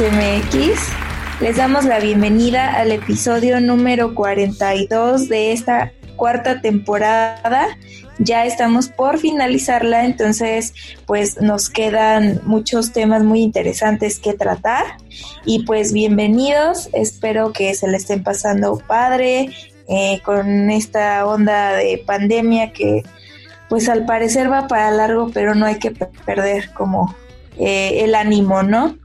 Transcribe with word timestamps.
UXMX. 0.00 0.80
Les 1.40 1.56
damos 1.56 1.84
la 1.84 2.00
bienvenida 2.00 2.72
al 2.74 2.90
episodio 2.90 3.60
número 3.60 4.14
42 4.14 5.28
de 5.28 5.52
esta 5.52 5.92
cuarta 6.16 6.62
temporada. 6.62 7.76
Ya 8.18 8.46
estamos 8.46 8.88
por 8.88 9.18
finalizarla, 9.18 10.06
entonces 10.06 10.72
pues 11.06 11.42
nos 11.42 11.68
quedan 11.68 12.40
muchos 12.44 12.92
temas 12.92 13.24
muy 13.24 13.40
interesantes 13.40 14.18
que 14.18 14.32
tratar. 14.32 14.84
Y 15.44 15.64
pues 15.64 15.92
bienvenidos, 15.92 16.88
espero 16.94 17.52
que 17.52 17.74
se 17.74 17.86
le 17.86 17.98
estén 17.98 18.22
pasando 18.22 18.78
padre 18.78 19.50
eh, 19.86 20.20
con 20.24 20.70
esta 20.70 21.26
onda 21.26 21.72
de 21.72 22.02
pandemia 22.06 22.72
que 22.72 23.02
pues 23.68 23.88
al 23.90 24.06
parecer 24.06 24.50
va 24.50 24.66
para 24.66 24.90
largo, 24.92 25.30
pero 25.32 25.54
no 25.54 25.66
hay 25.66 25.78
que 25.78 25.90
perder 25.90 26.72
como 26.72 27.14
eh, 27.58 28.04
el 28.04 28.14
ánimo, 28.14 28.62
¿no? 28.62 28.96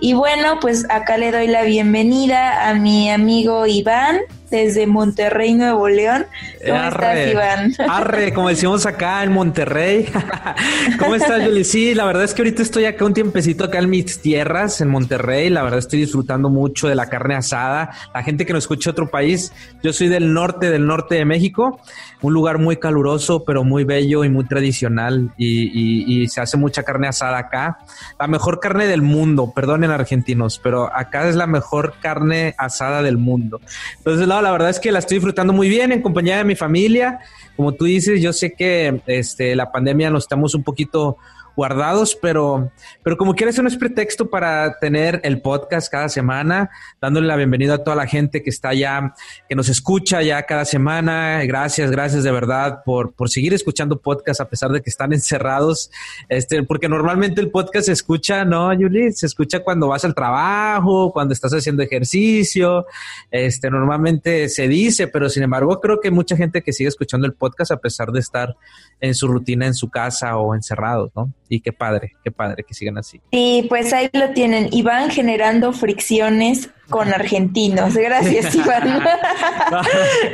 Y 0.00 0.14
bueno, 0.14 0.58
pues 0.60 0.86
acá 0.90 1.16
le 1.18 1.30
doy 1.30 1.46
la 1.46 1.62
bienvenida 1.62 2.68
a 2.68 2.74
mi 2.74 3.10
amigo 3.10 3.66
Iván 3.66 4.20
desde 4.50 4.86
Monterrey, 4.86 5.54
Nuevo 5.54 5.88
León. 5.88 6.26
¿Cómo 6.66 6.84
estás, 6.84 7.30
Iván? 7.30 7.74
Arre, 7.88 8.32
como 8.34 8.48
decimos 8.48 8.84
acá 8.84 9.22
en 9.22 9.32
Monterrey. 9.32 10.08
¿Cómo 10.98 11.14
estás, 11.14 11.44
Yuli? 11.44 11.64
Sí, 11.64 11.94
la 11.94 12.04
verdad 12.04 12.24
es 12.24 12.34
que 12.34 12.42
ahorita 12.42 12.62
estoy 12.62 12.84
acá 12.84 13.04
un 13.04 13.14
tiempecito 13.14 13.64
acá 13.64 13.78
en 13.78 13.88
mis 13.88 14.20
tierras, 14.20 14.80
en 14.80 14.88
Monterrey. 14.88 15.50
La 15.50 15.62
verdad 15.62 15.78
estoy 15.78 16.00
disfrutando 16.00 16.50
mucho 16.50 16.88
de 16.88 16.96
la 16.96 17.08
carne 17.08 17.36
asada. 17.36 17.90
La 18.12 18.22
gente 18.22 18.44
que 18.44 18.52
nos 18.52 18.64
escucha 18.64 18.90
otro 18.90 19.08
país, 19.08 19.52
yo 19.82 19.92
soy 19.92 20.08
del 20.08 20.32
norte, 20.32 20.70
del 20.70 20.86
norte 20.86 21.14
de 21.14 21.24
México, 21.24 21.80
un 22.20 22.34
lugar 22.34 22.58
muy 22.58 22.76
caluroso, 22.76 23.44
pero 23.44 23.62
muy 23.62 23.84
bello 23.84 24.24
y 24.24 24.28
muy 24.28 24.44
tradicional. 24.46 25.32
Y, 25.36 26.22
y 26.22 26.28
se 26.28 26.40
hace 26.40 26.56
mucha 26.56 26.82
carne 26.82 27.06
asada 27.06 27.38
acá. 27.38 27.78
La 28.18 28.26
mejor 28.26 28.58
carne 28.58 28.86
del 28.86 29.02
mundo, 29.02 29.52
perdonen 29.54 29.90
argentinos, 29.90 30.58
pero 30.58 30.90
acá 30.94 31.28
es 31.28 31.36
la 31.36 31.46
mejor 31.46 31.94
carne 32.00 32.54
asada 32.58 33.02
del 33.02 33.16
mundo. 33.16 33.60
Entonces, 33.98 34.26
la 34.26 34.39
la 34.42 34.52
verdad 34.52 34.70
es 34.70 34.80
que 34.80 34.92
la 34.92 34.98
estoy 34.98 35.16
disfrutando 35.16 35.52
muy 35.52 35.68
bien 35.68 35.92
en 35.92 36.02
compañía 36.02 36.38
de 36.38 36.44
mi 36.44 36.54
familia. 36.54 37.20
Como 37.56 37.72
tú 37.72 37.84
dices, 37.84 38.20
yo 38.20 38.32
sé 38.32 38.52
que 38.52 39.00
este, 39.06 39.54
la 39.56 39.70
pandemia 39.70 40.10
nos 40.10 40.24
estamos 40.24 40.54
un 40.54 40.62
poquito 40.62 41.16
guardados, 41.56 42.16
pero, 42.20 42.70
pero 43.02 43.16
como 43.16 43.34
quieras, 43.34 43.58
no 43.58 43.68
es 43.68 43.76
pretexto 43.76 44.30
para 44.30 44.78
tener 44.78 45.20
el 45.24 45.40
podcast 45.40 45.90
cada 45.90 46.08
semana, 46.08 46.70
dándole 47.00 47.26
la 47.26 47.36
bienvenida 47.36 47.74
a 47.74 47.84
toda 47.84 47.96
la 47.96 48.06
gente 48.06 48.42
que 48.42 48.50
está 48.50 48.74
ya, 48.74 49.14
que 49.48 49.54
nos 49.54 49.68
escucha 49.68 50.22
ya 50.22 50.42
cada 50.44 50.64
semana. 50.64 51.42
Gracias, 51.44 51.90
gracias 51.90 52.24
de 52.24 52.30
verdad 52.30 52.82
por, 52.84 53.12
por 53.12 53.28
seguir 53.30 53.52
escuchando 53.54 54.00
podcast 54.00 54.40
a 54.40 54.48
pesar 54.48 54.70
de 54.70 54.80
que 54.82 54.90
están 54.90 55.12
encerrados. 55.12 55.90
Este, 56.28 56.62
porque 56.62 56.88
normalmente 56.88 57.40
el 57.40 57.50
podcast 57.50 57.86
se 57.86 57.92
escucha, 57.92 58.44
¿no, 58.44 58.72
Yuli? 58.72 59.12
Se 59.12 59.26
escucha 59.26 59.60
cuando 59.60 59.88
vas 59.88 60.04
al 60.04 60.14
trabajo, 60.14 61.12
cuando 61.12 61.34
estás 61.34 61.52
haciendo 61.52 61.82
ejercicio. 61.82 62.86
Este, 63.30 63.70
normalmente 63.70 64.48
se 64.48 64.68
dice, 64.68 65.08
pero 65.08 65.28
sin 65.28 65.42
embargo, 65.42 65.80
creo 65.80 66.00
que 66.00 66.08
hay 66.08 66.14
mucha 66.14 66.36
gente 66.36 66.62
que 66.62 66.72
sigue 66.72 66.88
escuchando 66.88 67.26
el 67.26 67.34
podcast 67.34 67.72
a 67.72 67.76
pesar 67.76 68.12
de 68.12 68.20
estar 68.20 68.56
en 69.00 69.14
su 69.14 69.28
rutina 69.28 69.66
en 69.66 69.74
su 69.74 69.88
casa 69.90 70.36
o 70.36 70.54
encerrados, 70.54 71.10
¿no? 71.14 71.32
Y 71.50 71.60
qué 71.60 71.72
padre, 71.72 72.12
qué 72.22 72.30
padre 72.30 72.64
que 72.66 72.72
sigan 72.72 72.96
así. 72.96 73.20
Y 73.32 73.64
pues 73.68 73.92
ahí 73.92 74.08
lo 74.12 74.30
tienen, 74.30 74.68
y 74.70 74.82
van 74.82 75.10
generando 75.10 75.72
fricciones 75.72 76.70
con 76.88 77.12
argentinos. 77.12 77.94
Gracias, 77.94 78.54
Iván. 78.54 79.02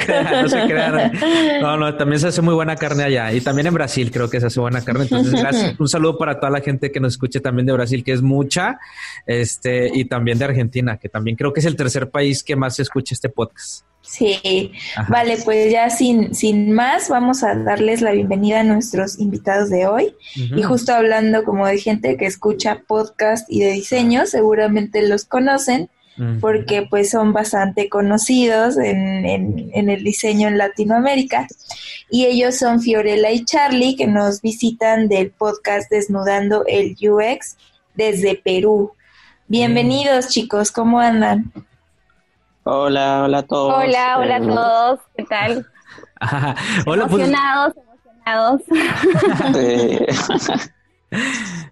no, 0.09 0.49
se 0.49 0.67
crean. 0.67 1.13
No, 1.61 1.77
no, 1.79 1.97
también 1.97 2.21
se 2.21 2.29
hace 2.29 2.43
muy 2.43 2.55
buena 2.55 2.77
carne 2.77 3.05
allá. 3.05 3.33
Y 3.33 3.41
también 3.41 3.69
en 3.69 3.75
Brasil 3.75 4.11
creo 4.11 4.29
que 4.29 4.41
se 4.41 4.47
hace 4.47 4.61
buena 4.61 4.83
carne. 4.83 5.05
Entonces, 5.05 5.33
gracias. 5.41 5.81
Un 5.81 5.89
saludo 5.89 6.19
para 6.19 6.39
toda 6.39 6.51
la 6.51 6.61
gente 6.61 6.93
que 6.93 7.01
nos 7.01 7.15
escuche 7.15 7.41
también 7.41 7.67
de 7.67 7.73
Brasil, 7.73 8.05
que 8.05 8.13
es 8.13 8.23
mucha, 8.23 8.79
este, 9.27 9.91
y 9.93 10.05
también 10.05 10.39
de 10.39 10.45
Argentina, 10.47 10.99
que 10.99 11.09
también 11.09 11.37
creo 11.37 11.53
que 11.53 11.61
es 11.61 11.67
el 11.67 11.77
tercer 11.77 12.11
país 12.11 12.43
que 12.43 12.57
más 12.57 12.77
se 12.77 12.83
escucha 12.83 13.15
este 13.15 13.31
podcast. 13.31 13.85
Sí, 14.07 14.73
vale, 15.09 15.37
pues 15.45 15.73
ya 15.73 15.91
sin, 15.91 16.35
sin 16.35 16.73
más, 16.73 17.09
vamos 17.09 17.43
a 17.43 17.55
darles 17.57 18.01
la 18.03 18.13
bienvenida 18.13 18.61
a 18.61 18.65
nuestros 18.65 19.19
invitados 19.19 19.69
de 19.69 19.87
hoy. 19.87 20.15
Y 20.35 20.63
justo 20.63 20.95
hablando 20.95 21.45
como 21.45 21.67
de 21.67 21.79
gente 21.79 22.17
que 22.17 22.27
escucha 22.27 22.83
podcast 22.87 23.47
y 23.51 23.61
de 23.61 23.73
diseño, 23.73 24.27
seguramente 24.27 25.07
los 25.07 25.25
conocen 25.25 25.91
porque 26.41 26.87
pues 26.89 27.11
son 27.11 27.35
bastante 27.35 27.91
conocidos 27.91 28.79
en, 28.79 29.27
en, 29.27 29.71
en, 29.75 29.91
el 29.91 30.03
diseño 30.03 30.49
en 30.49 30.57
Latinoamérica. 30.57 31.47
Y 32.09 32.25
ellos 32.25 32.57
son 32.57 32.81
Fiorella 32.81 33.31
y 33.33 33.45
Charlie, 33.45 33.97
que 33.97 34.07
nos 34.07 34.41
visitan 34.41 35.09
del 35.09 35.31
podcast 35.31 35.91
Desnudando 35.91 36.65
el 36.67 36.97
UX 37.01 37.57
desde 37.95 38.35
Perú. 38.37 38.93
Bienvenidos 39.49 40.29
chicos, 40.29 40.73
¿cómo 40.73 41.01
andan? 41.01 41.53
Hola, 42.69 43.23
hola 43.23 43.39
a 43.39 43.43
todos. 43.45 43.75
Hola, 43.77 44.19
hola 44.19 44.35
a 44.35 44.39
eh, 44.39 44.47
todos. 44.49 45.01
¿Qué 45.17 45.23
tal? 45.23 45.67
hola, 46.87 47.07
pues. 47.07 47.23
emocionados, 47.23 47.75
emocionados. 47.77 48.63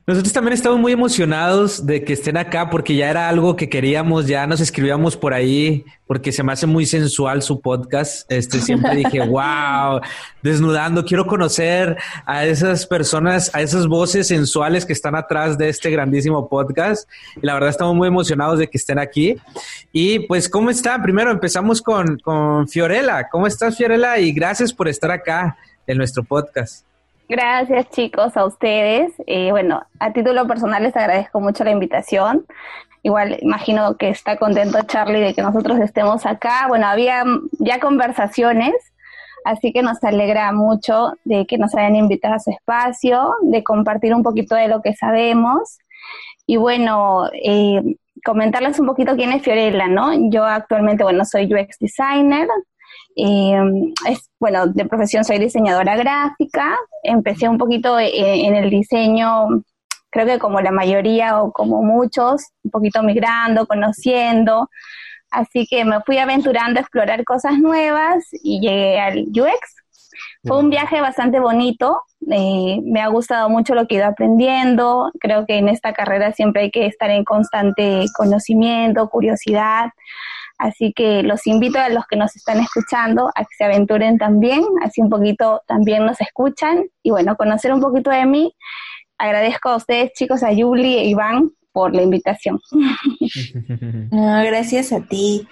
Nosotros 0.07 0.35
también 0.35 0.53
estamos 0.53 0.79
muy 0.79 0.93
emocionados 0.93 1.87
de 1.87 2.05
que 2.05 2.13
estén 2.13 2.37
acá 2.37 2.69
porque 2.69 2.95
ya 2.95 3.09
era 3.09 3.27
algo 3.27 3.57
que 3.57 3.71
queríamos, 3.71 4.27
ya 4.27 4.47
nos 4.47 4.61
escribíamos 4.61 5.17
por 5.17 5.33
ahí 5.33 5.83
porque 6.07 6.31
se 6.31 6.43
me 6.43 6.53
hace 6.53 6.67
muy 6.67 6.85
sensual 6.85 7.41
su 7.41 7.63
podcast. 7.63 8.31
Este 8.31 8.61
siempre 8.61 8.97
dije, 8.97 9.21
wow, 9.27 10.03
desnudando, 10.43 11.07
quiero 11.07 11.27
conocer 11.27 11.97
a 12.27 12.45
esas 12.45 12.87
personas, 12.87 13.51
a 13.55 13.63
esas 13.63 13.87
voces 13.87 14.29
sensuales 14.29 14.85
que 14.85 14.93
están 14.93 15.15
atrás 15.15 15.57
de 15.57 15.71
este 15.71 15.91
grandísimo 15.91 16.51
podcast. 16.51 17.09
Y 17.41 17.47
la 17.47 17.55
verdad 17.55 17.71
estamos 17.71 17.95
muy 17.95 18.09
emocionados 18.09 18.59
de 18.59 18.69
que 18.69 18.77
estén 18.77 18.99
aquí. 18.99 19.37
Y 19.91 20.19
pues, 20.21 20.51
¿cómo 20.51 20.69
están? 20.69 21.03
Primero 21.03 21.31
empezamos 21.31 21.81
con, 21.81 22.19
con 22.19 22.69
Fiorella. 22.69 23.27
¿Cómo 23.31 23.47
estás, 23.47 23.79
Fiorella? 23.79 24.19
Y 24.19 24.33
gracias 24.33 24.71
por 24.71 24.87
estar 24.87 25.11
acá 25.11 25.57
en 25.87 25.97
nuestro 25.97 26.23
podcast. 26.23 26.85
Gracias 27.29 27.89
chicos 27.91 28.37
a 28.37 28.45
ustedes. 28.45 29.13
Eh, 29.27 29.51
bueno, 29.51 29.83
a 29.99 30.13
título 30.13 30.47
personal 30.47 30.83
les 30.83 30.95
agradezco 30.95 31.41
mucho 31.41 31.65
la 31.65 31.71
invitación. 31.71 32.45
Igual 33.03 33.39
imagino 33.41 33.97
que 33.97 34.11
está 34.11 34.37
contento 34.37 34.79
Charlie 34.87 35.21
de 35.21 35.35
que 35.35 35.43
nosotros 35.43 35.79
estemos 35.81 36.27
acá. 36.27 36.67
Bueno, 36.69 36.87
había 36.87 37.25
ya 37.59 37.81
conversaciones, 37.81 38.75
así 39.47 39.73
que 39.73 39.83
nos 39.83 40.03
alegra 40.05 40.53
mucho 40.53 41.15
de 41.25 41.47
que 41.47 41.57
nos 41.57 41.75
hayan 41.75 41.97
invitado 41.97 42.35
a 42.35 42.41
su 42.41 42.51
espacio, 42.51 43.35
de 43.43 43.65
compartir 43.65 44.15
un 44.15 44.23
poquito 44.23 44.55
de 44.55 44.69
lo 44.69 44.83
que 44.83 44.95
sabemos. 44.95 45.79
Y 46.47 46.59
bueno, 46.59 47.31
eh, 47.43 47.83
comentarles 48.23 48.79
un 48.79 48.87
poquito 48.87 49.17
quién 49.17 49.33
es 49.33 49.43
Fiorella, 49.43 49.87
¿no? 49.87 50.31
Yo 50.31 50.45
actualmente, 50.45 51.05
bueno, 51.05 51.25
soy 51.25 51.53
UX 51.53 51.79
designer, 51.79 52.49
eh, 53.17 53.63
es, 54.09 54.31
bueno, 54.41 54.67
de 54.67 54.85
profesión 54.87 55.25
soy 55.25 55.39
diseñadora 55.39 55.97
gráfica. 55.97 56.77
Empecé 57.03 57.49
un 57.49 57.59
poquito 57.59 57.99
eh, 57.99 58.11
en, 58.47 58.55
el 58.57 58.71
diseño, 58.71 59.49
creo 60.11 60.27
que 60.27 60.39
como 60.39 60.61
la 60.61 60.71
mayoría 60.71 61.41
o 61.41 61.53
como 61.53 61.83
muchos, 61.83 62.43
un 62.63 62.71
poquito 62.71 63.03
migrando, 63.03 63.67
conociendo. 63.67 64.69
Así 65.31 65.67
que 65.69 65.85
me 65.85 66.01
fui 66.03 66.19
aventurando 66.19 66.79
a 66.79 66.83
explorar 66.83 67.25
cosas 67.25 67.59
nuevas 67.59 68.25
y 68.33 68.61
llegué 68.61 69.01
al 69.01 69.27
UX. 69.29 69.85
Fue 70.45 70.59
un 70.59 70.71
viaje 70.71 71.01
bastante 71.01 71.41
bonito, 71.41 72.03
eh, 72.31 72.79
me 72.85 73.01
ha 73.01 73.09
gustado 73.09 73.49
mucho 73.49 73.75
lo 73.75 73.87
que 73.87 73.97
he 73.97 73.99
ido 73.99 74.07
aprendiendo, 74.07 75.11
creo 75.19 75.45
que 75.47 75.57
en 75.57 75.69
esta 75.69 75.93
carrera 75.93 76.33
siempre 76.33 76.63
hay 76.63 76.71
que 76.71 76.87
estar 76.87 77.11
en 77.11 77.25
constante 77.25 78.05
conocimiento, 78.15 79.09
curiosidad, 79.09 79.91
Así 80.59 80.93
que 80.95 81.23
los 81.23 81.47
invito 81.47 81.79
a 81.79 81.89
los 81.89 82.07
que 82.07 82.17
nos 82.17 82.37
están 82.37 82.61
escuchando 82.61 83.31
a 83.35 83.43
que 83.43 83.55
se 83.59 83.65
aventuren 83.65 84.19
también, 84.19 84.65
así 84.83 85.01
un 85.01 85.11
poquito 85.11 85.63
también 85.67 86.07
nos 86.07 86.21
escuchan 86.21 86.85
y 87.03 87.11
bueno, 87.11 87.37
conocer 87.37 87.73
un 87.73 87.81
poquito 87.81 88.11
de 88.11 88.25
mí. 88.25 88.55
Agradezco 89.19 89.71
a 89.71 89.77
ustedes 89.77 90.13
chicos, 90.13 90.43
a 90.43 90.53
Yuli 90.53 90.97
e 90.99 91.05
Iván 91.07 91.51
por 91.73 91.95
la 91.95 92.03
invitación. 92.03 92.61
No, 94.11 94.45
gracias 94.45 94.93
a 94.93 95.01
ti. 95.01 95.49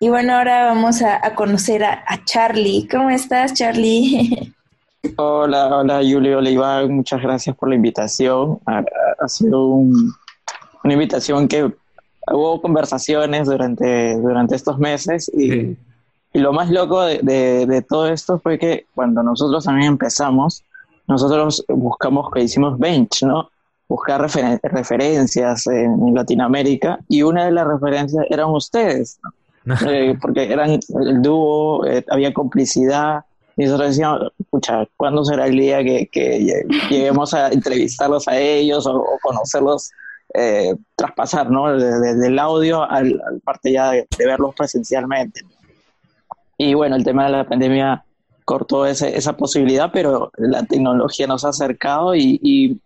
Y 0.00 0.08
bueno, 0.08 0.34
ahora 0.34 0.66
vamos 0.66 1.02
a, 1.02 1.34
conocer 1.34 1.82
a, 1.82 2.04
Charlie. 2.24 2.86
¿Cómo 2.88 3.10
estás, 3.10 3.54
Charlie? 3.54 4.54
Hola, 5.16 5.76
hola, 5.76 5.96
Julio, 5.96 6.38
hola, 6.38 6.50
Iván. 6.50 6.92
Muchas 6.92 7.20
gracias 7.22 7.56
por 7.56 7.68
la 7.68 7.74
invitación. 7.74 8.60
Ha, 8.66 9.28
sido 9.28 9.66
una 9.66 10.92
invitación 10.92 11.48
que 11.48 11.72
hubo 12.32 12.60
conversaciones 12.60 13.46
durante, 13.46 14.18
durante 14.18 14.56
estos 14.56 14.78
meses 14.78 15.30
y, 15.34 15.76
y 16.32 16.38
lo 16.38 16.52
más 16.52 16.70
loco 16.70 17.02
de, 17.02 17.18
de, 17.66 17.82
todo 17.82 18.08
esto 18.08 18.38
fue 18.38 18.58
que 18.58 18.86
cuando 18.94 19.22
nosotros 19.22 19.64
también 19.64 19.88
empezamos, 19.88 20.62
nosotros 21.06 21.64
buscamos 21.68 22.30
que 22.30 22.42
hicimos 22.42 22.78
bench, 22.78 23.22
¿no? 23.22 23.50
Buscar 23.88 24.20
referencias 24.20 25.66
en 25.66 26.14
Latinoamérica 26.14 26.98
y 27.08 27.22
una 27.22 27.46
de 27.46 27.52
las 27.52 27.66
referencias 27.66 28.26
eran 28.28 28.50
ustedes, 28.50 29.18
¿no? 29.22 29.32
Eh, 29.86 30.16
porque 30.20 30.50
eran 30.50 30.70
el 30.70 31.22
dúo, 31.22 31.84
eh, 31.86 32.04
había 32.10 32.32
complicidad. 32.32 33.24
Y 33.56 33.64
nosotros 33.64 33.88
decíamos, 33.90 34.32
escucha, 34.38 34.86
¿cuándo 34.96 35.24
será 35.24 35.46
el 35.46 35.58
día 35.58 35.82
que, 35.82 36.08
lleguemos 36.90 37.34
a 37.34 37.48
entrevistarlos 37.48 38.28
a 38.28 38.38
ellos 38.38 38.86
o, 38.86 39.04
conocerlos, 39.20 39.90
eh, 40.34 40.74
traspasar, 40.96 41.50
¿no? 41.50 41.72
Desde 41.76 42.26
el 42.26 42.38
audio 42.38 42.82
al, 42.82 43.20
parte 43.44 43.72
ya 43.72 43.90
de, 43.90 44.06
verlos 44.18 44.54
presencialmente. 44.54 45.40
Y 46.56 46.74
bueno, 46.74 46.96
el 46.96 47.04
tema 47.04 47.24
de 47.24 47.30
la 47.30 47.48
pandemia 47.48 48.04
cortó 48.44 48.86
esa 48.86 49.36
posibilidad, 49.36 49.90
pero 49.92 50.32
la 50.36 50.64
tecnología 50.64 51.26
nos 51.26 51.44
ha 51.44 51.50
acercado 51.50 52.14
y, 52.14 52.40
y 52.42 52.80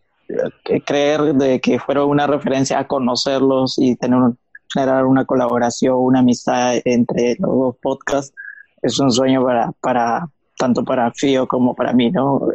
creer 0.85 1.35
de 1.35 1.61
que 1.61 1.79
fueron 1.79 2.11
una 2.11 2.27
referencia 2.27 2.79
a 2.79 2.87
conocerlos 2.87 3.79
y 3.79 3.95
tener 3.97 4.19
un, 4.19 4.39
generar 4.73 5.07
una 5.07 5.25
colaboración, 5.25 5.97
una 5.97 6.21
amistad 6.21 6.77
entre 6.85 7.37
los 7.39 7.51
dos 7.51 7.77
podcasts, 7.81 8.35
es 8.81 8.99
un 8.99 9.13
sueño 9.13 9.45
para, 9.45 9.73
para 9.81 10.29
tanto 10.59 10.85
para 10.85 11.13
Fío 11.13 11.47
como 11.47 11.75
para 11.75 11.93
mí, 11.93 12.11
¿no? 12.11 12.49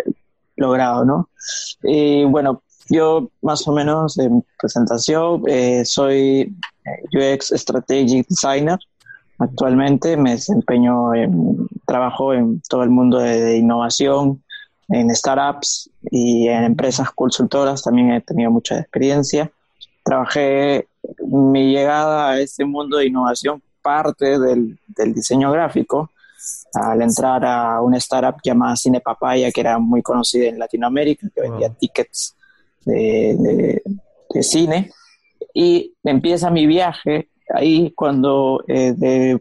Logrado, 0.55 1.05
¿no? 1.05 1.29
Y 1.83 2.23
bueno, 2.25 2.63
yo 2.89 3.29
más 3.41 3.67
o 3.67 3.71
menos 3.71 4.17
en 4.17 4.43
presentación 4.59 5.43
eh, 5.47 5.83
soy 5.85 6.53
eh, 6.85 7.35
UX 7.35 7.53
Strategic 7.55 8.27
Designer. 8.27 8.79
Actualmente 9.39 10.17
me 10.17 10.31
desempeño 10.31 11.13
en 11.13 11.67
trabajo 11.85 12.33
en 12.33 12.61
todo 12.67 12.83
el 12.83 12.89
mundo 12.89 13.19
de, 13.19 13.57
innovación, 13.57 14.41
en 14.89 15.13
startups 15.13 15.89
y 16.09 16.47
en 16.47 16.63
empresas 16.63 17.11
consultoras. 17.11 17.83
También 17.83 18.11
he 18.11 18.21
tenido 18.21 18.49
mucha 18.49 18.79
experiencia. 18.79 19.51
Trabajé 20.03 20.87
mi 21.25 21.71
llegada 21.71 22.29
a 22.29 22.39
este 22.39 22.65
mundo 22.65 22.97
de 22.97 23.07
innovación 23.07 23.61
parte 23.81 24.39
del, 24.39 24.77
diseño 25.13 25.51
gráfico 25.51 26.09
al 26.73 27.01
entrar 27.01 27.45
a 27.45 27.81
una 27.81 27.97
startup 27.97 28.39
llamada 28.43 28.75
Cine 28.75 28.99
Papaya, 29.01 29.51
que 29.51 29.61
era 29.61 29.77
muy 29.77 30.01
conocida 30.01 30.47
en 30.47 30.59
Latinoamérica, 30.59 31.27
que 31.33 31.41
vendía 31.41 31.69
tickets 31.69 32.36
de, 32.87 33.81
cine. 34.41 34.91
Y 35.53 35.93
empieza 36.03 36.51
mi 36.51 36.67
viaje 36.67 37.29
ahí 37.53 37.91
cuando 37.95 38.63
eh, 38.67 39.37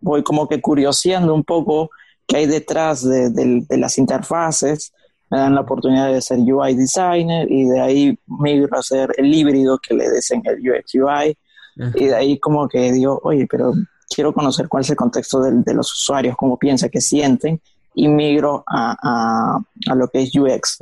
voy 0.00 0.22
como 0.22 0.48
que 0.48 0.60
curioseando 0.60 1.34
un 1.34 1.44
poco 1.44 1.90
qué 2.26 2.38
hay 2.38 2.46
detrás 2.46 3.08
de, 3.08 3.64
las 3.70 3.98
interfaces, 3.98 4.92
me 5.30 5.38
dan 5.38 5.54
la 5.54 5.62
oportunidad 5.62 6.12
de 6.12 6.20
ser 6.20 6.38
UI 6.38 6.74
designer 6.74 7.50
y 7.50 7.64
de 7.64 7.80
ahí 7.80 8.18
migro 8.26 8.78
a 8.78 8.82
ser 8.82 9.12
el 9.16 9.32
híbrido 9.34 9.78
que 9.78 9.94
le 9.94 10.10
dicen 10.10 10.42
el 10.44 10.58
UX 10.58 10.94
UI. 10.94 11.36
Y 11.94 12.06
de 12.06 12.14
ahí 12.14 12.38
como 12.38 12.68
que 12.68 12.90
digo, 12.92 13.20
oye, 13.22 13.46
pero 13.50 13.74
quiero 14.08 14.32
conocer 14.32 14.68
cuál 14.68 14.82
es 14.82 14.90
el 14.90 14.96
contexto 14.96 15.40
de, 15.40 15.74
los 15.74 15.92
usuarios, 15.92 16.36
cómo 16.36 16.56
piensan, 16.58 16.90
qué 16.90 17.00
sienten, 17.00 17.60
y 17.94 18.08
migro 18.08 18.64
a, 18.66 19.58
a, 19.88 19.94
lo 19.94 20.08
que 20.08 20.22
es 20.22 20.34
UX. 20.34 20.78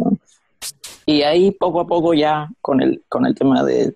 Y 1.06 1.22
ahí 1.22 1.50
poco 1.50 1.80
a 1.80 1.86
poco 1.86 2.14
ya 2.14 2.48
con 2.60 2.80
el, 2.80 3.02
con 3.08 3.26
el 3.26 3.34
tema 3.34 3.62
de, 3.62 3.94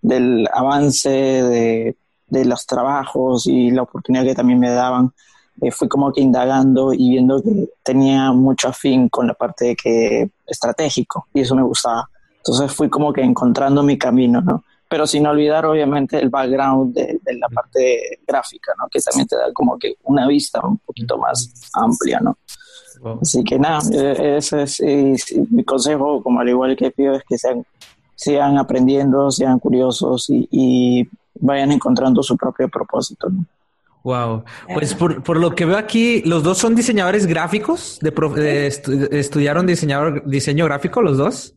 del 0.00 0.48
avance 0.52 1.08
de, 1.10 1.96
de 2.28 2.44
los 2.44 2.66
trabajos 2.66 3.46
y 3.46 3.70
la 3.70 3.82
oportunidad 3.82 4.24
que 4.24 4.34
también 4.34 4.58
me 4.58 4.70
daban, 4.70 5.12
eh, 5.60 5.70
fui 5.70 5.86
como 5.86 6.12
que 6.12 6.22
indagando 6.22 6.92
y 6.94 7.10
viendo 7.10 7.42
que 7.42 7.68
tenía 7.82 8.32
mucho 8.32 8.68
afín 8.68 9.08
con 9.08 9.26
la 9.26 9.34
parte 9.34 9.66
de 9.66 9.76
que 9.76 10.30
estratégico 10.46 11.28
y 11.34 11.40
eso 11.40 11.54
me 11.54 11.62
gustaba. 11.62 12.08
Entonces 12.38 12.72
fui 12.72 12.88
como 12.88 13.12
que 13.12 13.20
encontrando 13.20 13.82
mi 13.82 13.98
camino, 13.98 14.40
¿no? 14.40 14.64
Pero 14.88 15.06
sin 15.06 15.26
olvidar 15.26 15.64
obviamente 15.66 16.18
el 16.18 16.30
background 16.30 16.94
de, 16.94 17.20
la 17.38 17.48
parte 17.48 18.18
gráfica, 18.26 18.72
¿no? 18.78 18.88
Que 18.90 19.00
también 19.00 19.26
te 19.26 19.36
da 19.36 19.52
como 19.52 19.78
que 19.78 19.94
una 20.04 20.26
vista 20.26 20.60
un 20.66 20.78
poquito 20.78 21.18
más 21.18 21.52
amplia, 21.74 22.18
¿no? 22.20 22.38
Así 23.20 23.42
que 23.42 23.58
nada, 23.58 23.80
e, 23.92 24.36
ese 24.36 24.62
es 24.62 24.80
mi 25.50 25.64
consejo, 25.64 26.22
como 26.22 26.40
al 26.40 26.48
igual 26.48 26.76
que 26.76 26.90
pido, 26.90 27.14
es 27.14 27.22
que 27.28 27.36
sean, 27.38 27.64
sigan 28.14 28.58
aprendiendo, 28.58 29.30
sean 29.30 29.58
curiosos 29.58 30.30
y, 30.30 30.48
y 30.50 31.08
vayan 31.40 31.72
encontrando 31.72 32.22
su 32.22 32.36
propio 32.36 32.68
propósito, 32.68 33.28
¿no? 33.28 33.44
Wow. 34.04 34.44
Pues 34.74 34.94
por, 34.94 35.22
por, 35.22 35.38
lo 35.38 35.54
que 35.54 35.64
veo 35.64 35.76
aquí, 35.76 36.22
los 36.22 36.42
dos 36.42 36.58
son 36.58 36.74
diseñadores 36.74 37.26
gráficos, 37.26 38.00
de, 38.00 38.66
estudiaron 39.12 39.66
diseñador, 39.66 40.24
diseño 40.26 40.64
gráfico 40.64 41.02
los 41.02 41.18
dos. 41.18 41.54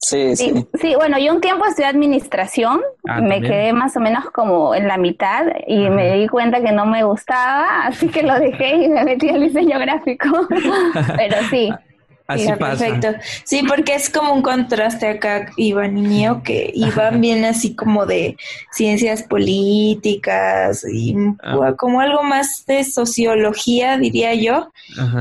Sí, 0.00 0.36
sí, 0.36 0.66
sí. 0.80 0.94
bueno, 0.94 1.18
yo 1.18 1.34
un 1.34 1.40
tiempo 1.40 1.66
estudié 1.66 1.88
administración, 1.88 2.80
ah, 3.08 3.20
me 3.20 3.40
quedé 3.40 3.72
más 3.72 3.96
o 3.96 4.00
menos 4.00 4.26
como 4.30 4.74
en 4.74 4.86
la 4.86 4.96
mitad 4.96 5.46
y 5.66 5.90
me 5.90 6.16
di 6.16 6.28
cuenta 6.28 6.62
que 6.62 6.70
no 6.70 6.86
me 6.86 7.02
gustaba, 7.02 7.86
así 7.86 8.08
que 8.08 8.22
lo 8.22 8.38
dejé 8.38 8.84
y 8.84 8.88
me 8.88 9.04
metí 9.04 9.28
al 9.28 9.40
diseño 9.40 9.78
gráfico. 9.80 10.46
Pero 11.16 11.36
sí, 11.50 11.70
Así 12.28 12.44
sí, 12.44 12.52
Perfecto. 12.58 13.08
Sí, 13.44 13.62
porque 13.66 13.94
es 13.94 14.10
como 14.10 14.34
un 14.34 14.42
contraste 14.42 15.08
acá, 15.08 15.50
Iván 15.56 15.96
y 15.96 16.02
mío, 16.02 16.42
que 16.44 16.70
Iván 16.74 17.22
viene 17.22 17.48
así 17.48 17.74
como 17.74 18.04
de 18.04 18.36
ciencias 18.70 19.22
políticas 19.22 20.84
y 20.86 21.16
ah. 21.42 21.72
como 21.78 22.02
algo 22.02 22.22
más 22.22 22.66
de 22.66 22.84
sociología, 22.84 23.96
diría 23.96 24.34
yo. 24.34 24.70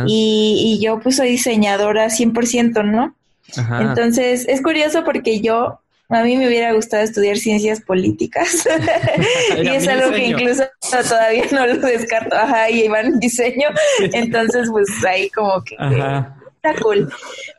Y, 0.05 0.77
y, 0.77 0.83
yo 0.83 0.99
pues 0.99 1.15
soy 1.15 1.29
diseñadora 1.29 2.07
100%, 2.07 2.83
¿no? 2.83 3.15
Entonces, 3.55 4.45
es 4.47 4.61
curioso 4.61 5.03
porque 5.03 5.41
yo 5.41 5.79
a 6.09 6.23
mí 6.23 6.37
me 6.37 6.47
hubiera 6.47 6.71
gustado 6.73 7.03
estudiar 7.03 7.37
ciencias 7.37 7.81
políticas 7.81 8.65
y 9.61 9.67
es 9.67 9.87
algo 9.87 10.11
que 10.11 10.27
incluso 10.27 10.63
todavía 11.09 11.43
no 11.51 11.67
lo 11.67 11.75
descarto. 11.75 12.35
Ajá, 12.35 12.69
y 12.69 12.85
Iván 12.85 13.19
diseño. 13.19 13.67
Entonces, 14.13 14.69
pues 14.69 14.87
ahí 15.05 15.29
como 15.29 15.63
que 15.63 15.75
cool. 16.81 17.11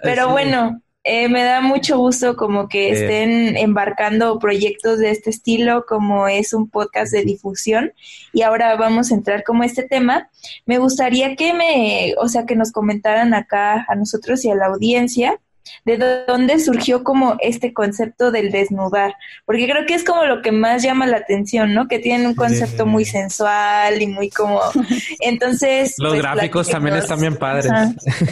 Pero 0.02 0.30
bueno, 0.30 0.80
eh, 1.04 1.28
me 1.28 1.42
da 1.42 1.60
mucho 1.60 1.98
gusto 1.98 2.36
como 2.36 2.68
que 2.68 2.90
estén 2.90 3.56
embarcando 3.56 4.38
proyectos 4.38 4.98
de 4.98 5.10
este 5.10 5.30
estilo, 5.30 5.84
como 5.86 6.28
es 6.28 6.52
un 6.52 6.68
podcast 6.68 7.12
de 7.12 7.24
difusión. 7.24 7.92
Y 8.32 8.42
ahora 8.42 8.76
vamos 8.76 9.10
a 9.10 9.14
entrar 9.14 9.44
como 9.44 9.62
este 9.62 9.82
tema. 9.82 10.30
Me 10.66 10.78
gustaría 10.78 11.36
que 11.36 11.52
me, 11.52 12.14
o 12.18 12.28
sea, 12.28 12.46
que 12.46 12.56
nos 12.56 12.72
comentaran 12.72 13.34
acá 13.34 13.84
a 13.88 13.94
nosotros 13.94 14.44
y 14.44 14.50
a 14.50 14.54
la 14.54 14.66
audiencia 14.66 15.38
de 15.84 16.24
dónde 16.26 16.58
surgió 16.58 17.04
como 17.04 17.36
este 17.40 17.72
concepto 17.72 18.30
del 18.30 18.50
desnudar, 18.50 19.14
porque 19.44 19.68
creo 19.68 19.86
que 19.86 19.94
es 19.94 20.04
como 20.04 20.24
lo 20.24 20.42
que 20.42 20.52
más 20.52 20.82
llama 20.82 21.06
la 21.06 21.18
atención, 21.18 21.74
¿no? 21.74 21.88
Que 21.88 21.98
tienen 21.98 22.26
un 22.26 22.34
concepto 22.34 22.86
muy 22.86 23.04
sensual 23.04 24.00
y 24.00 24.06
muy 24.06 24.30
como, 24.30 24.60
entonces... 25.20 25.94
Los 25.98 26.12
pues, 26.12 26.22
gráficos 26.22 26.68
también 26.68 26.96
están 26.96 27.20
bien 27.20 27.36
padres. 27.36 27.70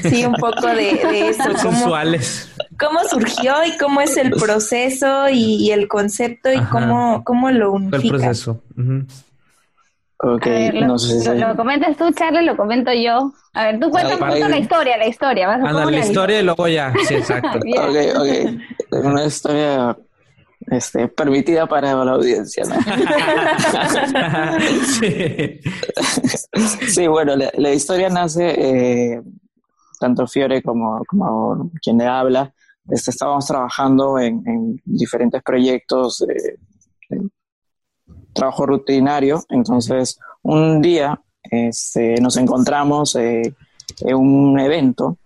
sí, 0.03 0.25
un 0.25 0.35
poco 0.35 0.67
de, 0.67 1.29
eso. 1.29 1.57
sensuales. 1.57 2.51
¿Cómo 2.79 3.01
surgió 3.09 3.55
y 3.65 3.77
cómo 3.79 4.01
es 4.01 4.17
el 4.17 4.31
proceso 4.31 5.29
y, 5.31 5.71
el 5.71 5.89
concepto 5.89 6.53
y 6.53 6.61
cómo, 6.65 7.25
cómo 7.25 7.51
lo 7.51 7.73
unifica? 7.73 7.97
El 8.03 8.09
proceso. 8.09 8.63
Ok, 10.19 10.47
no 10.73 10.99
sé 10.99 11.21
si 11.21 11.39
lo, 11.39 11.55
comentas 11.57 11.95
tú, 11.97 12.11
Charlie, 12.13 12.43
lo 12.43 12.57
comento 12.57 12.91
yo. 12.93 13.33
A 13.53 13.67
ver, 13.67 13.79
tú 13.79 13.91
cuentas 13.91 14.19
un 14.19 14.27
poco 14.27 14.49
la 14.49 14.59
historia, 14.59 14.97
la 14.97 15.07
historia. 15.07 15.47
Vas 15.47 15.63
Anda, 15.63 15.85
la 15.91 15.99
historia 15.99 16.41
y 16.41 16.43
luego 16.43 16.69
ya, 16.69 16.95
sí, 17.07 17.15
exacto. 17.17 17.59
ok, 17.59 17.97
ok. 18.19 19.05
Una 19.05 19.25
historia 19.27 19.95
este, 20.71 21.09
permitida 21.09 21.67
para 21.67 21.93
la 22.03 22.13
audiencia, 22.13 22.65
¿no? 22.65 22.77
sí. 24.87 25.61
sí, 26.89 27.07
bueno, 27.07 27.35
la, 27.37 27.73
historia 27.73 28.09
nace, 28.09 28.55
eh, 28.57 29.23
tanto 30.01 30.27
Fiore 30.27 30.63
como, 30.63 31.05
como 31.07 31.71
quien 31.83 31.99
le 31.99 32.07
habla, 32.07 32.55
este, 32.89 33.11
estábamos 33.11 33.47
trabajando 33.47 34.19
en, 34.19 34.43
en 34.47 34.81
diferentes 34.87 35.43
proyectos 35.43 36.25
trabajo 38.37 38.67
rutinario, 38.67 39.43
entonces 39.49 40.19
un 40.43 40.81
día 40.81 41.21
este, 41.43 42.21
nos 42.21 42.37
encontramos 42.37 43.17
eh, 43.17 43.55
en 44.01 44.17
un 44.17 44.61
evento 44.61 45.17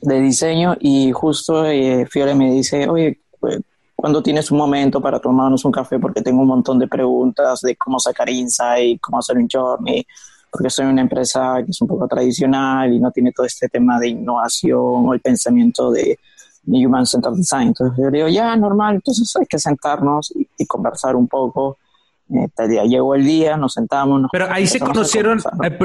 de 0.00 0.20
diseño 0.20 0.76
y 0.80 1.12
justo 1.12 1.66
eh, 1.66 2.06
Fiore 2.06 2.34
me 2.34 2.50
dice, 2.52 2.88
oye, 2.88 3.20
pues, 3.38 3.60
¿cuándo 3.94 4.22
tienes 4.22 4.50
un 4.50 4.58
momento 4.58 5.00
para 5.00 5.18
tomarnos 5.18 5.64
un 5.64 5.72
café? 5.72 5.98
Porque 5.98 6.22
tengo 6.22 6.42
un 6.42 6.48
montón 6.48 6.78
de 6.78 6.88
preguntas 6.88 7.60
de 7.60 7.76
cómo 7.76 7.98
sacar 7.98 8.28
insight, 8.28 9.00
cómo 9.00 9.18
hacer 9.18 9.36
un 9.36 9.48
journey, 9.50 10.06
porque 10.50 10.70
soy 10.70 10.86
una 10.86 11.00
empresa 11.00 11.56
que 11.64 11.70
es 11.70 11.80
un 11.80 11.88
poco 11.88 12.06
tradicional 12.06 12.92
y 12.92 13.00
no 13.00 13.10
tiene 13.10 13.32
todo 13.32 13.46
este 13.46 13.68
tema 13.68 13.98
de 13.98 14.08
innovación 14.08 14.78
o 15.08 15.14
el 15.14 15.20
pensamiento 15.20 15.90
de, 15.90 16.18
Human 16.66 17.04
Centered 17.04 17.36
Design. 17.36 17.68
Entonces 17.68 17.98
yo 18.02 18.10
digo, 18.10 18.28
ya, 18.28 18.56
normal, 18.56 18.94
entonces 18.94 19.34
hay 19.36 19.44
que 19.46 19.58
sentarnos 19.58 20.32
y, 20.34 20.66
conversar 20.66 21.14
un 21.14 21.28
poco. 21.28 21.76
Día 22.26 22.84
llegó 22.84 23.14
el 23.14 23.24
día, 23.24 23.56
nos 23.56 23.74
sentamos. 23.74 24.22
pero 24.32 24.50
ahí 24.50 24.66
se 24.66 24.80
conocieron, 24.80 25.40
eh, 25.62 25.78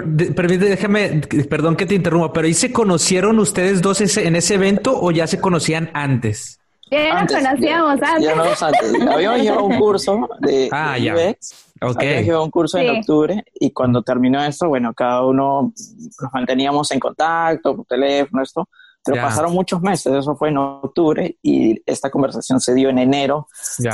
déjame, 0.57 1.21
perdón 1.49 1.75
que 1.75 1.85
te 1.85 1.95
interrumpa, 1.95 2.31
pero 2.31 2.47
ahí 2.47 2.53
se 2.53 2.71
conocieron 2.71 3.39
ustedes 3.39 3.81
dos 3.81 3.99
en 4.17 4.35
ese 4.35 4.55
evento 4.55 4.97
o 4.99 5.11
ya 5.11 5.27
se 5.27 5.41
conocían 5.41 5.89
antes? 5.93 6.59
Ya 6.89 7.21
nos 7.21 7.31
conocíamos 7.31 8.01
antes. 8.01 8.23
Ya, 8.23 8.35
nos 8.35 8.63
antes. 8.63 8.93
Habíamos 9.11 9.41
llevado 9.41 9.63
un 9.65 9.77
curso 9.77 10.29
de, 10.39 10.69
ah, 10.71 10.97
ya. 10.97 11.13
UX. 11.13 11.73
Habíamos 11.81 12.25
llevado 12.25 12.43
un 12.45 12.51
curso 12.51 12.77
en 12.77 12.97
octubre 12.97 13.43
y 13.59 13.71
cuando 13.71 14.01
terminó 14.01 14.43
esto, 14.43 14.69
bueno, 14.69 14.93
cada 14.93 15.25
uno 15.25 15.73
nos 16.21 16.33
manteníamos 16.33 16.89
en 16.91 16.99
contacto, 16.99 17.75
por 17.75 17.85
teléfono, 17.85 18.41
esto 18.41 18.67
pero 19.03 19.21
pasaron 19.21 19.53
muchos 19.53 19.81
meses, 19.81 20.13
eso 20.13 20.35
fue 20.35 20.49
en 20.49 20.57
octubre 20.57 21.37
y 21.41 21.81
esta 21.85 22.09
conversación 22.09 22.59
se 22.59 22.73
dio 22.73 22.89
en 22.89 22.99
enero 22.99 23.47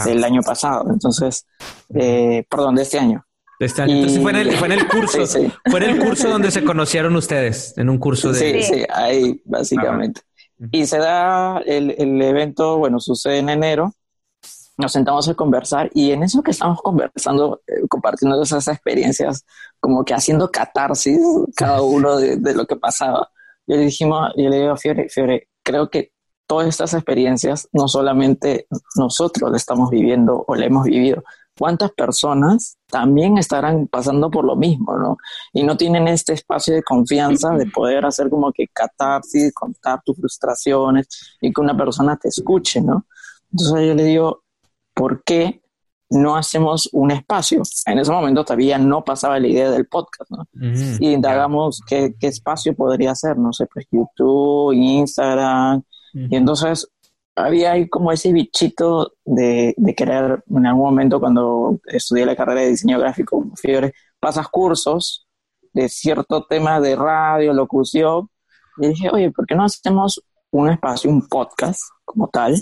del 0.05 0.23
año 0.23 0.41
pasado, 0.41 0.89
entonces, 0.91 1.45
eh, 1.93 2.45
perdón, 2.49 2.75
de 2.75 2.83
este 2.83 2.99
año. 2.99 3.25
De 3.59 3.67
este 3.67 3.83
año. 3.83 3.95
Entonces 3.95 4.21
fue 4.21 4.31
en 4.31 4.37
el, 4.37 4.51
fue 4.57 4.67
en 4.67 4.73
el 4.73 4.87
curso, 4.89 5.25
fue 5.25 5.83
en 5.83 5.89
el 5.91 5.99
curso 5.99 6.29
donde 6.29 6.51
se 6.51 6.63
conocieron 6.63 7.15
ustedes, 7.15 7.77
en 7.77 7.89
un 7.89 7.97
curso 7.97 8.31
de... 8.31 8.63
Sí, 8.63 8.73
sí, 8.73 8.85
ahí 8.93 9.41
básicamente. 9.45 10.21
Y 10.71 10.85
se 10.85 10.97
da 10.97 11.59
el, 11.65 11.95
el 11.97 12.21
evento, 12.21 12.77
bueno, 12.77 12.99
sucede 12.99 13.39
en 13.39 13.49
enero, 13.49 13.93
nos 14.77 14.91
sentamos 14.91 15.27
a 15.29 15.35
conversar 15.35 15.89
y 15.93 16.11
en 16.11 16.23
eso 16.23 16.41
que 16.41 16.51
estamos 16.51 16.81
conversando, 16.81 17.61
eh, 17.67 17.87
compartiendo 17.87 18.41
esas 18.41 18.67
experiencias, 18.67 19.45
como 19.79 20.03
que 20.03 20.13
haciendo 20.13 20.51
catarsis 20.51 21.19
cada 21.55 21.81
uno 21.81 22.17
de, 22.17 22.37
de, 22.37 22.53
lo 22.53 22.65
que 22.65 22.75
pasaba 22.75 23.29
yo 23.67 23.75
le 23.75 23.83
dijimos, 23.83 24.31
yo 24.35 24.49
le 24.49 24.59
digo 24.59 24.71
a 24.71 24.77
Fiore, 24.77 25.09
Fiore, 25.09 25.49
creo 25.63 25.89
que 25.89 26.11
todas 26.47 26.67
estas 26.67 26.93
experiencias 26.93 27.67
no 27.73 27.87
solamente 27.87 28.67
nosotros 28.95 29.51
las 29.51 29.61
estamos 29.61 29.89
viviendo 29.89 30.43
o 30.47 30.55
la 30.55 30.65
hemos 30.65 30.85
vivido, 30.85 31.23
cuántas 31.57 31.91
personas 31.91 32.77
también 32.87 33.37
estarán 33.37 33.87
pasando 33.87 34.29
por 34.29 34.45
lo 34.45 34.55
mismo, 34.55 34.97
¿no? 34.97 35.17
Y 35.53 35.63
no 35.63 35.77
tienen 35.77 36.07
este 36.07 36.33
espacio 36.33 36.75
de 36.75 36.83
confianza 36.83 37.51
de 37.51 37.65
poder 37.67 38.05
hacer 38.05 38.29
como 38.29 38.51
que 38.51 38.67
catarsis, 38.67 39.53
contar 39.53 40.01
tus 40.03 40.17
frustraciones 40.17 41.07
y 41.41 41.51
que 41.51 41.61
una 41.61 41.75
persona 41.75 42.17
te 42.17 42.27
escuche, 42.27 42.81
¿no? 42.81 43.05
Entonces 43.51 43.87
yo 43.87 43.95
le 43.95 44.03
digo, 44.03 44.43
¿por 44.93 45.23
qué 45.23 45.61
no 46.09 46.35
hacemos 46.35 46.89
un 46.91 47.11
espacio. 47.11 47.61
En 47.85 47.99
ese 47.99 48.11
momento 48.11 48.43
todavía 48.43 48.77
no 48.77 49.03
pasaba 49.03 49.39
la 49.39 49.47
idea 49.47 49.71
del 49.71 49.87
podcast, 49.87 50.29
¿no? 50.29 50.45
y 50.53 51.11
indagamos 51.11 51.81
qué, 51.87 52.15
qué, 52.19 52.27
espacio 52.27 52.75
podría 52.75 53.15
ser, 53.15 53.37
no 53.37 53.51
sé, 53.53 53.67
pues 53.71 53.87
YouTube, 53.91 54.73
Instagram. 54.73 55.83
Y 56.13 56.35
entonces 56.35 56.87
había 57.35 57.73
ahí 57.73 57.89
como 57.89 58.11
ese 58.11 58.31
bichito 58.31 59.13
de, 59.25 59.73
de, 59.75 59.95
querer, 59.95 60.43
en 60.49 60.65
algún 60.65 60.85
momento 60.85 61.19
cuando 61.19 61.79
estudié 61.85 62.25
la 62.25 62.35
carrera 62.35 62.61
de 62.61 62.69
diseño 62.69 62.99
gráfico, 62.99 63.45
fiebre, 63.55 63.93
pasas 64.19 64.47
cursos 64.47 65.27
de 65.73 65.89
cierto 65.89 66.45
tema 66.45 66.79
de 66.79 66.95
radio, 66.95 67.51
locución, 67.51 68.29
y 68.77 68.87
dije, 68.87 69.09
oye, 69.11 69.31
¿por 69.31 69.45
qué 69.45 69.55
no 69.55 69.65
hacemos 69.65 70.21
un 70.51 70.69
espacio, 70.69 71.09
un 71.09 71.27
podcast 71.27 71.81
como 72.05 72.29
tal, 72.29 72.55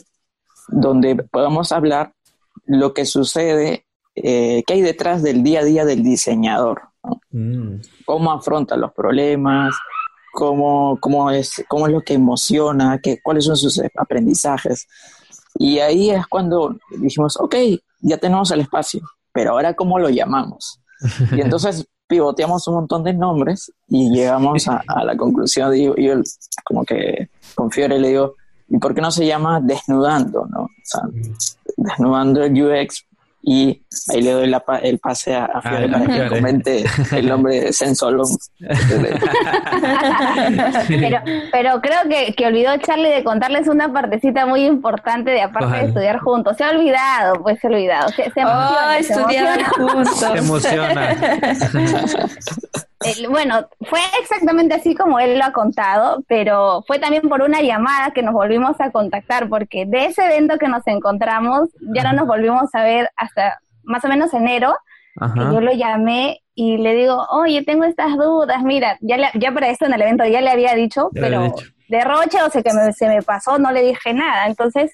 donde 0.68 1.16
podamos 1.32 1.72
hablar 1.72 2.14
lo 2.66 2.94
que 2.94 3.06
sucede, 3.06 3.86
eh, 4.16 4.64
qué 4.66 4.74
hay 4.74 4.82
detrás 4.82 5.24
del 5.24 5.44
día 5.44 5.62
a 5.62 5.64
día 5.64 5.86
del 5.86 6.04
diseñador. 6.04 6.82
Mm. 7.32 7.78
Cómo 8.06 8.32
afronta 8.32 8.78
los 8.78 8.94
problemas, 8.94 9.76
cómo, 10.32 10.98
cómo, 11.00 11.32
es, 11.32 11.64
cómo 11.68 11.88
es 11.88 11.94
lo 11.94 12.02
que 12.02 12.14
emociona, 12.14 13.00
qué, 13.02 13.20
cuáles 13.22 13.46
son 13.46 13.58
sus 13.58 13.82
aprendizajes. 13.98 14.88
Y 15.56 15.80
ahí 15.80 16.10
es 16.10 16.26
cuando 16.28 16.78
dijimos, 16.98 17.38
ok, 17.40 17.56
ya 18.02 18.18
tenemos 18.18 18.52
el 18.52 18.62
espacio, 18.62 19.02
pero 19.32 19.52
ahora 19.52 19.76
cómo 19.76 20.00
lo 20.00 20.10
llamamos. 20.10 20.80
Y 21.32 21.42
entonces 21.42 21.86
pivoteamos 22.08 22.68
un 22.68 22.76
montón 22.76 23.04
de 23.04 23.14
nombres 23.14 23.72
y 23.88 24.10
llegamos 24.12 24.68
a, 24.68 24.84
la 25.04 25.16
conclusión, 25.16 25.76
y 25.76 25.86
yo 25.86 26.16
como 26.64 26.86
que 26.86 27.30
con 27.56 27.72
Fiore 27.72 28.00
le 28.00 28.10
digo, 28.10 28.36
¿y 28.70 28.78
por 28.78 28.94
qué 28.94 29.02
no 29.02 29.12
se 29.12 29.26
llama 29.26 29.60
Desnudando? 29.62 30.46
¿no? 30.46 30.64
O 30.64 30.70
sea, 30.84 31.04
mm 31.04 31.36
desnudando 31.78 32.44
el 32.44 32.62
UX 32.62 33.06
y 33.46 33.84
ahí 34.10 34.22
le 34.22 34.32
doy 34.32 34.50
el 34.84 35.00
pase 35.00 35.36
a, 35.36 35.50
Fiore 35.62 35.90
para 35.90 36.06
que 36.06 36.30
comente 36.30 36.86
el 37.12 37.28
nombre 37.28 37.60
de 37.60 37.74
Sensolon. 37.74 38.26
pero, 40.88 41.20
pero 41.52 41.82
creo 41.82 42.00
que, 42.10 42.34
que, 42.36 42.48
olvidó 42.48 42.78
Charlie 42.78 43.10
de 43.10 43.26
contarles 43.26 43.68
una 43.68 43.92
partecita 43.92 44.46
muy 44.46 44.64
importante 44.64 45.32
de 45.32 45.42
aparte 45.42 45.76
de 45.76 45.88
estudiar 45.88 46.20
juntos. 46.20 46.56
Se 46.56 46.64
ha 46.64 46.70
olvidado, 46.70 47.44
pues 47.44 47.60
se 47.60 47.68
ha 47.68 47.72
olvidado. 47.72 48.08
Se, 48.10 48.32
se 48.32 48.40
emociona, 48.40 49.72
oh, 49.78 49.90
juntos. 49.90 50.20
Se 50.20 50.38
emociona. 50.38 51.18
bueno, 53.30 53.68
fue 53.82 54.00
exactamente 54.22 54.76
así 54.76 54.96
como 54.96 55.20
él 55.20 55.38
lo 55.38 55.46
ha 55.46 55.52
contado, 55.52 56.24
pero 56.28 56.84
fue 56.88 57.00
también 57.00 57.28
por 57.30 57.42
una 57.42 57.62
llamada 57.62 58.12
que 58.12 58.24
nos 58.24 58.34
volvimos 58.34 58.80
a 58.80 58.92
contactar, 58.92 59.50
porque 59.50 59.86
de 59.86 60.06
ese 60.06 60.26
evento 60.26 60.58
que 60.58 60.68
nos 60.68 60.86
encontramos, 60.88 61.70
ya 61.94 62.04
no 62.04 62.14
nos 62.14 62.28
volvimos 62.28 62.74
a 62.74 62.84
ver 62.84 63.10
hasta 63.16 63.60
más 63.84 64.04
o 64.06 64.08
menos 64.08 64.34
enero, 64.34 64.74
yo 65.52 65.62
lo 65.62 65.72
llamé 65.74 66.42
y 66.56 66.78
le 66.78 66.96
digo, 66.96 67.26
oye, 67.30 67.64
tengo 67.64 67.84
estas 67.84 68.18
dudas, 68.18 68.64
mira, 68.64 68.98
ya, 69.02 69.32
ya 69.34 69.52
para 69.52 69.70
esto 69.70 69.86
en 69.86 69.94
el 69.94 70.02
evento 70.02 70.26
ya 70.26 70.42
le 70.42 70.50
había 70.50 70.74
dicho, 70.74 71.10
pero 71.14 71.54
de 71.88 72.02
roche, 72.04 72.42
o 72.42 72.50
sea 72.50 72.64
que 72.64 72.72
se 72.94 73.08
me 73.08 73.22
pasó, 73.22 73.60
no 73.60 73.72
le 73.72 73.84
dije 73.84 74.14
nada, 74.14 74.48
entonces 74.48 74.92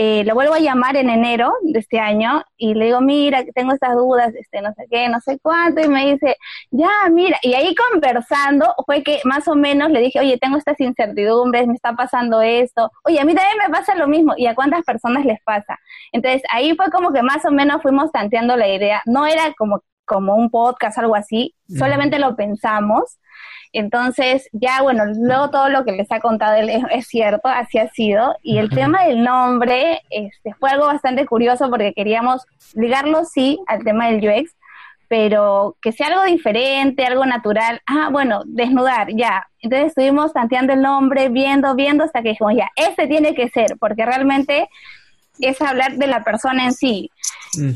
eh, 0.00 0.22
lo 0.22 0.34
vuelvo 0.34 0.54
a 0.54 0.60
llamar 0.60 0.96
en 0.96 1.10
enero 1.10 1.52
de 1.62 1.80
este 1.80 1.98
año 1.98 2.44
y 2.56 2.74
le 2.74 2.84
digo, 2.84 3.00
mira, 3.00 3.42
tengo 3.52 3.72
estas 3.72 3.96
dudas, 3.96 4.32
este, 4.36 4.62
no 4.62 4.72
sé 4.74 4.86
qué, 4.88 5.08
no 5.08 5.18
sé 5.18 5.40
cuánto, 5.42 5.80
y 5.80 5.88
me 5.88 6.12
dice, 6.12 6.36
ya, 6.70 6.88
mira, 7.10 7.36
y 7.42 7.54
ahí 7.54 7.74
conversando 7.74 8.76
fue 8.86 9.02
que 9.02 9.18
más 9.24 9.48
o 9.48 9.56
menos 9.56 9.90
le 9.90 9.98
dije, 9.98 10.20
oye, 10.20 10.38
tengo 10.38 10.56
estas 10.56 10.78
incertidumbres, 10.78 11.66
me 11.66 11.74
está 11.74 11.94
pasando 11.94 12.40
esto, 12.42 12.92
oye, 13.02 13.18
a 13.18 13.24
mí 13.24 13.34
también 13.34 13.58
me 13.58 13.70
pasa 13.76 13.96
lo 13.96 14.06
mismo, 14.06 14.34
¿y 14.36 14.46
a 14.46 14.54
cuántas 14.54 14.84
personas 14.84 15.24
les 15.24 15.42
pasa? 15.42 15.76
Entonces 16.12 16.42
ahí 16.52 16.76
fue 16.76 16.92
como 16.92 17.12
que 17.12 17.24
más 17.24 17.44
o 17.44 17.50
menos 17.50 17.82
fuimos 17.82 18.12
tanteando 18.12 18.56
la 18.56 18.68
idea, 18.68 19.02
no 19.04 19.26
era 19.26 19.52
como, 19.58 19.82
como 20.04 20.36
un 20.36 20.48
podcast, 20.50 20.96
algo 20.98 21.16
así, 21.16 21.56
solamente 21.76 22.20
lo 22.20 22.36
pensamos 22.36 23.18
entonces, 23.72 24.48
ya 24.52 24.82
bueno, 24.82 25.04
luego 25.06 25.50
todo 25.50 25.68
lo 25.68 25.84
que 25.84 25.92
les 25.92 26.10
ha 26.10 26.20
contado 26.20 26.56
él 26.56 26.70
es, 26.90 27.06
cierto, 27.06 27.48
así 27.48 27.78
ha 27.78 27.88
sido. 27.90 28.36
Y 28.42 28.58
el 28.58 28.70
tema 28.70 29.04
del 29.04 29.22
nombre 29.22 30.02
este, 30.10 30.54
fue 30.54 30.70
algo 30.70 30.86
bastante 30.86 31.26
curioso 31.26 31.68
porque 31.70 31.92
queríamos 31.92 32.46
ligarlo, 32.74 33.24
sí, 33.24 33.58
al 33.66 33.84
tema 33.84 34.08
del 34.08 34.26
UX, 34.26 34.54
pero 35.08 35.76
que 35.80 35.92
sea 35.92 36.08
algo 36.08 36.24
diferente, 36.24 37.04
algo 37.04 37.26
natural. 37.26 37.80
Ah, 37.86 38.08
bueno, 38.10 38.42
desnudar, 38.46 39.08
ya. 39.14 39.46
Entonces 39.60 39.88
estuvimos 39.88 40.32
tanteando 40.32 40.72
el 40.72 40.82
nombre, 40.82 41.28
viendo, 41.28 41.74
viendo, 41.74 42.04
hasta 42.04 42.22
que 42.22 42.30
dijimos, 42.30 42.54
ya, 42.56 42.70
este 42.76 43.06
tiene 43.06 43.34
que 43.34 43.48
ser, 43.48 43.76
porque 43.78 44.04
realmente 44.04 44.68
es 45.40 45.60
hablar 45.62 45.96
de 45.96 46.06
la 46.06 46.24
persona 46.24 46.64
en 46.64 46.72
sí. 46.72 47.10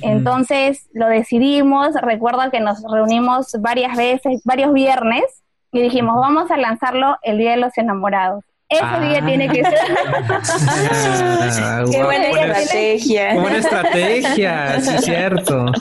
Entonces 0.02 0.88
lo 0.92 1.06
decidimos, 1.06 1.94
recuerdo 1.94 2.50
que 2.50 2.60
nos 2.60 2.82
reunimos 2.82 3.52
varias 3.60 3.96
veces, 3.96 4.42
varios 4.44 4.72
viernes, 4.72 5.41
y 5.72 5.80
dijimos, 5.80 6.16
vamos 6.20 6.48
a 6.50 6.56
lanzarlo 6.56 7.16
el 7.22 7.38
Día 7.38 7.52
de 7.52 7.56
los 7.56 7.76
Enamorados. 7.78 8.44
Ese 8.68 9.00
día 9.06 9.18
ah. 9.20 9.26
tiene 9.26 9.48
que 9.48 9.64
ser. 9.64 9.74
Qué 11.90 12.02
buena 12.02 12.28
estrategia. 12.28 13.32
Qué 13.32 13.38
buena 13.38 13.58
estrategia, 13.58 14.80
sí, 14.80 14.98
cierto. 15.00 15.66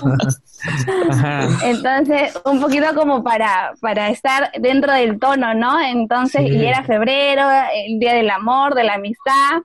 Entonces, 1.63 2.37
un 2.43 2.59
poquito 2.59 2.93
como 2.93 3.23
para, 3.23 3.71
para 3.79 4.09
estar 4.09 4.51
dentro 4.59 4.91
del 4.91 5.19
tono, 5.19 5.53
¿no? 5.53 5.79
Entonces, 5.79 6.41
y 6.41 6.65
era 6.65 6.83
febrero, 6.83 7.49
el 7.73 7.97
Día 7.97 8.13
del 8.13 8.29
Amor, 8.29 8.75
de 8.75 8.83
la 8.83 8.95
Amistad. 8.95 9.61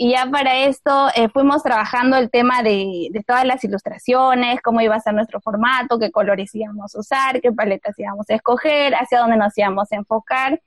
Y 0.00 0.12
ya 0.12 0.26
para 0.30 0.58
esto 0.58 1.08
eh, 1.16 1.28
fuimos 1.28 1.64
trabajando 1.64 2.16
el 2.16 2.30
tema 2.30 2.62
de, 2.62 3.08
de, 3.10 3.22
todas 3.26 3.44
las 3.44 3.64
ilustraciones, 3.64 4.62
cómo 4.62 4.80
iba 4.80 4.94
a 4.94 5.00
ser 5.00 5.12
nuestro 5.12 5.40
formato, 5.40 5.98
qué 5.98 6.12
colores 6.12 6.54
íbamos 6.54 6.94
a 6.94 7.00
usar, 7.00 7.40
qué 7.40 7.50
paletas 7.50 7.98
íbamos 7.98 8.30
a 8.30 8.36
escoger, 8.36 8.94
hacia 8.94 9.18
dónde 9.18 9.36
nos 9.36 9.58
íbamos 9.58 9.90
a 9.90 9.96
enfocar. 9.96 10.62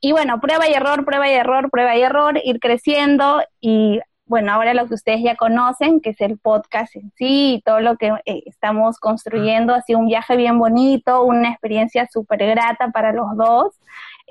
Y 0.00 0.10
bueno, 0.10 0.40
prueba 0.40 0.68
y 0.68 0.72
error, 0.72 1.04
prueba 1.04 1.28
y 1.30 1.32
error, 1.32 1.70
prueba 1.70 1.96
y 1.96 2.02
error, 2.02 2.40
ir 2.42 2.58
creciendo 2.58 3.40
y 3.60 4.00
bueno, 4.32 4.50
ahora 4.50 4.72
lo 4.72 4.88
que 4.88 4.94
ustedes 4.94 5.22
ya 5.22 5.36
conocen, 5.36 6.00
que 6.00 6.10
es 6.10 6.20
el 6.22 6.38
podcast 6.38 6.96
en 6.96 7.12
sí 7.16 7.56
y 7.56 7.60
todo 7.60 7.80
lo 7.80 7.96
que 7.98 8.08
eh, 8.24 8.42
estamos 8.46 8.98
construyendo. 8.98 9.74
Ha 9.74 9.82
sido 9.82 9.98
un 9.98 10.06
viaje 10.06 10.36
bien 10.36 10.58
bonito, 10.58 11.22
una 11.22 11.50
experiencia 11.50 12.08
súper 12.10 12.38
grata 12.46 12.88
para 12.88 13.12
los 13.12 13.36
dos. 13.36 13.74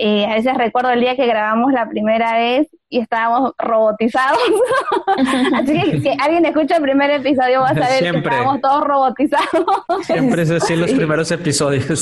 Eh, 0.04 0.26
a 0.26 0.34
veces 0.34 0.56
recuerdo 0.56 0.90
el 0.90 1.00
día 1.00 1.16
que 1.16 1.28
grabamos 1.28 1.72
la 1.74 1.88
primera 1.88 2.34
vez 2.34 2.68
y 2.90 3.02
estábamos 3.02 3.54
robotizados. 3.60 4.40
así 5.54 5.80
que 5.80 6.02
si 6.02 6.10
alguien 6.20 6.44
escucha 6.44 6.78
el 6.78 6.82
primer 6.82 7.12
episodio 7.12 7.62
va 7.62 7.68
a 7.68 7.76
saber 7.76 8.12
que 8.12 8.18
estábamos 8.18 8.62
todos 8.62 8.84
robotizados. 8.84 9.64
Siempre 10.02 10.42
es 10.42 10.50
así 10.50 10.76
los 10.76 10.92
primeros 10.92 11.30
episodios. 11.32 12.00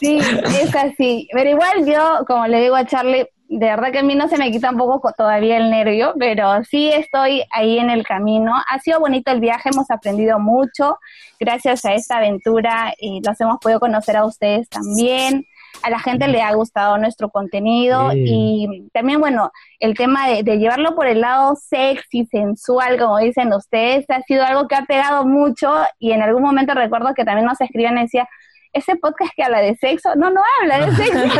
sí, 0.00 0.18
es 0.18 0.76
así. 0.76 1.26
Pero 1.32 1.48
igual 1.48 1.86
yo, 1.86 2.26
como 2.26 2.46
le 2.46 2.60
digo 2.60 2.76
a 2.76 2.84
Charlie, 2.84 3.26
de 3.48 3.66
verdad 3.66 3.90
que 3.90 4.00
a 4.00 4.02
mí 4.02 4.14
no 4.14 4.28
se 4.28 4.36
me 4.36 4.52
quita 4.52 4.68
un 4.68 4.76
poco 4.76 5.12
todavía 5.16 5.56
el 5.56 5.70
nervio, 5.70 6.12
pero 6.18 6.62
sí 6.64 6.90
estoy 6.90 7.42
ahí 7.52 7.78
en 7.78 7.88
el 7.88 8.06
camino. 8.06 8.52
Ha 8.70 8.78
sido 8.80 9.00
bonito 9.00 9.32
el 9.32 9.40
viaje, 9.40 9.70
hemos 9.72 9.90
aprendido 9.90 10.38
mucho. 10.38 10.98
Gracias 11.40 11.86
a 11.86 11.94
esta 11.94 12.18
aventura 12.18 12.92
y 12.98 13.22
los 13.26 13.40
hemos 13.40 13.60
podido 13.60 13.80
conocer 13.80 14.18
a 14.18 14.26
ustedes 14.26 14.68
también 14.68 15.46
a 15.82 15.90
la 15.90 15.98
gente 15.98 16.28
le 16.28 16.40
ha 16.40 16.54
gustado 16.54 16.98
nuestro 16.98 17.28
contenido 17.28 18.10
y 18.14 18.88
también, 18.92 19.20
bueno, 19.20 19.50
el 19.80 19.94
tema 19.94 20.28
de, 20.28 20.42
de, 20.42 20.58
llevarlo 20.58 20.94
por 20.94 21.06
el 21.06 21.20
lado 21.20 21.56
sexy, 21.56 22.26
sensual, 22.26 22.98
como 22.98 23.18
dicen 23.18 23.52
ustedes, 23.52 24.06
ha 24.08 24.22
sido 24.22 24.44
algo 24.44 24.66
que 24.66 24.76
ha 24.76 24.84
pegado 24.86 25.26
mucho 25.26 25.72
y 25.98 26.12
en 26.12 26.22
algún 26.22 26.42
momento 26.42 26.74
recuerdo 26.74 27.14
que 27.14 27.24
también 27.24 27.46
nos 27.46 27.60
escribían 27.60 27.98
y 27.98 28.02
decía, 28.02 28.28
ese 28.74 28.96
podcast 28.96 29.30
que 29.36 29.42
habla 29.42 29.60
de 29.60 29.76
sexo, 29.76 30.14
no, 30.16 30.30
no 30.30 30.42
habla 30.60 30.86
de 30.86 30.96
sexo. 30.96 31.18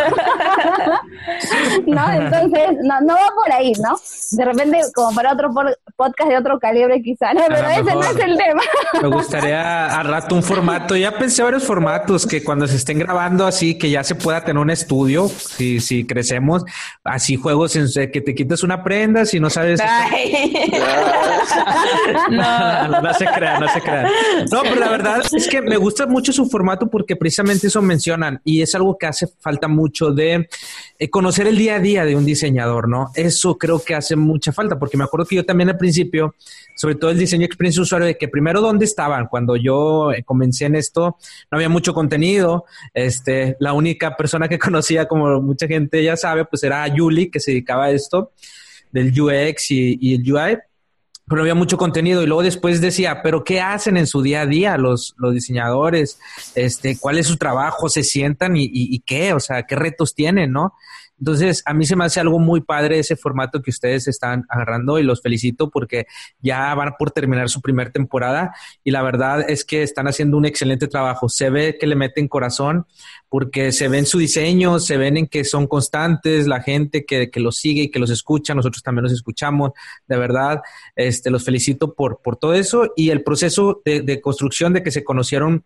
¿No? 1.86 2.12
Entonces, 2.12 2.78
no, 2.82 3.00
no 3.00 3.14
va 3.14 3.32
por 3.34 3.52
ahí, 3.52 3.72
¿no? 3.82 3.96
De 4.30 4.44
repente, 4.44 4.80
como 4.94 5.14
para 5.14 5.32
otro 5.32 5.50
podcast 5.96 6.30
de 6.30 6.36
otro 6.36 6.58
calibre 6.58 7.02
quizá, 7.02 7.34
¿no? 7.34 7.42
pero 7.48 7.68
ese 7.68 7.82
no 7.82 8.02
es 8.02 8.16
el 8.18 8.36
tema. 8.36 8.62
Me 9.02 9.08
gustaría 9.08 9.86
al 9.86 10.06
rato 10.06 10.34
un 10.34 10.42
formato, 10.42 10.96
ya 10.96 11.12
pensé 11.12 11.42
varios 11.42 11.64
formatos 11.64 12.26
que 12.26 12.42
cuando 12.42 12.66
se 12.66 12.76
estén 12.76 12.98
grabando 12.98 13.46
así, 13.46 13.78
que 13.78 13.90
ya 13.90 14.02
se 14.04 14.14
pueda 14.14 14.44
tener 14.44 14.60
un 14.60 14.70
estudio, 14.70 15.28
si, 15.28 15.80
si 15.80 16.06
crecemos, 16.06 16.64
así 17.02 17.36
juegos 17.36 17.76
en 17.76 17.88
que 18.10 18.20
te 18.20 18.34
quites 18.34 18.62
una 18.62 18.82
prenda 18.82 19.24
si 19.24 19.40
no 19.40 19.50
sabes. 19.50 19.80
no. 22.30 22.88
no, 22.88 23.00
no 23.00 23.14
se 23.14 23.26
crean, 23.26 23.60
no 23.60 23.68
se 23.68 23.80
crean. 23.80 24.06
No, 24.50 24.62
pero 24.62 24.76
la 24.76 24.88
verdad 24.88 25.22
es 25.32 25.48
que 25.48 25.62
me 25.62 25.76
gusta 25.76 26.06
mucho 26.06 26.32
su 26.32 26.46
formato 26.46 26.88
porque 26.88 27.16
precisamente 27.24 27.68
eso 27.68 27.80
mencionan 27.80 28.38
y 28.44 28.60
es 28.60 28.74
algo 28.74 28.98
que 28.98 29.06
hace 29.06 29.26
falta 29.40 29.66
mucho 29.66 30.10
de 30.10 30.46
eh, 30.98 31.08
conocer 31.08 31.46
el 31.46 31.56
día 31.56 31.76
a 31.76 31.78
día 31.80 32.04
de 32.04 32.14
un 32.14 32.26
diseñador, 32.26 32.86
¿no? 32.86 33.12
Eso 33.14 33.56
creo 33.56 33.82
que 33.82 33.94
hace 33.94 34.14
mucha 34.14 34.52
falta 34.52 34.78
porque 34.78 34.98
me 34.98 35.04
acuerdo 35.04 35.24
que 35.24 35.36
yo 35.36 35.46
también 35.46 35.70
al 35.70 35.78
principio, 35.78 36.34
sobre 36.76 36.96
todo 36.96 37.10
el 37.10 37.18
diseño 37.18 37.46
experiencia 37.46 37.80
usuario, 37.80 38.06
de 38.06 38.18
que 38.18 38.28
primero 38.28 38.60
dónde 38.60 38.84
estaban 38.84 39.26
cuando 39.28 39.56
yo 39.56 40.12
eh, 40.12 40.22
comencé 40.22 40.66
en 40.66 40.76
esto, 40.76 41.16
no 41.50 41.56
había 41.56 41.70
mucho 41.70 41.94
contenido, 41.94 42.66
este, 42.92 43.56
la 43.58 43.72
única 43.72 44.18
persona 44.18 44.46
que 44.46 44.58
conocía, 44.68 45.08
como 45.08 45.40
mucha 45.40 45.66
gente 45.66 46.04
ya 46.04 46.18
sabe, 46.18 46.44
pues 46.44 46.62
era 46.62 46.86
Yuli 46.88 47.30
que 47.30 47.40
se 47.40 47.52
dedicaba 47.52 47.86
a 47.86 47.90
esto 47.90 48.32
del 48.92 49.18
UX 49.18 49.70
y 49.70 50.14
el 50.14 50.30
UI 50.30 50.58
pero 51.26 51.40
había 51.40 51.54
mucho 51.54 51.78
contenido 51.78 52.22
y 52.22 52.26
luego 52.26 52.42
después 52.42 52.80
decía, 52.80 53.22
pero 53.22 53.44
¿qué 53.44 53.60
hacen 53.60 53.96
en 53.96 54.06
su 54.06 54.22
día 54.22 54.42
a 54.42 54.46
día 54.46 54.76
los, 54.76 55.14
los 55.16 55.32
diseñadores? 55.32 56.18
Este, 56.54 56.98
¿cuál 56.98 57.18
es 57.18 57.26
su 57.26 57.36
trabajo? 57.36 57.88
¿Se 57.88 58.02
sientan 58.02 58.56
y, 58.56 58.64
y, 58.64 58.94
y 58.94 59.00
qué? 59.00 59.32
O 59.32 59.40
sea, 59.40 59.62
¿qué 59.62 59.74
retos 59.74 60.14
tienen, 60.14 60.52
no? 60.52 60.74
Entonces, 61.24 61.62
a 61.64 61.72
mí 61.72 61.86
se 61.86 61.96
me 61.96 62.04
hace 62.04 62.20
algo 62.20 62.38
muy 62.38 62.60
padre 62.60 62.98
ese 62.98 63.16
formato 63.16 63.62
que 63.62 63.70
ustedes 63.70 64.06
están 64.08 64.44
agarrando 64.46 64.98
y 64.98 65.02
los 65.04 65.22
felicito 65.22 65.70
porque 65.70 66.04
ya 66.38 66.74
van 66.74 66.96
por 66.98 67.12
terminar 67.12 67.48
su 67.48 67.62
primera 67.62 67.90
temporada 67.90 68.54
y 68.82 68.90
la 68.90 69.00
verdad 69.00 69.48
es 69.48 69.64
que 69.64 69.82
están 69.82 70.06
haciendo 70.06 70.36
un 70.36 70.44
excelente 70.44 70.86
trabajo. 70.86 71.30
Se 71.30 71.48
ve 71.48 71.78
que 71.80 71.86
le 71.86 71.96
meten 71.96 72.28
corazón 72.28 72.84
porque 73.30 73.72
se 73.72 73.88
ven 73.88 74.04
su 74.04 74.18
diseño, 74.18 74.78
se 74.78 74.98
ven 74.98 75.16
en 75.16 75.26
que 75.26 75.44
son 75.44 75.66
constantes, 75.66 76.46
la 76.46 76.60
gente 76.60 77.06
que, 77.06 77.30
los 77.36 77.56
sigue 77.56 77.84
y 77.84 77.90
que 77.90 77.98
los 77.98 78.10
escucha, 78.10 78.54
nosotros 78.54 78.82
también 78.82 79.04
los 79.04 79.12
escuchamos. 79.14 79.70
De 80.06 80.18
verdad, 80.18 80.60
este, 80.94 81.30
los 81.30 81.42
felicito 81.42 81.94
por, 81.94 82.20
por 82.22 82.36
todo 82.36 82.52
eso 82.52 82.92
y 82.96 83.08
el 83.08 83.22
proceso 83.22 83.80
de 83.86 84.20
construcción 84.20 84.74
de 84.74 84.82
que 84.82 84.90
se 84.90 85.02
conocieron 85.02 85.64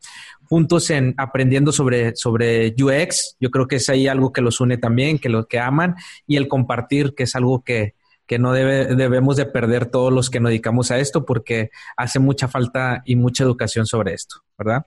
juntos 0.49 0.91
en 0.91 1.15
aprendiendo 1.17 1.73
sobre, 1.73 2.17
sobre 2.17 2.75
UX. 2.81 3.37
Yo 3.41 3.51
creo 3.51 3.67
que 3.67 3.77
es 3.77 3.89
ahí 3.89 4.09
algo 4.09 4.33
que 4.33 4.41
los 4.41 4.61
une 4.61 4.79
también, 4.79 5.19
que 5.19 5.29
los 5.29 5.47
que 5.47 5.59
aman, 5.59 5.95
y 6.27 6.37
el 6.37 6.49
compartir, 6.49 7.15
que 7.15 7.25
es 7.25 7.37
algo 7.37 7.63
que, 7.63 7.95
que 8.27 8.39
no 8.39 8.53
debe, 8.53 8.95
debemos 8.95 9.37
de 9.37 9.47
perder 9.47 9.87
todos 9.87 10.13
los 10.13 10.31
que 10.31 10.41
nos 10.41 10.51
dedicamos 10.51 10.91
a 10.91 10.99
esto, 10.99 11.25
porque 11.25 11.71
hace 11.97 12.19
mucha 12.19 12.49
falta 12.49 13.03
y 13.05 13.17
mucha 13.17 13.45
educación 13.45 13.87
sobre 13.87 14.15
esto, 14.15 14.37
¿verdad? 14.57 14.87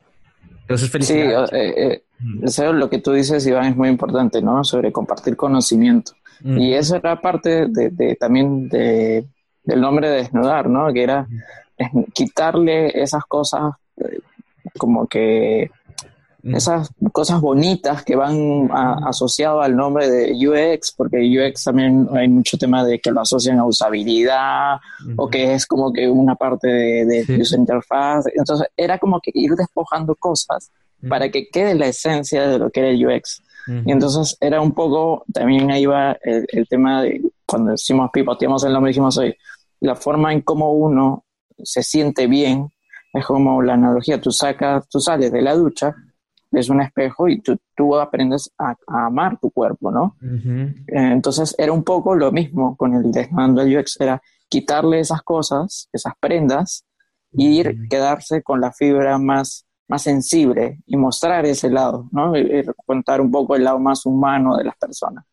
Entonces, 0.61 0.89
felicidades. 0.89 1.49
Sí, 1.49 1.55
eh, 1.55 2.03
eh, 2.59 2.73
lo 2.73 2.89
que 2.89 2.99
tú 2.99 3.11
dices, 3.11 3.45
Iván, 3.45 3.65
es 3.65 3.75
muy 3.75 3.89
importante, 3.89 4.41
¿no? 4.41 4.63
Sobre 4.63 4.91
compartir 4.91 5.35
conocimiento. 5.35 6.13
Mm. 6.41 6.57
Y 6.57 6.73
eso 6.73 6.95
era 6.95 7.19
parte 7.19 7.67
de, 7.67 7.89
de 7.89 8.15
también 8.15 8.69
de, 8.69 9.25
del 9.63 9.81
nombre 9.81 10.09
de 10.09 10.17
desnudar, 10.17 10.69
¿no? 10.69 10.91
Que 10.93 11.03
era 11.03 11.27
quitarle 12.13 13.01
esas 13.01 13.25
cosas 13.25 13.73
eh, 13.97 14.19
como 14.77 15.07
que 15.07 15.69
mm. 16.43 16.55
esas 16.55 16.89
cosas 17.11 17.41
bonitas 17.41 18.03
que 18.03 18.15
van 18.15 18.69
asociadas 18.71 19.65
al 19.65 19.75
nombre 19.75 20.09
de 20.09 20.33
UX, 20.33 20.91
porque 20.91 21.17
UX 21.17 21.63
también 21.63 22.07
hay 22.13 22.27
mucho 22.27 22.57
tema 22.57 22.83
de 22.83 22.99
que 22.99 23.11
lo 23.11 23.21
asocian 23.21 23.59
a 23.59 23.65
usabilidad 23.65 24.77
o 25.17 25.29
que 25.29 25.53
es 25.53 25.65
como 25.65 25.91
que 25.91 26.09
una 26.09 26.35
parte 26.35 26.67
de, 26.67 27.25
de 27.25 27.41
user 27.41 27.59
interface. 27.59 28.31
Entonces 28.35 28.67
era 28.75 28.97
como 28.97 29.19
que 29.19 29.31
ir 29.33 29.51
despojando 29.55 30.15
cosas 30.15 30.71
para 31.07 31.29
que 31.29 31.49
quede 31.49 31.75
la 31.75 31.87
esencia 31.87 32.47
de 32.47 32.59
lo 32.59 32.69
que 32.69 32.79
era 32.81 32.89
el 32.89 33.05
UX. 33.05 33.41
Y 33.85 33.91
entonces 33.91 34.35
era 34.39 34.59
un 34.59 34.73
poco, 34.73 35.23
también 35.31 35.71
ahí 35.71 35.85
va 35.85 36.17
el, 36.23 36.67
tema 36.67 37.03
de 37.03 37.21
cuando 37.45 37.71
decimos 37.71 38.09
pivoteamos 38.11 38.63
el 38.63 38.73
nombre, 38.73 38.89
dijimos 38.89 39.17
hoy, 39.17 39.35
la 39.79 39.95
forma 39.95 40.33
en 40.33 40.41
cómo 40.41 40.73
uno 40.73 41.25
se 41.63 41.83
siente 41.83 42.27
bien 42.27 42.69
es 43.13 43.25
como 43.25 43.61
la 43.61 43.73
analogía, 43.73 44.21
tú 44.21 44.31
sacas, 44.31 44.87
tú 44.87 44.99
sales 44.99 45.31
de 45.31 45.41
la 45.41 45.55
ducha, 45.55 45.95
ves 46.49 46.69
un 46.69 46.81
espejo 46.81 47.27
y 47.27 47.41
tú, 47.41 47.57
tú 47.75 47.95
aprendes 47.97 48.51
a, 48.57 48.75
amar 48.87 49.39
tu 49.39 49.51
cuerpo, 49.51 49.91
¿no? 49.91 50.15
Entonces 50.87 51.55
era 51.57 51.71
un 51.71 51.83
poco 51.83 52.15
lo 52.15 52.31
mismo 52.31 52.75
con 52.75 52.93
el 52.93 53.11
desmando 53.11 53.63
del 53.63 53.77
UX, 53.77 53.99
era 53.99 54.21
quitarle 54.49 54.99
esas 54.99 55.21
cosas, 55.21 55.89
esas 55.93 56.13
prendas, 56.19 56.85
y 57.31 57.59
ir, 57.59 57.87
quedarse 57.89 58.43
con 58.43 58.59
la 58.59 58.71
fibra 58.71 59.17
más, 59.17 59.65
más 59.87 60.03
sensible 60.03 60.81
y 60.85 60.97
mostrar 60.97 61.45
ese 61.45 61.69
lado, 61.69 62.09
¿no? 62.11 62.37
Y, 62.37 62.63
contar 62.85 63.21
un 63.21 63.31
poco 63.31 63.55
el 63.55 63.63
lado 63.63 63.79
más 63.79 64.05
humano 64.05 64.57
de 64.57 64.65
las 64.65 64.75
personas. 64.75 65.25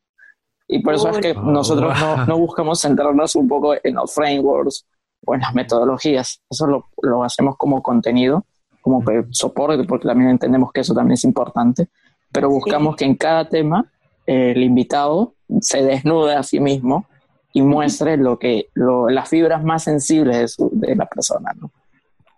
Y 0.69 0.81
por 0.81 0.95
eso 0.95 1.09
es 1.09 1.19
que 1.19 1.35
nosotros 1.35 1.99
no, 1.99 2.27
no 2.27 2.39
buscamos 2.39 2.81
centrarnos 2.81 3.35
un 3.37 3.49
poco 3.49 3.75
en 3.83 3.95
los 3.95 4.15
frameworks 4.15 4.85
buenas 5.23 5.55
metodologías. 5.55 6.41
Eso 6.51 6.67
lo, 6.67 6.89
lo 7.03 7.25
hacemos 7.25 7.57
como 7.57 7.83
contenido, 7.83 8.45
como 8.81 9.05
que 9.05 9.25
soporte, 9.31 9.85
porque 9.85 10.09
también 10.09 10.31
entendemos 10.31 10.73
que 10.73 10.81
eso 10.81 10.95
también 10.95 11.15
es 11.15 11.25
importante, 11.25 11.89
pero 12.33 12.49
buscamos 12.49 12.97
que 12.97 13.05
en 13.05 13.17
cada 13.17 13.49
tema 13.49 13.87
eh, 14.27 14.53
el 14.55 14.63
invitado 14.63 15.35
se 15.61 15.83
desnude 15.83 16.35
a 16.35 16.43
sí 16.43 16.61
mismo 16.61 17.07
y 17.53 17.63
muestre 17.63 18.17
lo 18.17 18.39
que 18.39 18.69
lo, 18.75 19.09
las 19.09 19.29
fibras 19.29 19.65
más 19.65 19.85
sensibles 19.85 20.57
de, 20.59 20.95
la 20.95 21.07
persona, 21.07 21.53
¿no? 21.59 21.71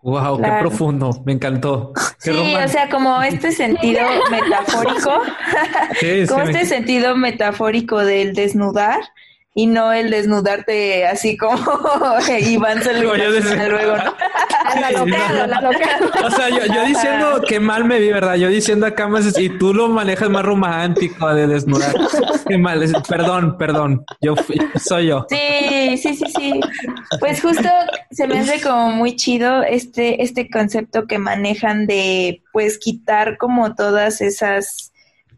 Wow, 0.02 0.40
qué 0.40 0.50
profundo, 0.60 1.10
me 1.26 1.32
encantó. 1.32 1.92
sí, 2.18 2.30
o 2.30 2.68
sea, 2.68 2.88
como 2.88 3.20
este 3.20 3.52
sentido 3.52 4.00
metafórico, 4.30 5.10
como 6.28 6.42
este 6.42 6.64
sentido 6.64 7.16
metafórico 7.16 7.98
del 7.98 8.34
desnudar, 8.34 9.00
y 9.54 9.66
no 9.66 9.92
el 9.92 10.10
desnudarte 10.10 11.06
así 11.06 11.36
como 11.36 11.58
Iván 12.40 12.82
se 12.82 12.94
luego, 13.00 13.96
¿no? 13.96 14.14
O 16.24 16.30
sea, 16.30 16.48
yo, 16.48 16.66
yo, 16.66 16.84
diciendo 16.84 17.40
que 17.46 17.58
mal 17.58 17.84
me 17.84 17.98
vi, 17.98 18.08
¿verdad? 18.08 18.36
Yo 18.36 18.48
diciendo 18.48 18.86
acá 18.86 19.08
más 19.08 19.38
y 19.38 19.48
tú 19.48 19.74
lo 19.74 19.88
manejas 19.88 20.30
más 20.30 20.44
romántico 20.44 21.32
de 21.34 21.46
desnudar. 21.46 21.92
Qué 22.46 22.56
mal, 22.56 22.80
perdón, 23.08 23.56
perdón. 23.58 24.04
Yo 24.20 24.34
soy 24.76 25.08
yo. 25.08 25.26
Sí, 25.28 25.96
sí, 25.96 26.14
sí, 26.14 26.24
sí. 26.36 26.60
Pues 27.18 27.40
justo 27.42 27.68
se 28.10 28.28
me 28.28 28.38
hace 28.38 28.60
como 28.60 28.92
muy 28.92 29.16
chido 29.16 29.62
este 29.62 30.22
este 30.22 30.48
concepto 30.48 31.06
que 31.06 31.18
manejan 31.18 31.86
de 31.86 32.42
pues 32.52 32.78
quitar 32.78 33.38
como 33.38 33.74
todas 33.74 34.20
esas 34.20 34.89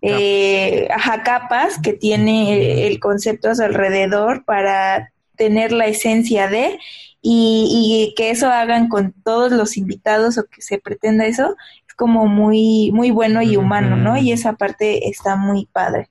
eh, 0.03 0.89
capas 1.25 1.79
que 1.81 1.93
tiene 1.93 2.87
el 2.87 2.99
concepto 2.99 3.51
a 3.51 3.55
su 3.55 3.63
alrededor 3.63 4.45
para 4.45 5.13
tener 5.37 5.73
la 5.73 5.87
esencia 5.87 6.49
de 6.49 6.79
y, 7.21 8.13
que 8.17 8.31
eso 8.31 8.49
hagan 8.49 8.89
con 8.89 9.13
todos 9.25 9.53
los 9.53 9.77
invitados 9.77 10.39
o 10.39 10.45
que 10.45 10.61
se 10.61 10.79
pretenda 10.79 11.25
eso 11.25 11.57
es 11.87 11.95
como 11.95 12.27
muy 12.27 12.91
muy 12.93 13.13
bueno 13.13 13.43
y 13.43 13.57
humano, 13.57 13.97
¿no? 13.97 14.17
Y 14.17 14.33
esa 14.33 14.55
parte 14.55 15.09
está 15.09 15.37
muy 15.37 15.67
padre. 15.67 16.09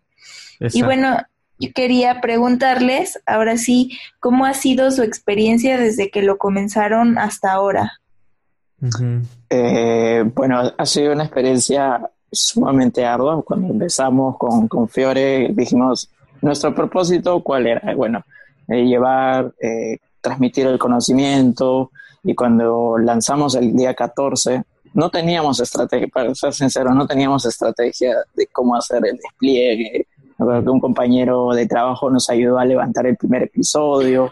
Y 0.60 0.84
bueno, 0.84 1.18
yo 1.60 1.74
quería 1.74 2.22
preguntarles, 2.22 3.20
ahora 3.26 3.58
sí, 3.58 3.98
¿cómo 4.20 4.46
ha 4.46 4.54
sido 4.54 4.90
su 4.92 5.04
experiencia 5.04 5.78
desde 5.78 6.10
que 6.10 6.22
lo 6.22 6.38
comenzaron 6.38 7.18
hasta 7.18 7.52
ahora? 7.52 8.00
Eh, 9.50 10.24
bueno, 10.34 10.72
ha 10.78 10.86
sido 10.86 11.14
una 11.14 11.24
experiencia 11.24 12.10
sumamente 12.32 13.06
ardua. 13.06 13.42
Cuando 13.44 13.68
empezamos 13.68 14.38
con, 14.38 14.68
con 14.68 14.88
Fiore, 14.88 15.50
dijimos, 15.54 16.10
nuestro 16.42 16.74
propósito, 16.74 17.42
¿cuál 17.42 17.68
era? 17.68 17.96
Bueno, 17.96 18.24
eh, 18.68 18.86
llevar, 18.86 19.54
eh, 19.60 19.98
transmitir 20.22 20.68
el 20.68 20.80
conocimiento. 20.80 21.92
Y 22.24 22.36
cuando 22.36 22.98
lanzamos 22.98 23.56
el 23.56 23.76
día 23.76 23.94
14, 23.94 24.64
no 24.94 25.10
teníamos 25.10 25.60
estrategia, 25.60 26.08
para 26.08 26.36
ser 26.36 26.54
sincero, 26.54 26.94
no 26.94 27.08
teníamos 27.08 27.46
estrategia 27.46 28.16
de 28.36 28.48
cómo 28.48 28.76
hacer 28.76 29.06
el 29.06 29.18
despliegue. 29.18 30.08
que 30.38 30.70
un 30.70 30.80
compañero 30.80 31.52
de 31.52 31.68
trabajo 31.68 32.10
nos 32.10 32.30
ayudó 32.30 32.58
a 32.58 32.66
levantar 32.66 33.06
el 33.06 33.16
primer 33.16 33.44
episodio, 33.44 34.32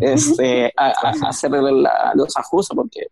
este, 0.00 0.72
a, 0.76 0.92
hacer 1.28 1.50
los 1.50 2.36
ajustes, 2.36 2.76
porque 2.76 3.08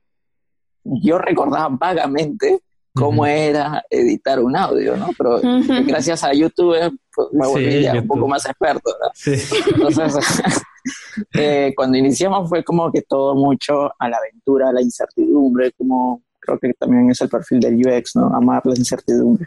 yo 0.85 1.18
recordaba 1.18 1.68
vagamente 1.70 2.61
cómo 2.96 3.26
era 3.26 3.85
editar 3.90 4.40
un 4.40 4.56
audio, 4.56 4.96
¿no? 4.96 5.11
Pero 5.16 5.40
gracias 5.85 6.24
a 6.24 6.32
YouTube 6.32 6.98
pues, 7.14 7.28
me 7.32 7.46
volví 7.46 7.82
ya 7.82 7.92
un 7.94 8.06
poco 8.06 8.26
más 8.26 8.46
experto, 8.46 8.90
¿no? 8.90 9.11
Sí. 9.14 9.35
Entonces, 9.74 10.42
eh, 11.35 11.72
cuando 11.76 11.98
iniciamos 11.98 12.48
fue 12.48 12.64
como 12.64 12.90
que 12.90 13.02
todo 13.02 13.35
mucho 13.35 13.92
a 13.98 14.09
la 14.09 14.16
aventura, 14.16 14.70
a 14.70 14.72
la 14.72 14.80
incertidumbre, 14.80 15.72
como 15.72 16.22
creo 16.40 16.59
que 16.59 16.72
también 16.74 17.11
es 17.11 17.20
el 17.20 17.28
perfil 17.28 17.61
del 17.61 17.76
UX, 17.76 18.16
¿no? 18.16 18.35
Amar 18.35 18.64
la 18.64 18.74
incertidumbre. 18.76 19.46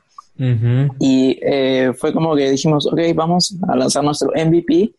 Y 1.00 1.38
eh, 1.42 1.92
fue 1.98 2.14
como 2.14 2.34
que 2.34 2.52
dijimos, 2.52 2.88
ok, 2.88 3.00
vamos 3.14 3.58
a 3.68 3.76
lanzar 3.76 4.04
nuestro 4.04 4.32
MVP 4.34 4.94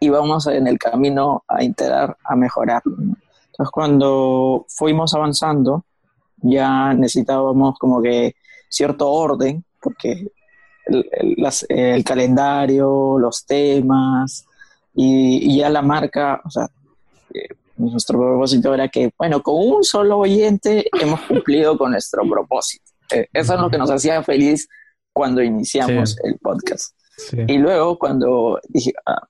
y 0.00 0.08
vamos 0.08 0.46
en 0.46 0.66
el 0.66 0.78
camino 0.78 1.44
a 1.46 1.62
integrar, 1.62 2.16
a 2.24 2.34
mejorar. 2.34 2.82
Entonces, 2.86 3.70
cuando 3.70 4.64
fuimos 4.68 5.12
avanzando, 5.12 5.84
ya 6.42 6.94
necesitábamos 6.94 7.78
como 7.78 8.02
que 8.02 8.34
cierto 8.68 9.10
orden, 9.10 9.64
porque 9.80 10.28
el, 11.68 12.04
calendario, 12.04 13.18
los 13.18 13.44
temas 13.46 14.46
y, 14.94 15.58
ya 15.58 15.68
la 15.68 15.82
marca, 15.82 16.40
o 16.44 16.50
sea, 16.50 16.68
eh, 17.34 17.48
nuestro 17.76 18.18
propósito 18.18 18.74
era 18.74 18.88
que, 18.88 19.10
bueno, 19.16 19.42
con 19.42 19.54
un 19.56 19.84
solo 19.84 20.18
oyente 20.18 20.86
hemos 21.00 21.20
cumplido 21.22 21.78
con 21.78 21.92
nuestro 21.92 22.28
propósito. 22.28 22.84
Eh, 23.12 23.28
eso 23.32 23.54
es 23.54 23.60
lo 23.60 23.70
que 23.70 23.78
nos 23.78 23.90
hacía 23.90 24.22
feliz 24.22 24.68
cuando 25.12 25.42
iniciamos 25.42 26.16
el 26.22 26.38
podcast. 26.38 26.94
Y 27.46 27.58
luego 27.58 27.98
cuando 27.98 28.60
dije, 28.68 28.92
ah, 29.06 29.26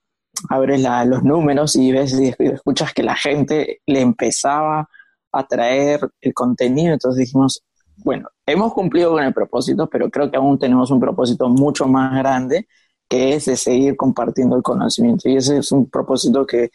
abres 0.49 0.83
los 1.07 1.23
números 1.23 1.77
y 1.77 1.93
ves 1.93 2.19
y 2.19 2.35
escuchas 2.39 2.93
que 2.93 3.03
la 3.03 3.17
gente 3.17 3.81
le 3.87 4.01
empezaba 4.01 4.89
a 5.33 5.47
traer 5.47 6.01
el 6.21 6.35
contenido, 6.35 6.93
entonces 6.93 7.19
dijimos, 7.19 7.63
bueno, 7.97 8.29
hemos 8.47 8.73
cumplido 8.73 9.13
con 9.13 9.23
el 9.23 9.33
propósito, 9.33 9.89
pero 9.89 10.11
creo 10.11 10.31
que 10.31 10.37
aún 10.37 10.59
tenemos 10.59 10.91
un 10.91 11.01
propósito 11.01 11.49
mucho 11.49 11.87
más 11.87 12.17
grande, 12.17 12.67
que 13.09 13.35
es 13.35 13.47
de 13.47 13.57
seguir 13.57 13.97
compartiendo 13.97 14.57
el 14.57 14.63
conocimiento. 14.63 15.29
Y 15.29 15.37
ese 15.37 15.59
es 15.59 15.73
un 15.73 15.89
propósito 15.91 16.47
que, 16.47 16.71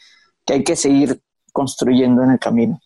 que 0.46 0.54
hay 0.54 0.64
que 0.64 0.76
seguir 0.76 1.22
construyendo 1.52 2.24
en 2.24 2.32
el 2.32 2.40
camino. 2.40 2.80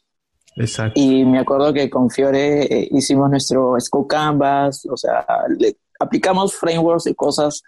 Exacto. 0.56 1.00
Y 1.00 1.26
me 1.26 1.40
acuerdo 1.40 1.74
que 1.74 1.90
con 1.90 2.10
Fiore 2.10 2.64
eh, 2.64 2.88
hicimos 2.92 3.30
nuestro 3.30 3.80
School 3.80 4.08
Canvas, 4.08 4.86
o 4.90 4.98
sea, 4.98 5.26
le 5.58 5.78
aplicamos 6.00 6.56
frameworks 6.56 7.08
y 7.08 7.16
cosas 7.16 7.64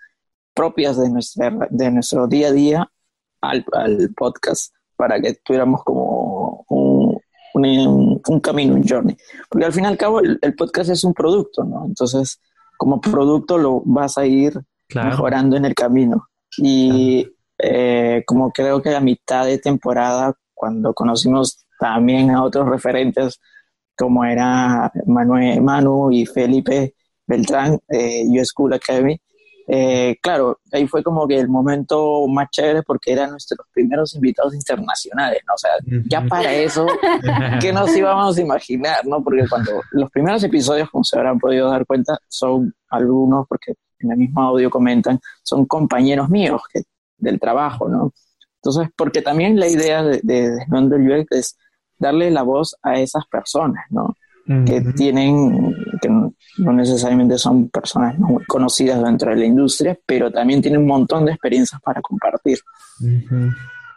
propias 0.54 0.98
de, 0.98 1.10
nuestra, 1.10 1.52
de 1.70 1.92
nuestro 1.92 2.28
día 2.28 2.50
a 2.50 2.52
día 2.52 2.92
al, 3.42 3.66
al 3.74 4.14
podcast 4.16 4.74
para 4.96 5.20
que 5.20 5.34
tuviéramos 5.44 5.84
como 5.84 6.01
un, 7.54 8.22
un, 8.28 8.40
camino, 8.40 8.76
un 8.76 8.88
journey. 8.88 9.16
Porque 9.50 9.66
al 9.66 9.74
fin 9.74 9.84
y 9.84 9.88
al 9.88 9.98
cabo 9.98 10.20
el, 10.20 10.56
podcast 10.56 10.90
es 10.90 11.04
un 11.04 11.14
producto, 11.14 11.64
¿no? 11.64 11.86
Entonces, 11.86 12.40
como 12.78 13.00
producto 13.00 13.58
lo 13.58 13.82
vas 13.86 14.18
a 14.18 14.26
ir 14.26 14.60
mejorando 14.94 15.56
en 15.56 15.66
el 15.66 15.76
camino. 15.76 16.28
Y 16.58 17.28
eh, 17.58 18.24
como 18.26 18.52
creo 18.52 18.82
que 18.82 18.96
a 18.96 19.00
mitad 19.00 19.46
de 19.46 19.58
temporada, 19.60 20.34
cuando 20.54 20.94
conocimos 20.94 21.66
también 21.80 22.32
a 22.32 22.44
otros 22.44 22.68
referentes, 22.68 23.40
como 23.96 24.26
era 24.26 24.92
Manuel, 25.06 25.62
Manu 25.62 26.12
y 26.12 26.26
Felipe 26.26 26.96
Beltrán, 27.28 27.80
eh, 27.90 28.26
School 28.44 28.74
Academy, 28.74 29.21
eh, 29.74 30.18
claro, 30.22 30.60
ahí 30.74 30.86
fue 30.86 31.02
como 31.02 31.26
que 31.26 31.40
el 31.40 31.48
momento 31.48 32.28
más 32.28 32.50
chévere 32.52 32.84
porque 32.84 33.14
eran 33.14 33.32
nuestros 33.32 33.66
primeros 33.72 34.14
invitados 34.14 34.54
internacionales, 34.54 35.40
¿no? 35.48 35.54
O 35.54 35.58
sea, 35.58 35.72
ya 36.10 36.26
para 36.26 36.54
eso, 36.54 36.86
¿qué 37.62 37.72
nos 37.72 37.90
íbamos 37.96 38.38
a 38.38 38.42
imaginar, 38.42 39.06
no? 39.06 39.24
Porque 39.24 39.48
cuando 39.48 39.82
los 39.92 40.12
primeros 40.12 40.44
episodios, 40.44 40.90
como 40.90 41.06
se 41.06 41.18
habrán 41.18 41.40
podido 41.40 41.72
dar 41.72 41.86
cuenta, 41.86 42.20
son 42.28 42.76
algunos, 42.90 43.48
porque 43.48 43.76
en 44.00 44.12
el 44.12 44.18
mismo 44.18 44.42
audio 44.42 44.70
comentan, 44.70 45.22
son 45.42 45.66
compañeros 45.66 46.28
míos 46.28 46.62
que, 46.74 46.82
del 47.18 47.40
trabajo, 47.40 47.88
¿no? 47.88 48.12
Entonces, 48.56 48.90
porque 48.98 49.22
también 49.22 49.58
la 49.58 49.70
idea 49.70 50.04
de, 50.04 50.20
de, 50.22 50.50
de 50.52 51.26
es 51.30 51.58
darle 51.98 52.30
la 52.30 52.42
voz 52.42 52.76
a 52.84 53.00
esas 53.00 53.26
personas, 53.26 53.86
¿no? 53.90 54.18
Que 54.45 54.82
tienen, 54.95 55.75
que 56.01 56.10
no, 56.10 56.73
necesariamente 56.73 57.38
son 57.38 57.69
personas 57.69 58.17
muy 58.17 58.43
conocidas 58.45 59.01
dentro 59.04 59.32
de 59.32 59.38
la 59.38 59.45
industria, 59.45 59.97
pero 60.06 60.32
también 60.32 60.62
tienen 60.62 60.82
un 60.82 60.88
montón 60.88 61.25
de 61.25 61.32
experiencias 61.32 61.80
para 61.82 62.01
compartir. 62.01 62.60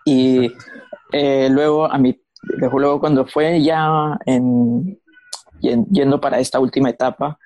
Y 0.04 0.52
eh, 1.12 1.48
luego, 1.50 1.90
a 1.90 1.98
mí, 1.98 2.20
luego 2.58 3.00
cuando 3.00 3.26
fue 3.26 3.62
ya 3.62 4.18
en, 4.26 4.98
yendo 5.60 6.20
para 6.20 6.38
esta 6.38 6.60
última 6.60 6.90
etapa, 6.90 7.38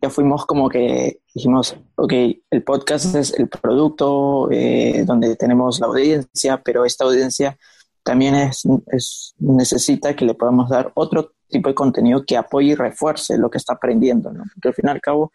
ya 0.00 0.10
fuimos 0.10 0.44
como 0.46 0.68
que 0.68 1.20
dijimos, 1.32 1.76
ok, 1.94 2.12
el 2.50 2.62
podcast 2.64 3.14
es 3.14 3.32
el 3.38 3.48
producto 3.48 4.50
eh, 4.50 5.04
donde 5.06 5.36
tenemos 5.36 5.78
la 5.78 5.86
audiencia, 5.86 6.60
pero 6.62 6.84
esta 6.84 7.04
audiencia 7.04 7.56
también 8.02 8.34
es, 8.34 8.62
es, 8.88 9.34
necesita 9.38 10.14
que 10.14 10.24
le 10.24 10.34
podamos 10.34 10.68
dar 10.68 10.90
otro 10.94 11.32
tipo 11.48 11.68
de 11.68 11.74
contenido 11.74 12.24
que 12.24 12.36
apoye 12.36 12.72
y 12.72 12.74
refuerce 12.74 13.38
lo 13.38 13.50
que 13.50 13.58
está 13.58 13.74
aprendiendo, 13.74 14.32
¿no? 14.32 14.44
Porque 14.54 14.68
al 14.68 14.74
fin 14.74 14.86
y 14.88 14.90
al 14.90 15.00
cabo, 15.00 15.32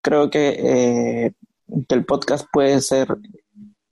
creo 0.00 0.30
que, 0.30 0.48
eh, 0.58 1.32
que 1.88 1.94
el 1.94 2.04
podcast 2.04 2.46
puede 2.50 2.80
ser, 2.80 3.08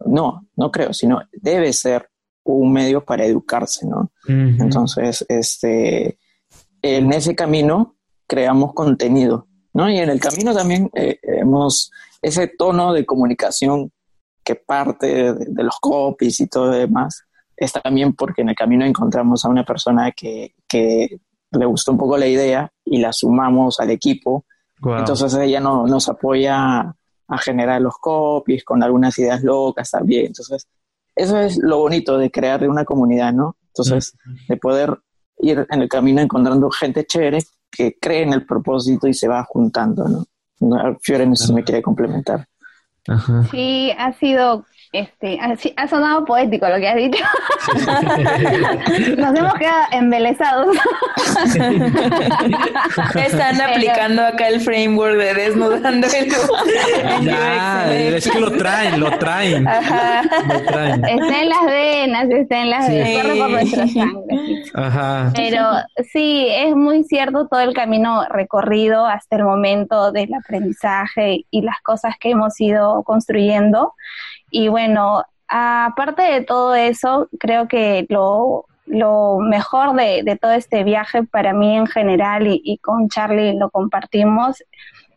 no, 0.07 0.47
no 0.57 0.71
creo, 0.71 0.93
sino 0.95 1.21
debe 1.33 1.73
ser 1.73 2.09
un 2.45 2.73
medio 2.73 3.05
para 3.05 3.25
educarse, 3.25 3.87
¿no? 3.87 4.13
Entonces, 4.29 5.25
este, 5.29 6.19
en 6.81 7.13
ese 7.13 7.35
camino 7.35 7.97
creamos 8.27 8.73
contenido, 8.73 9.49
¿no? 9.75 9.91
Y 9.91 9.99
en 9.99 10.09
el 10.09 10.21
camino 10.21 10.55
también 10.55 10.91
eh, 10.95 11.19
hemos 11.23 11.91
ese 12.23 12.47
tono 12.49 12.93
de 12.93 13.05
comunicación 13.05 13.93
que 14.45 14.55
parte 14.55 15.07
de, 15.07 15.35
de, 15.35 15.63
los 15.65 15.77
copies 15.81 16.41
y 16.41 16.47
todo 16.47 16.67
lo 16.67 16.77
demás, 16.77 17.25
es 17.57 17.73
también 17.73 18.13
porque 18.15 18.43
en 18.43 18.51
el 18.51 18.55
camino 18.55 18.85
encontramos 18.85 19.45
a 19.45 19.49
una 19.49 19.65
persona 19.65 20.13
que, 20.13 20.55
que 20.69 21.21
le 21.51 21.67
gustó 21.67 21.93
un 21.93 21.99
poco 21.99 22.17
la 22.17 22.27
idea 22.27 22.71
y 22.85 22.99
la 22.99 23.13
sumamos 23.13 23.81
al 23.81 23.91
equipo. 23.91 24.45
Entonces 24.83 25.35
ella 25.35 25.61
no, 25.61 25.87
nos 25.87 26.09
apoya 26.09 26.95
a 27.29 27.39
generar 27.39 27.81
los 27.81 27.97
copies 27.99 28.65
con 28.65 28.83
algunas 28.83 29.19
ideas 29.19 29.43
locas 29.43 29.91
también. 29.91 30.27
Entonces, 30.27 30.69
eso 31.15 31.39
es 31.39 31.59
lo 31.59 31.79
bonito 31.79 32.19
de 32.19 32.31
crear 32.31 32.69
una 32.69 32.85
comunidad, 32.85 33.33
¿no? 33.33 33.57
Entonces, 33.69 34.17
de 34.49 34.57
poder 34.57 34.99
ir 35.39 35.67
en 35.71 35.83
el 35.83 35.89
camino 35.89 36.21
encontrando 36.21 36.71
gente 36.71 37.05
chévere 37.05 37.43
que 37.71 37.97
cree 38.01 38.23
en 38.23 38.33
el 38.33 38.47
propósito 38.47 39.09
y 39.09 39.15
se 39.15 39.29
va 39.29 39.45
juntando, 39.45 40.07
¿no? 40.09 40.25
Fiore, 41.01 41.27
no 41.27 41.37
sé 41.37 41.47
si 41.47 41.53
me 41.53 41.65
quiere 41.65 41.83
complementar. 41.83 42.47
Sí, 43.51 43.93
ha 43.99 44.13
sido 44.15 44.65
este, 44.93 45.39
ha, 45.77 45.89
sonado 45.89 46.25
poético 46.25 46.69
lo 46.69 46.77
que 46.77 46.89
has 46.89 46.97
dicho. 46.97 47.25
Nos 49.17 49.39
hemos 49.39 49.55
quedado 49.55 49.85
embelesados. 49.93 50.77
Están 53.15 53.61
aplicando 53.61 54.25
acá 54.25 54.49
el 54.49 54.61
framework 54.61 55.17
de 55.17 55.35
desnudando 55.35 56.07
el 56.07 57.25
ya, 57.25 57.95
es 57.95 58.31
que 58.31 58.41
lo 58.41 58.53
traen, 58.53 59.01
lo 59.01 59.11
traen. 59.19 59.67
Está 59.67 61.13
en 61.13 61.49
las 61.49 61.67
venas, 61.67 62.31
está 62.31 62.63
en 62.63 62.71
las 62.71 62.89
venas, 62.89 63.23
corre 63.23 63.39
por 63.39 63.51
nuestra 63.51 63.89
sangre. 63.89 64.65
Ajá. 64.75 65.33
Pero 65.35 65.63
sí, 66.13 66.49
es 66.51 66.75
muy 66.75 67.05
cierto 67.05 67.49
todo 67.49 67.61
el 67.61 67.75
camino 67.75 68.25
recorrido 68.29 69.07
hasta 69.07 69.37
el 69.37 69.45
momento 69.45 70.13
del 70.13 70.33
aprendizaje 70.35 71.47
y 71.51 71.63
las 71.63 71.81
cosas 71.83 72.15
que 72.19 72.31
hemos 72.31 72.61
ido 72.61 73.03
construyendo. 73.05 73.95
Y 74.51 74.69
bueno, 74.69 75.23
aparte 75.49 76.23
de 76.23 76.41
todo 76.43 76.75
eso, 76.75 77.29
creo 77.39 77.69
que 77.69 78.07
lo, 78.09 78.67
mejor 79.41 79.95
de, 79.97 80.39
todo 80.41 80.53
este 80.53 80.85
viaje 80.85 81.25
para 81.25 81.53
mí 81.53 81.77
en 81.77 81.87
general 81.87 82.47
y, 82.47 82.79
con 82.79 83.09
Charlie 83.09 83.57
lo 83.59 83.71
compartimos, 83.71 84.63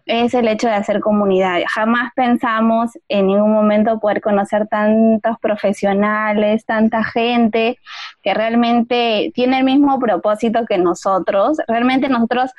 es 0.10 0.34
el 0.34 0.48
hecho 0.48 0.68
de 0.68 0.74
hacer 0.74 1.02
comunidad. 1.02 1.62
Jamás 1.68 2.12
pensamos 2.16 2.98
en 3.10 3.28
ningún 3.28 3.54
momento 3.54 4.00
poder 4.00 4.22
conocer 4.22 4.66
tantos 4.68 5.38
profesionales, 5.40 6.66
tanta 6.66 7.04
gente 7.04 7.78
que 8.24 8.34
realmente 8.34 9.32
tiene 9.36 9.60
el 9.60 9.64
mismo 9.64 10.00
propósito 10.00 10.66
que 10.68 10.80
nosotros. 10.80 11.60
Realmente 11.68 12.10
nosotros 12.10 12.52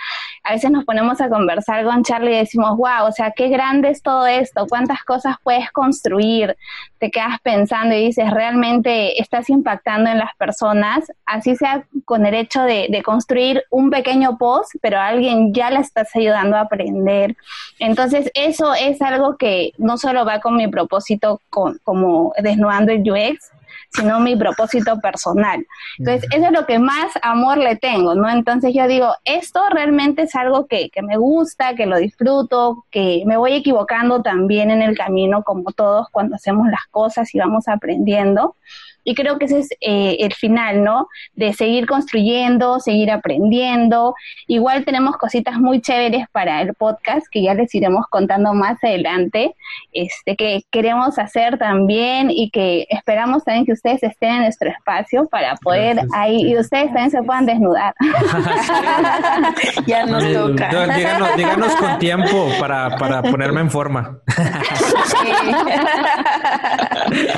a 0.44 0.52
veces 0.52 0.70
nos 0.70 0.84
ponemos 0.84 1.20
a 1.20 1.28
conversar 1.28 1.84
con 1.84 2.04
Charlie 2.04 2.36
y 2.36 2.38
decimos, 2.38 2.76
wow, 2.76 3.08
o 3.08 3.12
sea, 3.12 3.32
qué 3.32 3.48
grande 3.48 3.90
es 3.90 4.00
todo 4.00 4.28
esto, 4.28 4.66
cuántas 4.68 5.02
cosas 5.02 5.34
puedes 5.42 5.72
construir. 5.72 6.56
Te 6.98 7.10
quedas 7.10 7.40
pensando 7.42 7.96
y 7.96 8.06
dices, 8.06 8.30
realmente 8.30 9.20
estás 9.20 9.50
impactando 9.50 10.08
en 10.08 10.18
las 10.18 10.36
personas, 10.36 11.10
así 11.26 11.56
sea 11.56 11.84
con 12.04 12.26
el 12.26 12.34
hecho 12.34 12.62
de, 12.62 12.86
de 12.90 13.02
construir 13.02 13.64
un 13.70 13.90
pequeño 13.90 14.38
post, 14.38 14.76
pero 14.80 14.98
a 14.98 15.08
alguien 15.08 15.52
ya 15.52 15.68
le 15.70 15.80
estás 15.80 16.14
ayudando 16.14 16.56
a 16.56 16.60
aprender 16.60 17.34
entonces, 17.78 18.30
eso 18.34 18.74
es 18.74 19.00
algo 19.02 19.36
que 19.36 19.72
no 19.78 19.96
solo 19.96 20.24
va 20.24 20.40
con 20.40 20.56
mi 20.56 20.68
propósito 20.68 21.40
con, 21.50 21.78
como 21.82 22.32
desnudando 22.42 22.92
el 22.92 23.00
UX, 23.00 23.50
sino 23.90 24.20
mi 24.20 24.36
propósito 24.36 25.00
personal. 25.00 25.66
Entonces, 25.98 26.28
eso 26.32 26.46
es 26.46 26.52
lo 26.52 26.66
que 26.66 26.78
más 26.78 27.12
amor 27.22 27.58
le 27.58 27.76
tengo, 27.76 28.14
¿no? 28.14 28.28
Entonces 28.28 28.72
yo 28.74 28.86
digo, 28.86 29.14
esto 29.24 29.60
realmente 29.70 30.22
es 30.22 30.34
algo 30.36 30.66
que, 30.66 30.90
que, 30.90 31.02
me 31.02 31.16
gusta, 31.16 31.74
que 31.74 31.86
lo 31.86 31.98
disfruto, 31.98 32.84
que 32.90 33.22
me 33.26 33.36
voy 33.36 33.54
equivocando 33.54 34.22
también 34.22 34.70
en 34.70 34.82
el 34.82 34.96
camino, 34.96 35.42
como 35.42 35.72
todos 35.72 36.08
cuando 36.10 36.36
hacemos 36.36 36.68
las 36.68 36.86
cosas 36.90 37.34
y 37.34 37.38
vamos 37.38 37.66
aprendiendo. 37.66 38.56
Y 39.04 39.14
creo 39.14 39.38
que 39.38 39.46
ese 39.46 39.60
es 39.60 39.70
eh, 39.80 40.16
el 40.20 40.34
final, 40.34 40.84
¿no? 40.84 41.08
De 41.34 41.52
seguir 41.52 41.86
construyendo, 41.86 42.80
seguir 42.80 43.10
aprendiendo. 43.10 44.14
Igual 44.46 44.84
tenemos 44.84 45.16
cositas 45.16 45.58
muy 45.58 45.80
chéveres 45.80 46.26
para 46.32 46.60
el 46.60 46.74
podcast 46.74 47.26
que 47.30 47.42
ya 47.42 47.54
les 47.54 47.74
iremos 47.74 48.06
contando 48.10 48.54
más 48.54 48.82
adelante, 48.82 49.54
este, 49.92 50.36
que 50.36 50.62
queremos 50.70 51.18
hacer 51.18 51.58
también 51.58 52.30
y 52.30 52.50
que 52.50 52.86
esperamos 52.90 53.44
también 53.44 53.66
que 53.66 53.72
ustedes 53.72 54.02
estén 54.02 54.30
en 54.30 54.42
nuestro 54.42 54.70
espacio 54.70 55.28
para 55.28 55.56
poder 55.56 56.00
ahí 56.14 56.42
y 56.42 56.58
ustedes 56.58 56.86
también 56.86 57.10
se 57.10 57.22
puedan 57.22 57.46
desnudar. 57.46 57.94
ya 59.86 60.06
nos 60.06 60.32
toca. 60.32 60.68
Díganos, 60.94 61.36
díganos, 61.36 61.76
con 61.76 61.98
tiempo 61.98 62.48
para, 62.58 62.96
para 62.96 63.22
ponerme 63.22 63.60
en 63.60 63.70
forma. 63.70 64.18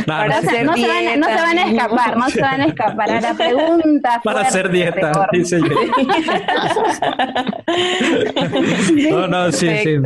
para 0.07 0.37
hacer 0.39 0.65
no, 0.65 0.75
se 0.75 0.87
van, 0.87 1.21
no 1.21 1.27
se 1.27 1.35
van 1.35 1.52
a 1.59 1.71
escapar, 1.71 2.17
no 2.17 2.29
se 2.31 2.41
van 2.41 2.61
a 2.61 2.65
escapar 2.67 3.11
a 3.11 3.21
la 3.21 3.35
pregunta. 3.39 4.21
Para 4.23 4.41
hacer 4.43 4.71
dieta, 4.71 5.29
dice 5.33 5.61
yo. 5.61 5.69
no, 9.11 9.29
no, 9.29 9.53
sí, 9.53 9.69
sí. 9.83 9.97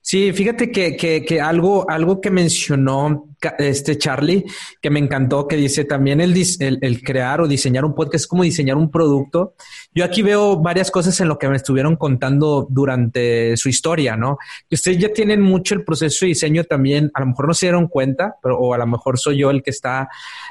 Sí, 0.00 0.32
fíjate 0.32 0.70
que, 0.70 0.96
que, 0.96 1.24
que, 1.24 1.40
algo, 1.40 1.88
algo 1.88 2.20
que 2.20 2.30
mencionó 2.30 3.31
este 3.58 3.98
Charlie, 3.98 4.44
que 4.80 4.90
me 4.90 4.98
encantó, 4.98 5.46
que 5.46 5.56
dice 5.56 5.84
también 5.84 6.20
el, 6.20 6.34
el, 6.60 6.78
el, 6.80 7.02
crear 7.02 7.40
o 7.40 7.48
diseñar 7.48 7.84
un 7.84 7.94
podcast 7.94 8.22
es 8.22 8.26
como 8.26 8.42
diseñar 8.42 8.76
un 8.76 8.90
producto. 8.90 9.54
Yo 9.94 10.04
aquí 10.04 10.22
veo 10.22 10.56
varias 10.56 10.90
cosas 10.90 11.20
en 11.20 11.28
lo 11.28 11.38
que 11.38 11.48
me 11.48 11.56
estuvieron 11.56 11.96
contando 11.96 12.66
durante 12.68 13.56
su 13.56 13.68
historia, 13.68 14.16
¿no? 14.16 14.38
Ustedes 14.70 14.98
ya 14.98 15.12
tienen 15.12 15.40
mucho 15.40 15.74
el 15.74 15.84
proceso 15.84 16.24
de 16.24 16.30
diseño 16.30 16.64
también, 16.64 17.10
a 17.14 17.20
lo 17.20 17.26
mejor 17.26 17.48
no 17.48 17.54
se 17.54 17.66
dieron 17.66 17.88
cuenta, 17.88 18.36
pero, 18.42 18.58
o 18.58 18.74
a 18.74 18.78
lo 18.78 18.86
mejor 18.86 19.18
soy 19.18 19.38
yo 19.38 19.50
el 19.50 19.62
que 19.62 19.70
está 19.70 20.08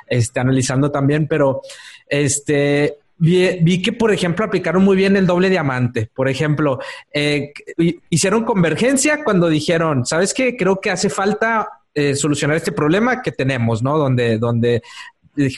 este, 0.08 0.40
analizando 0.40 0.92
también, 0.92 1.28
pero 1.28 1.62
este, 2.08 2.98
Vi, 3.24 3.60
vi, 3.62 3.84
que, 3.84 3.94
por 3.94 4.12
ejemplo, 4.12 4.44
aplicaron 4.44 4.84
muy 4.84 4.98
bien 4.98 5.16
el 5.16 5.28
doble 5.28 5.52
diamante. 5.52 6.10
Por 6.12 6.28
ejemplo, 6.28 6.80
eh, 7.14 7.54
hicieron 8.10 8.44
convergencia 8.46 9.24
cuando 9.24 9.48
dijeron, 9.48 10.08
¿sabes 10.08 10.34
qué? 10.34 10.58
Creo 10.58 10.82
que 10.82 10.90
hace 10.90 11.08
falta 11.08 11.81
eh, 11.94 12.16
solucionar 12.16 12.58
este 12.58 12.72
problema 12.72 13.22
que 13.22 13.32
tenemos, 13.32 13.84
¿no? 13.84 13.98
Donde, 13.98 14.38
donde 14.38 14.82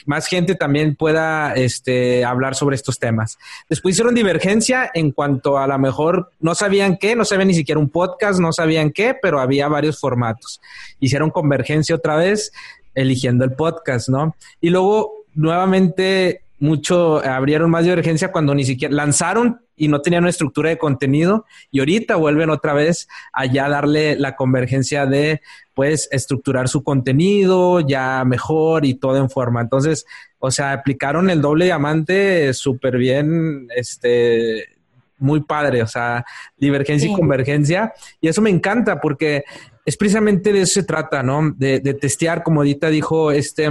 más 0.05 0.27
gente 0.27 0.55
también 0.55 0.95
pueda 0.95 1.53
este, 1.53 2.23
hablar 2.23 2.55
sobre 2.55 2.75
estos 2.75 2.99
temas. 2.99 3.37
Después 3.69 3.93
hicieron 3.95 4.15
divergencia 4.15 4.91
en 4.93 5.11
cuanto 5.11 5.57
a 5.57 5.67
lo 5.67 5.77
mejor 5.79 6.31
no 6.39 6.55
sabían 6.55 6.97
qué, 6.97 7.15
no 7.15 7.25
sabían 7.25 7.47
ni 7.47 7.53
siquiera 7.53 7.79
un 7.79 7.89
podcast, 7.89 8.39
no 8.39 8.53
sabían 8.53 8.91
qué, 8.91 9.15
pero 9.19 9.39
había 9.39 9.67
varios 9.67 9.99
formatos. 9.99 10.61
Hicieron 10.99 11.31
convergencia 11.31 11.95
otra 11.95 12.15
vez, 12.15 12.51
eligiendo 12.93 13.43
el 13.43 13.53
podcast, 13.53 14.09
¿no? 14.09 14.35
Y 14.61 14.69
luego 14.69 15.25
nuevamente 15.33 16.42
mucho 16.63 17.21
abrieron 17.25 17.69
más 17.69 17.83
divergencia 17.83 18.31
cuando 18.31 18.55
ni 18.55 18.63
siquiera 18.63 18.95
lanzaron 18.95 19.59
y 19.75 19.89
no 19.89 20.01
tenían 20.01 20.23
una 20.23 20.29
estructura 20.29 20.69
de 20.69 20.77
contenido 20.77 21.45
y 21.71 21.79
ahorita 21.79 22.15
vuelven 22.15 22.49
otra 22.49 22.71
vez 22.71 23.09
a 23.33 23.45
ya 23.45 23.67
darle 23.67 24.15
la 24.15 24.37
convergencia 24.37 25.05
de 25.05 25.41
pues 25.73 26.07
estructurar 26.09 26.69
su 26.69 26.81
contenido 26.81 27.81
ya 27.81 28.23
mejor 28.23 28.85
y 28.85 28.93
todo 28.93 29.17
en 29.17 29.29
forma. 29.29 29.59
Entonces, 29.59 30.05
o 30.39 30.51
sea, 30.51 30.71
aplicaron 30.71 31.29
el 31.29 31.41
doble 31.41 31.65
diamante 31.65 32.53
súper 32.53 32.95
bien, 32.97 33.67
este, 33.75 34.69
muy 35.17 35.41
padre, 35.41 35.83
o 35.83 35.87
sea, 35.87 36.23
divergencia 36.55 37.11
y 37.11 37.13
convergencia. 37.13 37.91
Y 38.21 38.29
eso 38.29 38.41
me 38.41 38.49
encanta 38.49 39.01
porque 39.01 39.43
es 39.85 39.97
precisamente 39.97 40.53
de 40.53 40.61
eso 40.61 40.75
se 40.75 40.83
trata, 40.83 41.23
¿no? 41.23 41.53
De, 41.57 41.81
de 41.81 41.93
testear, 41.93 42.41
como 42.41 42.61
ahorita 42.61 42.89
dijo 42.89 43.33
este 43.33 43.69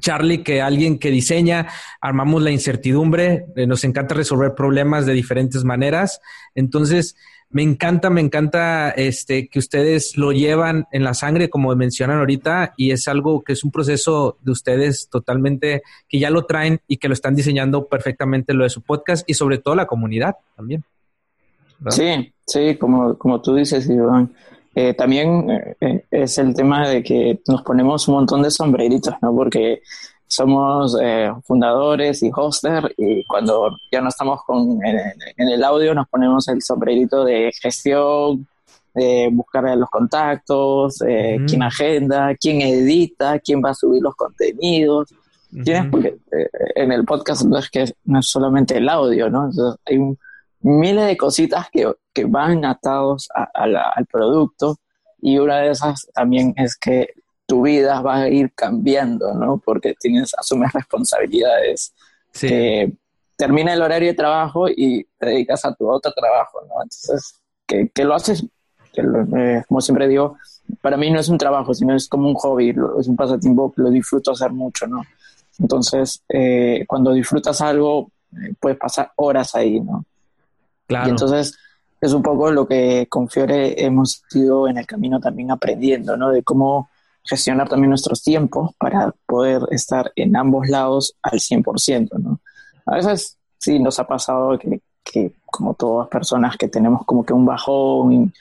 Charlie, 0.00 0.42
que 0.42 0.60
alguien 0.62 0.98
que 0.98 1.10
diseña, 1.10 1.68
armamos 2.00 2.42
la 2.42 2.50
incertidumbre, 2.50 3.46
eh, 3.56 3.66
nos 3.66 3.84
encanta 3.84 4.14
resolver 4.14 4.54
problemas 4.54 5.06
de 5.06 5.12
diferentes 5.12 5.64
maneras. 5.64 6.20
Entonces, 6.54 7.16
me 7.50 7.62
encanta, 7.62 8.10
me 8.10 8.20
encanta 8.20 8.90
este 8.90 9.48
que 9.48 9.58
ustedes 9.58 10.18
lo 10.18 10.32
llevan 10.32 10.86
en 10.92 11.02
la 11.02 11.14
sangre, 11.14 11.48
como 11.48 11.74
mencionan 11.74 12.18
ahorita, 12.18 12.74
y 12.76 12.90
es 12.90 13.08
algo 13.08 13.42
que 13.42 13.54
es 13.54 13.64
un 13.64 13.70
proceso 13.70 14.36
de 14.42 14.52
ustedes 14.52 15.08
totalmente 15.08 15.82
que 16.08 16.18
ya 16.18 16.28
lo 16.28 16.44
traen 16.44 16.80
y 16.86 16.98
que 16.98 17.08
lo 17.08 17.14
están 17.14 17.34
diseñando 17.34 17.86
perfectamente 17.86 18.52
lo 18.52 18.64
de 18.64 18.70
su 18.70 18.82
podcast 18.82 19.28
y 19.28 19.34
sobre 19.34 19.58
todo 19.58 19.74
la 19.74 19.86
comunidad 19.86 20.36
también. 20.56 20.84
Sí, 21.88 22.32
sí, 22.46 22.76
como, 22.76 23.16
como 23.16 23.40
tú 23.40 23.54
dices, 23.54 23.88
Iván. 23.88 24.34
Eh, 24.80 24.94
también 24.94 25.50
eh, 25.80 26.04
es 26.08 26.38
el 26.38 26.54
tema 26.54 26.88
de 26.88 27.02
que 27.02 27.40
nos 27.48 27.62
ponemos 27.62 28.06
un 28.06 28.14
montón 28.14 28.42
de 28.42 28.50
sombreritos, 28.52 29.12
¿no? 29.20 29.34
Porque 29.34 29.82
somos 30.28 30.96
eh, 31.02 31.32
fundadores 31.42 32.22
y 32.22 32.30
hoster 32.32 32.94
y 32.96 33.24
cuando 33.24 33.76
ya 33.90 34.00
no 34.00 34.08
estamos 34.08 34.44
con, 34.44 34.78
en, 34.86 35.48
el 35.48 35.64
audio 35.64 35.94
nos 35.94 36.06
ponemos 36.08 36.46
el 36.46 36.62
sombrerito 36.62 37.24
de 37.24 37.50
gestión, 37.60 38.46
de 38.94 39.28
buscar 39.32 39.64
los 39.76 39.90
contactos, 39.90 40.98
quién 40.98 41.62
agenda, 41.64 42.36
quién 42.40 42.60
edita, 42.60 43.40
quién 43.40 43.60
va 43.60 43.70
a 43.70 43.74
subir 43.74 44.00
los 44.00 44.14
contenidos. 44.14 45.12
Porque 45.90 46.18
en 46.76 46.92
el 46.92 47.04
podcast 47.04 47.42
no 47.46 47.58
es 47.58 47.68
que 47.68 47.84
no 48.04 48.20
es 48.20 48.28
solamente 48.28 48.76
el 48.76 48.88
audio, 48.88 49.28
¿no? 49.28 49.46
Entonces, 49.46 49.80
hay 49.86 49.98
un, 49.98 50.16
miles 50.60 51.06
de 51.06 51.16
cositas 51.16 51.68
que, 51.70 51.92
que 52.12 52.24
van 52.24 52.64
atados 52.64 53.28
al 53.54 54.06
producto 54.10 54.78
y 55.20 55.38
una 55.38 55.58
de 55.58 55.70
esas 55.70 56.08
también 56.14 56.54
es 56.56 56.76
que 56.76 57.08
tu 57.46 57.62
vida 57.62 58.00
va 58.02 58.22
a 58.22 58.28
ir 58.28 58.52
cambiando, 58.54 59.32
¿no? 59.34 59.58
Porque 59.58 59.94
tienes, 59.98 60.34
asumes 60.36 60.72
responsabilidades. 60.72 61.94
Sí. 62.30 62.94
termina 63.36 63.72
el 63.72 63.80
horario 63.80 64.08
de 64.08 64.14
trabajo 64.14 64.68
y 64.68 65.04
te 65.18 65.26
dedicas 65.26 65.64
a 65.64 65.74
tu 65.74 65.88
otro 65.88 66.12
trabajo, 66.12 66.60
¿no? 66.68 66.74
Entonces, 66.82 67.40
que, 67.66 67.88
que 67.88 68.04
lo 68.04 68.14
haces, 68.14 68.44
que 68.92 69.00
eh, 69.00 69.64
como 69.66 69.80
siempre 69.80 70.06
digo, 70.08 70.36
para 70.82 70.96
mí 70.96 71.10
no 71.10 71.18
es 71.18 71.28
un 71.28 71.38
trabajo, 71.38 71.72
sino 71.72 71.94
es 71.94 72.08
como 72.08 72.28
un 72.28 72.34
hobby, 72.34 72.74
es 73.00 73.08
un 73.08 73.16
pasatiempo 73.16 73.72
que 73.72 73.82
lo 73.82 73.90
disfruto 73.90 74.32
hacer 74.32 74.52
mucho, 74.52 74.86
¿no? 74.86 75.02
Entonces, 75.58 76.22
eh, 76.28 76.84
cuando 76.86 77.12
disfrutas 77.12 77.60
algo, 77.60 78.10
eh, 78.32 78.52
puedes 78.60 78.78
pasar 78.78 79.12
horas 79.16 79.54
ahí, 79.54 79.80
¿no? 79.80 80.04
Y 80.88 81.08
entonces 81.08 81.56
es 82.00 82.12
un 82.12 82.22
poco 82.22 82.50
lo 82.50 82.66
que 82.66 83.06
con 83.08 83.28
Fiore 83.28 83.84
hemos 83.84 84.22
ido 84.32 84.68
en 84.68 84.78
el 84.78 84.86
camino 84.86 85.20
también 85.20 85.50
aprendiendo, 85.50 86.16
¿no? 86.16 86.30
De 86.30 86.42
cómo 86.42 86.90
gestionar 87.24 87.68
también 87.68 87.90
nuestros 87.90 88.22
tiempos 88.22 88.70
para 88.78 89.12
poder 89.26 89.62
estar 89.70 90.12
en 90.16 90.36
ambos 90.36 90.68
lados 90.68 91.14
al 91.22 91.38
100%, 91.40 92.18
¿no? 92.18 92.40
A 92.86 92.96
veces 92.96 93.36
sí 93.58 93.78
nos 93.78 93.98
ha 93.98 94.06
pasado 94.06 94.58
que, 94.58 94.80
que 95.04 95.32
como 95.44 95.74
todas 95.74 96.08
personas 96.08 96.56
que 96.56 96.68
tenemos 96.68 97.04
como 97.04 97.24
que 97.24 97.32
un 97.32 97.44
bajón, 97.44 98.32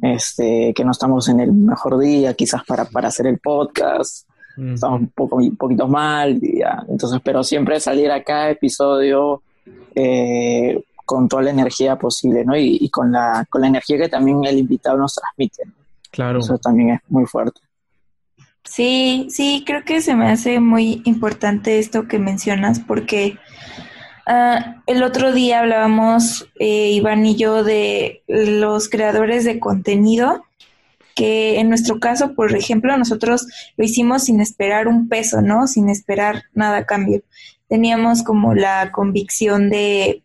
este, 0.00 0.72
que 0.74 0.84
no 0.84 0.90
estamos 0.90 1.28
en 1.28 1.40
el 1.40 1.52
mejor 1.52 1.98
día 1.98 2.34
quizás 2.34 2.64
para, 2.64 2.86
para 2.86 3.08
hacer 3.08 3.26
el 3.26 3.38
podcast, 3.38 4.26
estamos 4.56 5.00
un, 5.00 5.08
poco, 5.08 5.36
un 5.36 5.56
poquito 5.56 5.86
mal, 5.86 6.40
ya. 6.40 6.84
entonces, 6.88 7.20
pero 7.22 7.44
siempre 7.44 7.78
salir 7.78 8.10
a 8.10 8.22
cada 8.22 8.50
episodio 8.50 9.42
eh, 9.94 10.82
con 11.04 11.28
toda 11.28 11.42
la 11.42 11.50
energía 11.50 11.96
posible, 11.96 12.44
¿no? 12.44 12.56
Y, 12.56 12.88
con, 12.90 13.12
la, 13.12 13.46
con 13.50 13.60
la 13.60 13.68
energía 13.68 13.98
que 13.98 14.08
también 14.08 14.44
el 14.44 14.58
invitado 14.58 14.98
nos 14.98 15.14
transmite. 15.14 15.62
Claro. 16.10 16.40
Eso 16.40 16.58
también 16.58 16.90
es 16.90 17.00
muy 17.08 17.26
fuerte. 17.26 17.60
Sí, 18.64 19.26
sí, 19.30 19.64
creo 19.66 19.84
que 19.84 20.00
se 20.00 20.14
me 20.14 20.30
hace 20.30 20.60
muy 20.60 21.02
importante 21.04 21.78
esto 21.78 22.06
que 22.06 22.18
mencionas 22.18 22.80
porque 22.80 23.38
Ah, 24.26 24.82
el 24.86 25.02
otro 25.02 25.32
día 25.32 25.60
hablábamos, 25.60 26.48
eh, 26.58 26.90
Iván 26.92 27.26
y 27.26 27.36
yo, 27.36 27.64
de 27.64 28.22
los 28.28 28.88
creadores 28.88 29.44
de 29.44 29.58
contenido, 29.58 30.44
que 31.14 31.58
en 31.58 31.68
nuestro 31.68 31.98
caso, 31.98 32.34
por 32.34 32.54
ejemplo, 32.54 32.96
nosotros 32.96 33.46
lo 33.76 33.84
hicimos 33.84 34.24
sin 34.24 34.40
esperar 34.40 34.88
un 34.88 35.08
peso, 35.08 35.42
¿no? 35.42 35.66
Sin 35.66 35.88
esperar 35.88 36.44
nada 36.54 36.78
a 36.78 36.86
cambio. 36.86 37.22
Teníamos 37.68 38.22
como 38.22 38.54
la 38.54 38.92
convicción 38.92 39.70
de, 39.70 40.22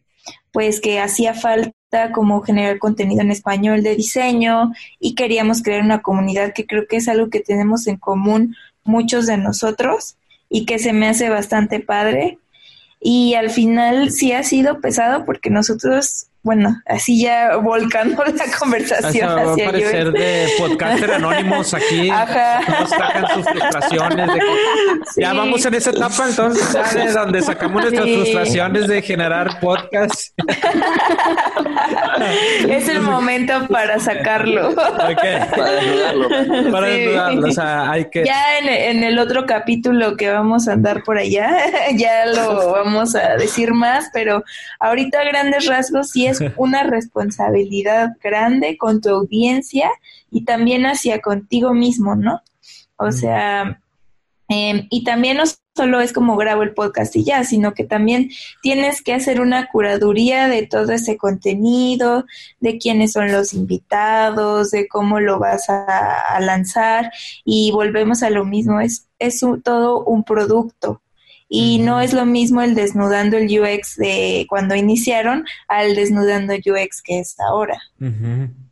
pues, 0.51 0.81
que 0.81 0.99
hacía 0.99 1.33
falta 1.33 2.11
como 2.13 2.41
generar 2.41 2.79
contenido 2.79 3.21
en 3.21 3.31
español 3.31 3.83
de 3.83 3.95
diseño 3.95 4.73
y 4.99 5.15
queríamos 5.15 5.61
crear 5.61 5.81
una 5.81 6.01
comunidad 6.01 6.53
que 6.53 6.65
creo 6.65 6.87
que 6.87 6.97
es 6.97 7.07
algo 7.07 7.29
que 7.29 7.39
tenemos 7.39 7.87
en 7.87 7.97
común 7.97 8.55
muchos 8.83 9.25
de 9.25 9.37
nosotros 9.37 10.17
y 10.49 10.65
que 10.65 10.79
se 10.79 10.93
me 10.93 11.07
hace 11.07 11.29
bastante 11.29 11.79
padre. 11.79 12.39
Y 12.99 13.35
al 13.35 13.49
final 13.49 14.11
sí 14.11 14.31
ha 14.31 14.43
sido 14.43 14.81
pesado 14.81 15.25
porque 15.25 15.49
nosotros 15.49 16.26
bueno, 16.43 16.81
así 16.85 17.21
ya 17.21 17.57
volcando 17.57 18.23
la 18.25 18.45
conversación 18.57 19.29
va 19.29 19.53
a 19.53 19.57
parecer 19.57 20.11
de 20.11 20.47
podcaster 20.57 21.13
anónimos 21.13 21.73
aquí. 21.73 22.09
Ajá. 22.13 22.61
Nos 22.79 22.89
sacan 22.89 23.27
sus 23.33 23.49
frustraciones. 23.49 24.29
Ya 25.17 25.33
vamos 25.33 25.65
en 25.65 25.73
esa 25.73 25.89
etapa 25.89 26.29
entonces, 26.29 26.71
ya 26.71 26.93
de 26.93 27.11
donde 27.11 27.41
sacamos 27.41 27.81
nuestras 27.81 28.05
frustraciones 28.05 28.87
de 28.87 29.01
generar 29.01 29.59
podcast. 29.59 30.31
es 32.69 32.87
el 32.87 33.01
momento 33.01 33.67
para 33.67 33.99
sacarlo. 33.99 34.73
Para 34.75 35.15
desnudarlo. 35.15 36.29
Para 36.71 36.87
desnudarlo. 36.87 37.47
O 37.47 37.51
sea, 37.51 37.91
hay 37.91 38.09
que... 38.09 38.25
Ya 38.25 38.59
en, 38.59 38.69
en 38.69 39.03
el 39.03 39.19
otro 39.19 39.45
capítulo 39.45 40.15
que 40.15 40.29
vamos 40.29 40.67
a 40.67 40.73
andar 40.73 41.03
por 41.03 41.17
allá, 41.17 41.49
ya 41.95 42.25
lo 42.27 42.71
vamos 42.71 43.15
a 43.15 43.35
decir 43.35 43.73
más, 43.73 44.09
pero 44.13 44.43
ahorita 44.79 45.19
a 45.19 45.25
grandes 45.25 45.65
rasgos 45.65 46.11
sí 46.11 46.26
es 46.29 46.39
una 46.57 46.83
responsabilidad 46.83 48.11
grande 48.21 48.77
con 48.77 49.01
tu 49.01 49.09
audiencia 49.09 49.89
y 50.31 50.45
también 50.45 50.85
hacia 50.85 51.21
contigo 51.21 51.73
mismo, 51.73 52.15
¿no? 52.15 52.41
O 52.97 53.11
sea, 53.11 53.81
em, 54.49 54.87
y 54.89 55.03
también 55.03 55.37
no 55.37 55.43
solo 55.77 56.01
es 56.01 56.11
como 56.11 56.35
grabo 56.35 56.63
el 56.63 56.73
podcast 56.73 57.15
y 57.15 57.23
ya, 57.23 57.43
sino 57.43 57.73
que 57.73 57.83
también 57.83 58.31
tienes 58.63 59.03
que 59.03 59.13
hacer 59.13 59.39
una 59.39 59.67
curaduría 59.67 60.47
de 60.47 60.65
todo 60.65 60.91
ese 60.91 61.17
contenido, 61.17 62.25
de 62.59 62.79
quiénes 62.79 63.13
son 63.13 63.31
los 63.31 63.53
invitados, 63.53 64.71
de 64.71 64.87
cómo 64.87 65.19
lo 65.19 65.37
vas 65.37 65.69
a, 65.69 66.39
lanzar 66.41 67.11
y 67.45 67.71
volvemos 67.71 68.23
a 68.23 68.29
lo 68.29 68.45
mismo, 68.45 68.81
es, 68.81 69.07
es 69.19 69.41
todo 69.63 70.03
un 70.03 70.23
producto. 70.23 71.01
Y 71.49 71.79
no 71.79 72.01
es 72.01 72.13
lo 72.13 72.25
mismo 72.25 72.61
el 72.61 72.75
desnudando 72.75 73.37
el 73.37 73.45
UX 73.45 73.95
de 73.95 74.45
cuando 74.49 74.75
iniciaron 74.75 75.45
al 75.67 75.95
desnudando 75.95 76.53
UX 76.53 77.01
que 77.01 77.19
es 77.19 77.39
ahora. 77.39 77.79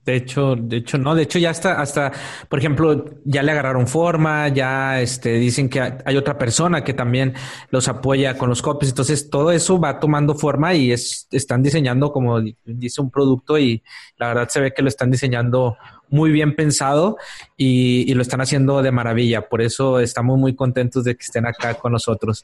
De 0.05 0.15
hecho, 0.15 0.55
de 0.55 0.77
hecho, 0.77 0.99
no, 0.99 1.15
de 1.15 1.23
hecho 1.23 1.39
ya 1.39 1.49
está, 1.49 1.81
hasta, 1.81 2.11
por 2.47 2.59
ejemplo, 2.59 3.05
ya 3.23 3.41
le 3.41 3.51
agarraron 3.51 3.87
forma, 3.87 4.49
ya 4.49 5.01
este, 5.01 5.33
dicen 5.33 5.67
que 5.67 5.81
hay 5.81 6.15
otra 6.15 6.37
persona 6.37 6.83
que 6.83 6.93
también 6.93 7.33
los 7.71 7.87
apoya 7.87 8.37
con 8.37 8.49
los 8.49 8.61
copies. 8.61 8.91
Entonces 8.91 9.31
todo 9.31 9.51
eso 9.51 9.79
va 9.79 9.99
tomando 9.99 10.35
forma 10.35 10.75
y 10.75 10.91
es, 10.91 11.27
están 11.31 11.63
diseñando, 11.63 12.11
como 12.11 12.39
dice, 12.39 13.01
un 13.01 13.09
producto 13.09 13.57
y 13.57 13.81
la 14.17 14.27
verdad 14.27 14.47
se 14.49 14.61
ve 14.61 14.73
que 14.75 14.83
lo 14.83 14.89
están 14.89 15.09
diseñando 15.09 15.75
muy 16.09 16.31
bien 16.31 16.55
pensado 16.55 17.17
y, 17.57 18.13
lo 18.13 18.21
están 18.21 18.41
haciendo 18.41 18.81
de 18.81 18.91
maravilla. 18.91 19.47
Por 19.49 19.61
eso 19.61 19.99
estamos 19.99 20.37
muy 20.37 20.55
contentos 20.55 21.03
de 21.03 21.15
que 21.15 21.23
estén 21.23 21.45
acá 21.45 21.73
con 21.75 21.91
nosotros. 21.91 22.43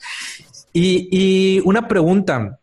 Y, 0.73 1.61
una 1.65 1.87
pregunta 1.87 2.59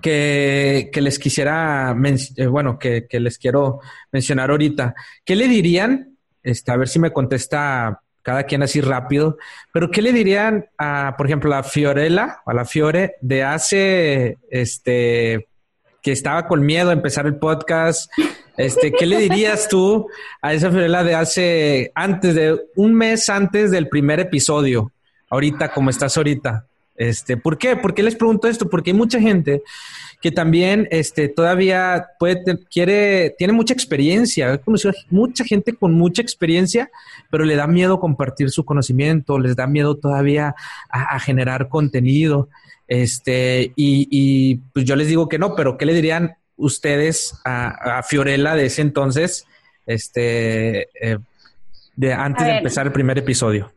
que, 0.00 0.90
les 0.94 1.18
quisiera, 1.18 1.96
eh, 2.36 2.46
bueno, 2.46 2.78
que, 2.78 3.06
les 3.10 3.38
quiero 3.38 3.80
mencionar 4.12 4.50
ahorita. 4.50 4.94
¿Qué 5.24 5.36
le 5.36 5.48
dirían? 5.48 6.16
Este, 6.42 6.72
a 6.72 6.76
ver 6.76 6.88
si 6.88 6.98
me 6.98 7.12
contesta 7.12 8.00
cada 8.22 8.44
quien 8.44 8.62
así 8.62 8.82
rápido, 8.82 9.38
pero 9.72 9.90
¿qué 9.90 10.02
le 10.02 10.12
dirían 10.12 10.66
a, 10.76 11.14
por 11.16 11.26
ejemplo, 11.26 11.54
a 11.54 11.62
Fiorella, 11.62 12.42
a 12.44 12.52
la 12.52 12.66
Fiore 12.66 13.14
de 13.22 13.42
hace, 13.42 14.36
este, 14.50 15.48
que 16.02 16.12
estaba 16.12 16.46
con 16.46 16.64
miedo 16.64 16.90
a 16.90 16.92
empezar 16.92 17.24
el 17.26 17.36
podcast 17.36 18.10
este, 18.58 18.90
¿qué 18.90 19.06
le 19.06 19.18
dirías 19.18 19.68
tú 19.68 20.08
a 20.42 20.52
esa 20.52 20.68
Fiorella 20.70 21.04
de 21.04 21.14
hace, 21.14 21.92
antes 21.94 22.34
de, 22.34 22.60
un 22.74 22.92
mes 22.92 23.28
antes 23.30 23.70
del 23.70 23.88
primer 23.88 24.18
episodio? 24.18 24.90
Ahorita, 25.30 25.72
como 25.72 25.90
estás 25.90 26.16
ahorita. 26.16 26.66
Este, 26.96 27.36
¿por 27.36 27.56
qué? 27.56 27.76
¿Por 27.76 27.94
qué 27.94 28.02
les 28.02 28.16
pregunto 28.16 28.48
esto? 28.48 28.68
Porque 28.68 28.90
hay 28.90 28.96
mucha 28.96 29.20
gente 29.20 29.62
que 30.20 30.32
también, 30.32 30.88
este, 30.90 31.28
todavía 31.28 32.08
puede, 32.18 32.42
quiere, 32.68 33.32
tiene 33.38 33.52
mucha 33.52 33.72
experiencia. 33.72 34.52
He 34.52 34.58
conocido 34.58 34.92
mucha 35.08 35.44
gente 35.44 35.74
con 35.74 35.92
mucha 35.94 36.20
experiencia, 36.20 36.90
pero 37.30 37.44
le 37.44 37.54
da 37.54 37.68
miedo 37.68 38.00
compartir 38.00 38.50
su 38.50 38.64
conocimiento, 38.64 39.38
les 39.38 39.54
da 39.54 39.68
miedo 39.68 39.96
todavía 39.96 40.56
a, 40.90 41.20
generar 41.20 41.68
contenido. 41.68 42.48
Este, 42.88 43.72
y, 43.76 44.08
y 44.10 44.56
pues 44.72 44.84
yo 44.84 44.96
les 44.96 45.06
digo 45.06 45.28
que 45.28 45.38
no, 45.38 45.54
pero 45.54 45.78
¿qué 45.78 45.86
le 45.86 45.94
dirían 45.94 46.34
ustedes 46.58 47.40
a, 47.44 48.02
Fiorella 48.02 48.54
de 48.54 48.66
ese 48.66 48.82
entonces, 48.82 49.46
este, 49.86 50.88
eh, 51.00 51.18
de 51.96 52.12
antes 52.12 52.46
de 52.46 52.58
empezar 52.58 52.86
el 52.86 52.92
primer 52.92 53.16
episodio? 53.16 53.72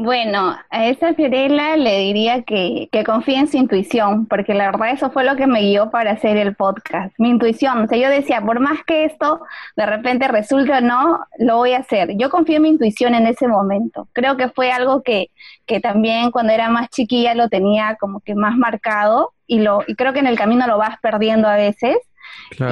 Bueno, 0.00 0.54
a 0.70 0.86
esa 0.86 1.12
Fiorella 1.14 1.76
le 1.76 1.98
diría 1.98 2.42
que, 2.44 2.88
que 2.92 3.02
confíe 3.02 3.36
en 3.36 3.48
su 3.48 3.56
intuición, 3.56 4.26
porque 4.26 4.54
la 4.54 4.70
verdad 4.70 4.92
eso 4.92 5.10
fue 5.10 5.24
lo 5.24 5.34
que 5.34 5.48
me 5.48 5.60
guió 5.60 5.90
para 5.90 6.12
hacer 6.12 6.36
el 6.36 6.54
podcast. 6.54 7.12
Mi 7.18 7.30
intuición, 7.30 7.82
o 7.82 7.88
sea, 7.88 7.98
yo 7.98 8.08
decía, 8.08 8.40
por 8.40 8.60
más 8.60 8.84
que 8.86 9.04
esto 9.04 9.40
de 9.74 9.86
repente 9.86 10.28
resulte 10.28 10.72
o 10.72 10.80
no, 10.80 11.18
lo 11.38 11.56
voy 11.56 11.72
a 11.72 11.78
hacer. 11.78 12.16
Yo 12.16 12.30
confío 12.30 12.58
en 12.58 12.62
mi 12.62 12.68
intuición 12.68 13.12
en 13.16 13.26
ese 13.26 13.48
momento. 13.48 14.06
Creo 14.12 14.36
que 14.36 14.48
fue 14.50 14.70
algo 14.70 15.02
que, 15.02 15.30
que 15.66 15.80
también 15.80 16.30
cuando 16.30 16.52
era 16.52 16.68
más 16.68 16.90
chiquilla 16.90 17.34
lo 17.34 17.48
tenía 17.48 17.96
como 17.98 18.20
que 18.20 18.36
más 18.36 18.56
marcado 18.56 19.32
y, 19.48 19.58
lo, 19.58 19.82
y 19.88 19.96
creo 19.96 20.12
que 20.12 20.20
en 20.20 20.28
el 20.28 20.38
camino 20.38 20.68
lo 20.68 20.78
vas 20.78 21.00
perdiendo 21.00 21.48
a 21.48 21.56
veces. 21.56 21.96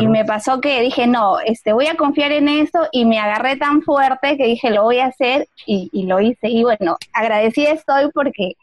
Y 0.00 0.06
me 0.06 0.24
pasó 0.24 0.60
que 0.60 0.80
dije, 0.80 1.06
no, 1.06 1.38
este, 1.40 1.72
voy 1.72 1.86
a 1.86 1.96
confiar 1.96 2.32
en 2.32 2.48
esto 2.48 2.88
y 2.92 3.04
me 3.04 3.18
agarré 3.18 3.56
tan 3.56 3.82
fuerte 3.82 4.36
que 4.36 4.46
dije, 4.46 4.70
lo 4.70 4.84
voy 4.84 4.98
a 4.98 5.06
hacer 5.06 5.48
y, 5.66 5.90
y 5.92 6.06
lo 6.06 6.20
hice. 6.20 6.48
Y 6.48 6.62
bueno, 6.62 6.96
agradecida 7.12 7.70
estoy 7.70 8.10
porque 8.12 8.54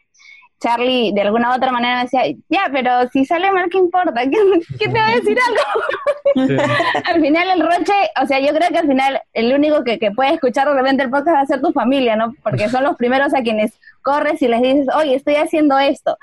Charlie 0.64 1.12
de 1.14 1.22
alguna 1.22 1.52
u 1.52 1.56
otra 1.56 1.74
manera 1.74 1.98
me 1.98 2.04
decía, 2.04 2.22
ya, 2.48 2.70
pero 2.72 3.10
si 3.12 3.26
sale 3.26 3.52
mal, 3.52 3.70
¿qué 3.70 3.78
importa? 3.78 4.22
¿Qué, 4.22 4.88
te 4.88 4.94
va 4.94 5.08
a 5.08 5.16
decir 5.16 5.38
algo? 5.46 6.64
al 7.06 7.22
final 7.22 7.50
el 7.50 7.68
roche, 7.68 7.94
o 8.22 8.26
sea, 8.26 8.40
yo 8.40 8.54
creo 8.54 8.70
que 8.70 8.78
al 8.78 8.88
final 8.88 9.22
el 9.34 9.54
único 9.54 9.84
que, 9.84 10.00
que 10.00 10.12
puede 10.12 10.34
escuchar 10.34 10.70
de 10.70 10.74
repente 10.74 11.04
el 11.04 11.10
podcast 11.10 11.36
va 11.36 11.42
a 11.42 11.46
ser 11.46 11.62
tu 11.62 11.74
familia, 11.74 12.16
¿no? 12.16 12.34
Porque 12.42 12.70
son 12.70 12.86
los 12.86 12.96
primeros 12.96 13.34
a 13.34 13.42
quienes 13.42 13.78
corres 14.02 14.42
y 14.42 14.48
les 14.48 14.62
dices, 14.62 14.88
oye, 14.96 15.16
estoy 15.16 15.36
haciendo 15.36 15.78
esto. 15.78 16.18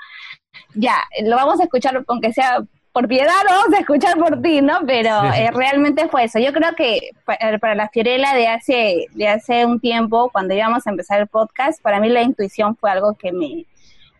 Ya, 0.73 0.95
lo 1.23 1.35
vamos 1.35 1.59
a 1.59 1.65
escuchar 1.65 2.03
aunque 2.07 2.33
sea 2.33 2.63
por 2.91 3.07
piedad 3.07 3.31
vamos 3.47 3.73
a 3.73 3.79
escuchar 3.79 4.17
por 4.17 4.41
ti, 4.41 4.61
¿no? 4.61 4.79
Pero 4.85 5.23
eh, 5.33 5.49
realmente 5.51 6.09
fue 6.09 6.25
eso. 6.25 6.39
Yo 6.39 6.51
creo 6.51 6.73
que 6.75 7.11
para, 7.25 7.75
la 7.75 7.89
Fiorella 7.89 8.33
de 8.33 8.47
hace, 8.47 9.05
de 9.13 9.27
hace 9.27 9.65
un 9.65 9.79
tiempo, 9.79 10.29
cuando 10.31 10.53
íbamos 10.53 10.85
a 10.85 10.89
empezar 10.89 11.21
el 11.21 11.27
podcast, 11.27 11.81
para 11.81 11.99
mí 11.99 12.09
la 12.09 12.21
intuición 12.21 12.75
fue 12.75 12.91
algo 12.91 13.13
que 13.13 13.31
me, 13.31 13.65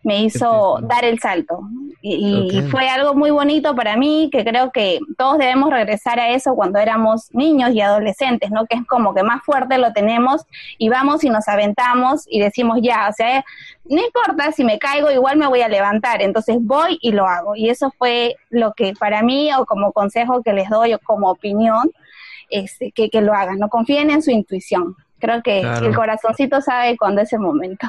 me 0.02 0.22
hizo 0.22 0.78
dar 0.82 1.04
el 1.04 1.18
salto. 1.18 1.60
Y, 2.04 2.62
fue 2.70 2.88
algo 2.88 3.14
muy 3.14 3.30
bonito 3.30 3.76
para 3.76 3.96
mí, 3.96 4.28
que 4.32 4.44
creo 4.44 4.72
que 4.72 4.98
todos 5.16 5.38
debemos 5.38 5.70
regresar 5.70 6.18
a 6.18 6.30
eso 6.30 6.54
cuando 6.56 6.80
éramos 6.80 7.32
niños 7.32 7.70
y 7.72 7.80
adolescentes, 7.80 8.50
¿no? 8.50 8.66
Que 8.66 8.76
es 8.76 8.86
como 8.86 9.14
que 9.14 9.22
más 9.22 9.42
fuerte 9.44 9.78
lo 9.78 9.92
tenemos 9.92 10.44
y 10.78 10.88
vamos 10.88 11.22
y 11.22 11.30
nos 11.30 11.46
aventamos 11.46 12.24
y 12.28 12.40
decimos 12.40 12.80
ya, 12.82 13.08
o 13.08 13.12
sea, 13.12 13.44
no 13.84 14.02
importa 14.04 14.50
si 14.50 14.64
me 14.64 14.80
caigo, 14.80 15.12
igual 15.12 15.36
me 15.36 15.46
voy 15.46 15.60
a 15.60 15.68
levantar, 15.68 16.22
entonces 16.22 16.56
voy 16.60 16.98
y 17.00 17.12
lo 17.12 17.26
hago. 17.26 17.54
Y 17.54 17.70
eso 17.70 17.92
fue 17.96 18.34
lo 18.50 18.72
que 18.72 18.94
para 18.98 19.22
mí, 19.22 19.50
o 19.56 19.64
como 19.64 19.92
consejo 19.92 20.42
que 20.42 20.52
les 20.52 20.68
doy, 20.68 20.94
o 20.94 20.98
como 20.98 21.30
opinión, 21.30 21.92
este, 22.50 22.90
que, 22.90 23.10
que 23.10 23.20
lo 23.20 23.32
hagan, 23.32 23.58
no 23.60 23.68
confíen 23.68 24.10
en 24.10 24.22
su 24.22 24.32
intuición. 24.32 24.96
Creo 25.20 25.40
que 25.40 25.60
el 25.60 25.94
corazoncito 25.94 26.60
sabe 26.60 26.96
cuándo 26.96 27.20
es 27.20 27.32
el 27.32 27.38
momento. 27.38 27.86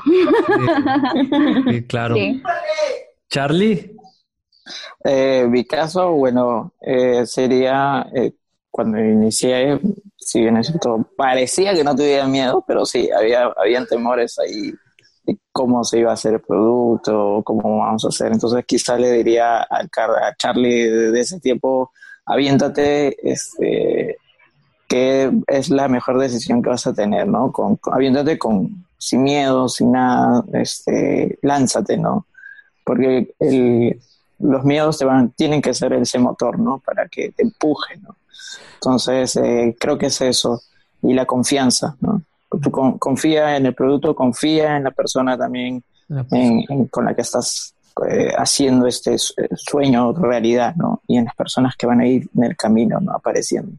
Sí, 1.67 1.83
claro. 1.87 2.15
Charlie. 3.33 3.97
Eh, 5.03 5.45
mi 5.49 5.65
caso, 5.65 6.11
bueno, 6.13 6.73
eh, 6.81 7.25
sería 7.25 8.07
eh, 8.13 8.33
cuando 8.71 8.99
inicié, 8.99 9.79
si 10.17 10.41
bien 10.41 10.57
es 10.57 10.67
cierto, 10.67 11.07
parecía 11.15 11.73
que 11.73 11.83
no 11.83 11.95
tuviera 11.95 12.27
miedo, 12.27 12.63
pero 12.65 12.85
sí, 12.85 13.09
había 13.11 13.51
habían 13.57 13.85
temores 13.85 14.39
ahí 14.39 14.73
de 15.25 15.37
cómo 15.51 15.83
se 15.83 15.99
iba 15.99 16.11
a 16.11 16.15
hacer 16.15 16.35
el 16.35 16.41
producto, 16.41 17.41
cómo 17.45 17.79
vamos 17.79 18.05
a 18.05 18.09
hacer. 18.09 18.31
Entonces 18.31 18.65
quizá 18.65 18.97
le 18.97 19.11
diría 19.11 19.61
a, 19.61 19.87
Charlie 20.37 20.89
de 20.89 21.19
ese 21.19 21.39
tiempo, 21.39 21.91
aviéntate, 22.25 23.15
este, 23.29 24.17
que 24.87 25.31
es 25.47 25.69
la 25.69 25.87
mejor 25.87 26.19
decisión 26.19 26.61
que 26.61 26.69
vas 26.69 26.87
a 26.87 26.93
tener, 26.93 27.27
¿no? 27.27 27.51
Con, 27.51 27.79
habiéndote 27.91 28.37
con, 28.37 28.85
sin 28.97 29.23
miedo, 29.23 29.67
sin 29.69 29.91
nada, 29.91 30.43
este, 30.53 31.37
lánzate, 31.41 31.97
¿no? 31.97 32.27
Porque 32.85 33.33
el, 33.39 33.99
los 34.43 34.63
miedos 34.63 34.97
te 34.97 35.05
van, 35.05 35.31
tienen 35.31 35.61
que 35.61 35.73
ser 35.73 35.93
ese 35.93 36.19
motor, 36.19 36.59
¿no? 36.59 36.79
Para 36.79 37.07
que 37.07 37.31
te 37.31 37.43
empuje, 37.43 37.97
¿no? 37.97 38.17
Entonces, 38.75 39.35
eh, 39.37 39.75
creo 39.79 39.97
que 39.97 40.07
es 40.07 40.21
eso. 40.21 40.61
Y 41.01 41.13
la 41.13 41.25
confianza, 41.25 41.95
¿no? 42.01 42.21
Tú 42.61 42.69
confía 42.99 43.57
en 43.57 43.65
el 43.65 43.73
producto, 43.73 44.13
confía 44.13 44.77
en 44.77 44.83
la 44.83 44.91
persona 44.91 45.37
también 45.37 45.83
con 46.91 47.05
la 47.05 47.15
que 47.15 47.21
estás 47.21 47.73
eh, 48.07 48.31
haciendo 48.37 48.85
este 48.85 49.15
sueño 49.17 50.13
realidad, 50.13 50.75
¿no? 50.75 51.01
Y 51.07 51.17
en 51.17 51.25
las 51.25 51.35
personas 51.35 51.75
que 51.75 51.87
van 51.87 52.01
a 52.01 52.07
ir 52.07 52.29
en 52.35 52.43
el 52.43 52.55
camino, 52.55 52.99
¿no? 52.99 53.11
Apareciendo. 53.13 53.71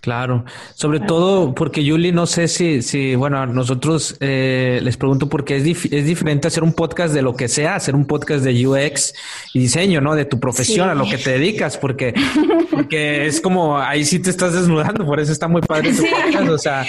Claro, 0.00 0.44
sobre 0.74 1.00
todo 1.00 1.56
porque 1.56 1.82
Yuli, 1.82 2.12
no 2.12 2.26
sé 2.26 2.46
si, 2.46 2.82
si 2.82 3.16
bueno, 3.16 3.44
nosotros 3.46 4.16
eh, 4.20 4.78
les 4.80 4.96
pregunto 4.96 5.28
porque 5.28 5.56
es, 5.56 5.64
es 5.92 6.06
diferente 6.06 6.46
hacer 6.46 6.62
un 6.62 6.72
podcast 6.72 7.12
de 7.12 7.20
lo 7.20 7.34
que 7.34 7.48
sea, 7.48 7.74
hacer 7.74 7.96
un 7.96 8.06
podcast 8.06 8.44
de 8.44 8.64
UX 8.64 9.12
y 9.54 9.58
diseño, 9.58 10.00
¿no? 10.00 10.14
De 10.14 10.24
tu 10.24 10.38
profesión, 10.38 10.88
a 10.88 10.94
lo 10.94 11.04
que 11.08 11.18
te 11.18 11.32
dedicas, 11.32 11.76
porque, 11.76 12.14
porque 12.70 13.26
es 13.26 13.40
como 13.40 13.76
ahí 13.76 14.04
sí 14.04 14.20
te 14.20 14.30
estás 14.30 14.54
desnudando, 14.54 15.04
por 15.04 15.18
eso 15.18 15.32
está 15.32 15.48
muy 15.48 15.62
padre 15.62 15.92
tu 15.92 16.04
podcast, 16.04 16.48
o 16.48 16.58
sea, 16.58 16.86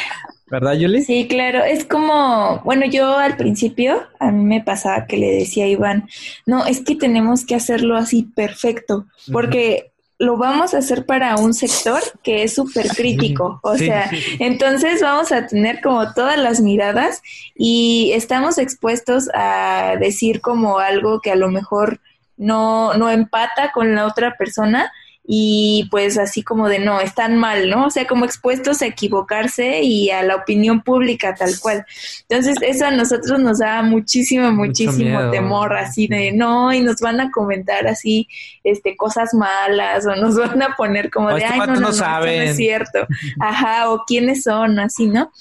¿verdad, 0.52 0.74
Yuli? 0.74 1.02
Sí, 1.02 1.28
claro, 1.28 1.64
es 1.64 1.86
como, 1.86 2.62
bueno, 2.64 2.86
yo 2.86 3.18
al 3.18 3.38
principio 3.38 4.04
a 4.20 4.30
mí 4.30 4.44
me 4.46 4.62
pasaba 4.62 5.08
que 5.08 5.18
le 5.18 5.32
decía 5.32 5.66
a 5.66 5.68
Iván, 5.68 6.08
no, 6.46 6.68
es 6.68 6.82
que 6.82 6.96
tenemos 6.96 7.44
que 7.44 7.56
hacerlo 7.56 7.98
así 7.98 8.30
perfecto, 8.36 9.08
porque 9.32 9.89
lo 10.20 10.36
vamos 10.36 10.74
a 10.74 10.80
hacer 10.80 11.06
para 11.06 11.38
un 11.38 11.54
sector 11.54 12.02
que 12.22 12.44
es 12.44 12.54
súper 12.54 12.90
crítico. 12.90 13.60
O 13.70 13.78
sea, 13.78 14.10
entonces 14.40 15.02
vamos 15.02 15.32
a 15.32 15.48
tener 15.48 15.82
como 15.82 16.14
todas 16.14 16.38
las 16.38 16.60
miradas 16.60 17.22
y 17.56 18.12
estamos 18.14 18.58
expuestos 18.58 19.30
a 19.34 19.96
decir 20.00 20.42
como 20.42 20.80
algo 20.80 21.22
que 21.22 21.32
a 21.32 21.36
lo 21.36 21.50
mejor 21.50 22.02
no, 22.36 22.94
no 22.96 23.10
empata 23.10 23.72
con 23.72 23.96
la 23.96 24.06
otra 24.06 24.36
persona 24.38 24.92
y 25.32 25.88
pues 25.92 26.18
así 26.18 26.42
como 26.42 26.68
de 26.68 26.80
no, 26.80 27.00
están 27.02 27.38
mal, 27.38 27.70
¿no? 27.70 27.86
O 27.86 27.90
sea, 27.92 28.08
como 28.08 28.26
expuestos 28.26 28.82
a 28.82 28.88
equivocarse 28.88 29.84
y 29.84 30.10
a 30.10 30.24
la 30.24 30.38
opinión 30.38 30.82
pública 30.82 31.36
tal 31.36 31.52
cual. 31.60 31.86
Entonces, 32.28 32.56
eso 32.64 32.88
a 32.88 32.92
nosotros 32.92 33.40
nos 33.40 33.60
da 33.60 33.84
muchísimo, 33.84 34.52
muchísimo 34.52 35.30
temor, 35.30 35.78
así 35.78 36.08
de 36.08 36.32
no, 36.32 36.74
y 36.74 36.82
nos 36.82 37.00
van 37.00 37.22
a 37.22 37.30
comentar 37.30 37.86
así, 37.86 38.28
este, 38.64 38.98
cosas 38.98 39.36
malas, 39.36 40.04
o 40.08 40.16
nos 40.16 40.36
van 40.40 40.64
a 40.64 40.76
poner 40.76 41.12
como 41.12 41.30
de, 41.30 41.42
este 41.44 41.54
ay, 41.54 41.60
no, 41.60 41.68
no, 41.76 41.92
no, 41.92 41.92
no, 41.92 42.26
es 42.26 42.56
cierto. 42.56 43.06
Ajá, 43.40 43.92
o 43.92 44.06
quiénes 44.08 44.42
son, 44.42 44.80
así, 44.80 45.06
¿no? 45.06 45.32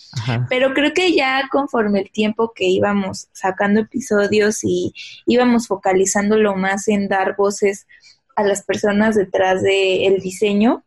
Pero 0.50 0.74
creo 0.74 0.92
que 0.92 1.14
ya 1.14 1.48
conforme 1.50 2.00
el 2.00 2.10
tiempo 2.10 2.52
que 2.54 2.66
íbamos 2.66 3.28
sacando 3.32 3.80
episodios 3.80 4.62
y 4.64 4.92
íbamos 5.24 5.66
focalizándolo 5.66 6.54
más 6.56 6.88
en 6.88 7.08
dar 7.08 7.36
voces 7.36 7.86
a 8.38 8.44
las 8.44 8.62
personas 8.62 9.16
detrás 9.16 9.62
del 9.64 10.20
diseño, 10.20 10.84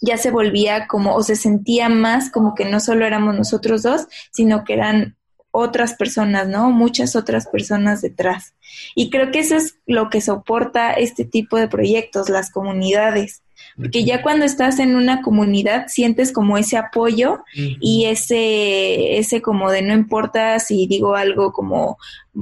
ya 0.00 0.16
se 0.16 0.30
volvía 0.30 0.86
como, 0.86 1.16
o 1.16 1.22
se 1.24 1.34
sentía 1.34 1.88
más 1.88 2.30
como 2.30 2.54
que 2.54 2.64
no 2.64 2.78
solo 2.78 3.04
éramos 3.04 3.34
nosotros 3.34 3.82
dos, 3.82 4.06
sino 4.30 4.62
que 4.62 4.74
eran 4.74 5.16
otras 5.50 5.94
personas, 5.94 6.46
¿no? 6.46 6.70
Muchas 6.70 7.16
otras 7.16 7.48
personas 7.48 8.00
detrás. 8.00 8.54
Y 8.94 9.10
creo 9.10 9.32
que 9.32 9.40
eso 9.40 9.56
es 9.56 9.76
lo 9.86 10.08
que 10.08 10.20
soporta 10.20 10.92
este 10.92 11.24
tipo 11.24 11.56
de 11.56 11.66
proyectos, 11.66 12.28
las 12.28 12.52
comunidades. 12.52 13.42
Porque 13.76 14.04
ya 14.04 14.22
cuando 14.22 14.46
estás 14.46 14.78
en 14.78 14.96
una 14.96 15.20
comunidad 15.20 15.86
sientes 15.88 16.32
como 16.32 16.56
ese 16.56 16.78
apoyo 16.78 17.44
y 17.54 18.06
ese, 18.06 19.18
ese 19.18 19.42
como 19.42 19.70
de 19.70 19.82
no 19.82 19.92
importa 19.92 20.58
si 20.60 20.86
digo 20.86 21.14
algo 21.14 21.52
como 21.52 21.98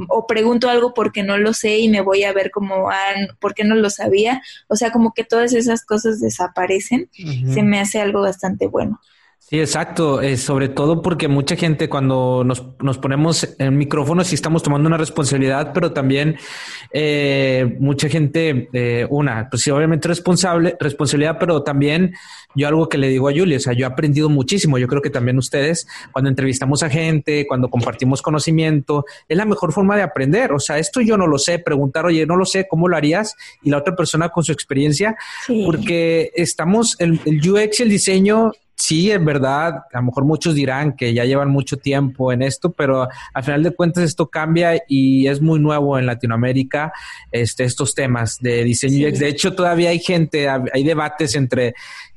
o 0.09 0.27
pregunto 0.27 0.69
algo 0.69 0.95
porque 0.95 1.23
no 1.23 1.37
lo 1.37 1.53
sé 1.53 1.79
y 1.79 1.89
me 1.89 2.01
voy 2.01 2.25
a 2.25 2.33
ver 2.33 2.51
como, 2.51 2.91
ah, 2.91 3.15
¿por 3.41 3.55
qué 3.55 3.65
no 3.65 3.75
lo 3.75 3.91
sabía? 3.91 4.43
O 4.69 4.77
sea, 4.77 4.91
como 4.91 5.13
que 5.13 5.25
todas 5.25 5.53
esas 5.53 5.85
cosas 5.85 6.21
desaparecen. 6.21 7.09
Se 7.53 7.63
me 7.63 7.81
hace 7.81 8.01
algo 8.01 8.23
bastante 8.23 8.67
bueno. 8.67 9.01
Sí, 9.47 9.61
exacto. 9.61 10.23
Eh, 10.23 10.39
sobre 10.39 10.71
todo 10.71 11.03
porque 11.03 11.29
mucha 11.29 11.55
gente 11.55 11.91
cuando 11.91 12.45
nos, 12.45 12.65
nos 12.81 12.97
ponemos 12.97 13.47
en 13.59 13.77
micrófonos 13.77 14.33
y 14.33 14.37
estamos 14.37 14.63
tomando 14.63 14.87
una 14.87 14.97
responsabilidad, 14.97 15.73
pero 15.75 15.93
también 15.93 16.39
eh, 16.95 17.77
mucha 17.79 18.09
gente, 18.09 18.71
eh, 18.73 19.07
una, 19.11 19.51
pues 19.51 19.63
sí, 19.63 19.71
obviamente 19.71 20.09
responsable, 20.09 20.75
responsabilidad, 20.81 21.37
pero 21.39 21.63
también 21.63 22.15
yo 22.55 22.69
algo 22.69 22.89
que 22.89 22.97
le 22.97 23.09
digo 23.09 23.29
a 23.29 23.33
Julia, 23.33 23.59
o 23.59 23.61
sea, 23.61 23.75
yo 23.75 23.85
he 23.85 23.89
aprendido 23.89 24.31
muchísimo. 24.31 24.79
Yo 24.79 24.89
creo 24.89 25.03
que 25.03 25.11
también 25.11 25.37
ustedes, 25.37 25.87
cuando 26.11 26.31
entrevistamos 26.31 26.83
a 26.83 26.89
gente, 26.89 27.47
cuando 27.47 27.69
compartimos 27.69 28.23
conocimiento, 28.23 29.05
es 29.29 29.37
la 29.37 29.45
mejor 29.45 29.75
forma 29.75 29.95
de 29.95 30.03
aprender. 30.03 30.53
O 30.53 30.59
sea, 30.59 30.79
esto 30.79 31.03
yo 31.03 31.19
no 31.19 31.27
lo 31.27 31.37
sé, 31.37 31.59
preguntar, 31.59 32.07
oye, 32.07 32.25
no 32.25 32.37
lo 32.37 32.47
sé, 32.47 32.67
¿cómo 32.67 32.89
lo 32.89 32.97
harías? 32.97 33.37
Y 33.63 33.69
la 33.69 33.77
otra 33.77 33.95
persona 33.95 34.31
con 34.31 34.43
su 34.43 34.53
experiencia, 34.53 35.19
porque 35.67 36.33
estamos, 36.35 36.97
el, 36.99 37.21
el 37.27 37.47
UX 37.47 37.81
y 37.81 37.83
el 37.83 37.91
diseño 37.91 38.53
sí, 38.77 39.11
en 39.11 39.25
verdad, 39.25 39.85
a 39.93 39.99
lo 39.99 40.03
mejor 40.03 40.25
muchos 40.25 40.55
dirán 40.55 40.97
que 40.97 41.15
ya 41.15 41.25
llevan 41.25 41.51
mucho 41.51 41.77
tiempo 41.77 42.33
en 42.33 42.43
esto, 42.43 42.73
pero 42.73 43.09
al 43.33 43.45
final 43.45 43.63
de 43.63 43.71
cuentas 43.71 44.05
esto 44.05 44.29
cambia 44.29 44.83
y 44.89 45.27
es 45.27 45.41
muy 45.41 45.61
nuevo 45.61 45.99
en 45.99 46.07
Latinoamérica 46.07 46.93
este, 47.31 47.65
estos 47.65 47.95
temas 47.95 48.39
de 48.41 48.65
diseño 48.65 49.09
UX. 49.09 49.19
De 49.19 49.29
hecho, 49.29 49.55
todavía 49.55 49.91
hay 49.91 49.99
gente, 49.99 50.49
hay 50.49 50.85
debates 50.85 51.35
entre 51.35 51.75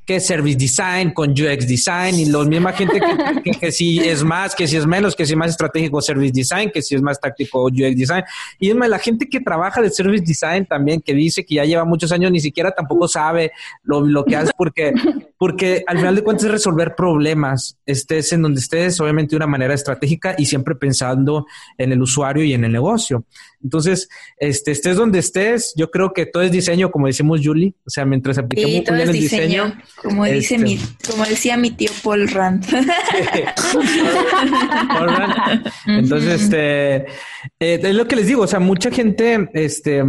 que 0.08 0.16
es 0.16 0.26
service 0.26 0.56
design 0.56 1.10
con 1.10 1.32
UX 1.32 1.68
design 1.68 2.14
y 2.14 2.24
la 2.24 2.42
misma 2.42 2.72
gente 2.72 2.98
que, 2.98 3.50
que, 3.60 3.70
si 3.70 3.98
es 3.98 4.24
más, 4.24 4.54
que 4.54 4.66
si 4.66 4.78
es 4.78 4.86
menos, 4.86 5.14
que 5.14 5.26
si 5.26 5.34
es 5.34 5.36
más 5.36 5.50
estratégico 5.50 6.00
service 6.00 6.32
design, 6.32 6.70
que 6.72 6.80
si 6.80 6.94
es 6.94 7.02
más 7.02 7.20
táctico 7.20 7.66
UX 7.66 7.94
design. 7.94 8.24
Y 8.58 8.70
es 8.70 8.74
más, 8.74 8.88
la 8.88 8.98
gente 8.98 9.28
que 9.28 9.38
trabaja 9.38 9.82
de 9.82 9.90
service 9.90 10.24
design 10.24 10.64
también, 10.64 11.02
que 11.02 11.12
dice 11.12 11.44
que 11.44 11.56
ya 11.56 11.66
lleva 11.66 11.84
muchos 11.84 12.10
años, 12.10 12.32
ni 12.32 12.40
siquiera 12.40 12.70
tampoco 12.70 13.06
sabe 13.06 13.52
lo, 13.82 14.00
lo 14.00 14.24
que 14.24 14.36
hace 14.36 14.50
porque, 14.56 14.94
porque 15.36 15.84
al 15.86 15.98
final 15.98 16.14
de 16.16 16.22
cuentas 16.22 16.46
es 16.46 16.52
resolver 16.52 16.94
problemas, 16.94 17.76
estés 17.84 18.32
en 18.32 18.40
donde 18.40 18.60
estés, 18.60 18.98
obviamente 19.02 19.32
de 19.32 19.36
una 19.36 19.46
manera 19.46 19.74
estratégica 19.74 20.34
y 20.38 20.46
siempre 20.46 20.74
pensando 20.74 21.44
en 21.76 21.92
el 21.92 22.00
usuario 22.00 22.42
y 22.44 22.54
en 22.54 22.64
el 22.64 22.72
negocio. 22.72 23.26
Entonces, 23.62 24.08
este, 24.38 24.70
estés 24.70 24.96
donde 24.96 25.18
estés, 25.18 25.74
yo 25.76 25.90
creo 25.90 26.12
que 26.12 26.26
todo 26.26 26.42
es 26.42 26.52
diseño, 26.52 26.90
como 26.90 27.06
decimos 27.06 27.40
Julie, 27.42 27.74
o 27.84 27.90
sea, 27.90 28.04
mientras 28.04 28.38
apliquemos 28.38 28.88
el 28.88 29.12
diseño, 29.12 29.76
como 29.96 30.24
dice 30.24 30.54
este, 30.54 30.58
mi, 30.58 30.78
como 31.08 31.24
decía 31.24 31.56
mi 31.56 31.72
tío 31.72 31.90
Paul 32.02 32.28
Rand. 32.28 32.64
Entonces, 35.86 36.42
este, 36.42 36.96
eh, 37.58 37.80
es 37.82 37.94
lo 37.94 38.06
que 38.06 38.16
les 38.16 38.26
digo, 38.26 38.42
o 38.42 38.46
sea, 38.46 38.60
mucha 38.60 38.90
gente, 38.90 39.48
este, 39.54 40.04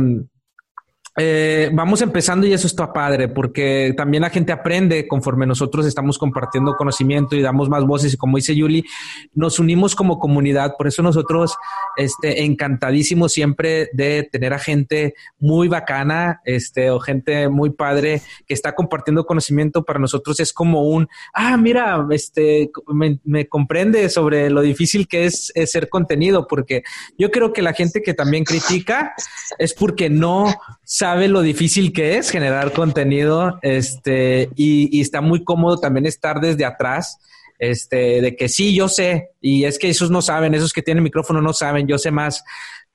eh, 1.17 1.69
vamos 1.73 2.01
empezando 2.01 2.45
y 2.45 2.53
eso 2.53 2.67
está 2.67 2.93
padre, 2.93 3.27
porque 3.27 3.93
también 3.97 4.21
la 4.21 4.29
gente 4.29 4.51
aprende 4.51 5.07
conforme 5.07 5.45
nosotros 5.45 5.85
estamos 5.85 6.17
compartiendo 6.17 6.75
conocimiento 6.75 7.35
y 7.35 7.41
damos 7.41 7.69
más 7.69 7.83
voces. 7.83 8.13
Y 8.13 8.17
como 8.17 8.37
dice 8.37 8.55
Yuli, 8.55 8.85
nos 9.33 9.59
unimos 9.59 9.95
como 9.95 10.19
comunidad. 10.19 10.75
Por 10.77 10.87
eso 10.87 11.01
nosotros, 11.01 11.55
este, 11.97 12.43
encantadísimos 12.43 13.33
siempre 13.33 13.89
de 13.93 14.27
tener 14.31 14.53
a 14.53 14.59
gente 14.59 15.15
muy 15.39 15.67
bacana, 15.67 16.41
este, 16.45 16.89
o 16.91 16.99
gente 16.99 17.49
muy 17.49 17.71
padre 17.71 18.21
que 18.47 18.53
está 18.53 18.75
compartiendo 18.75 19.25
conocimiento. 19.25 19.83
Para 19.83 19.99
nosotros 19.99 20.39
es 20.39 20.53
como 20.53 20.83
un, 20.83 21.07
ah, 21.33 21.57
mira, 21.57 22.05
este, 22.11 22.71
me, 22.93 23.47
comprende 23.47 24.09
sobre 24.09 24.49
lo 24.49 24.61
difícil 24.61 25.07
que 25.07 25.25
es, 25.25 25.51
es 25.55 25.71
ser 25.71 25.89
contenido, 25.89 26.47
porque 26.47 26.83
yo 27.17 27.31
creo 27.31 27.51
que 27.51 27.61
la 27.61 27.73
gente 27.73 28.01
que 28.01 28.13
también 28.13 28.43
critica 28.43 29.13
es 29.57 29.73
porque 29.73 30.09
no 30.09 30.53
sabe 30.99 31.29
lo 31.29 31.41
difícil 31.41 31.93
que 31.93 32.17
es 32.17 32.29
generar 32.29 32.73
contenido, 32.73 33.57
este, 33.61 34.49
y, 34.57 34.99
está 34.99 35.21
muy 35.21 35.45
cómodo 35.45 35.77
también 35.77 36.05
estar 36.05 36.41
desde 36.41 36.65
atrás, 36.65 37.19
este, 37.57 38.19
de 38.19 38.35
que 38.35 38.49
sí, 38.49 38.75
yo 38.75 38.89
sé, 38.89 39.29
y 39.39 39.63
es 39.63 39.79
que 39.79 39.87
esos 39.87 40.11
no 40.11 40.21
saben, 40.21 40.53
esos 40.55 40.73
que 40.73 40.81
tienen 40.81 41.01
micrófono 41.01 41.41
no 41.41 41.53
saben, 41.53 41.87
yo 41.87 41.97
sé 41.97 42.11
más. 42.11 42.43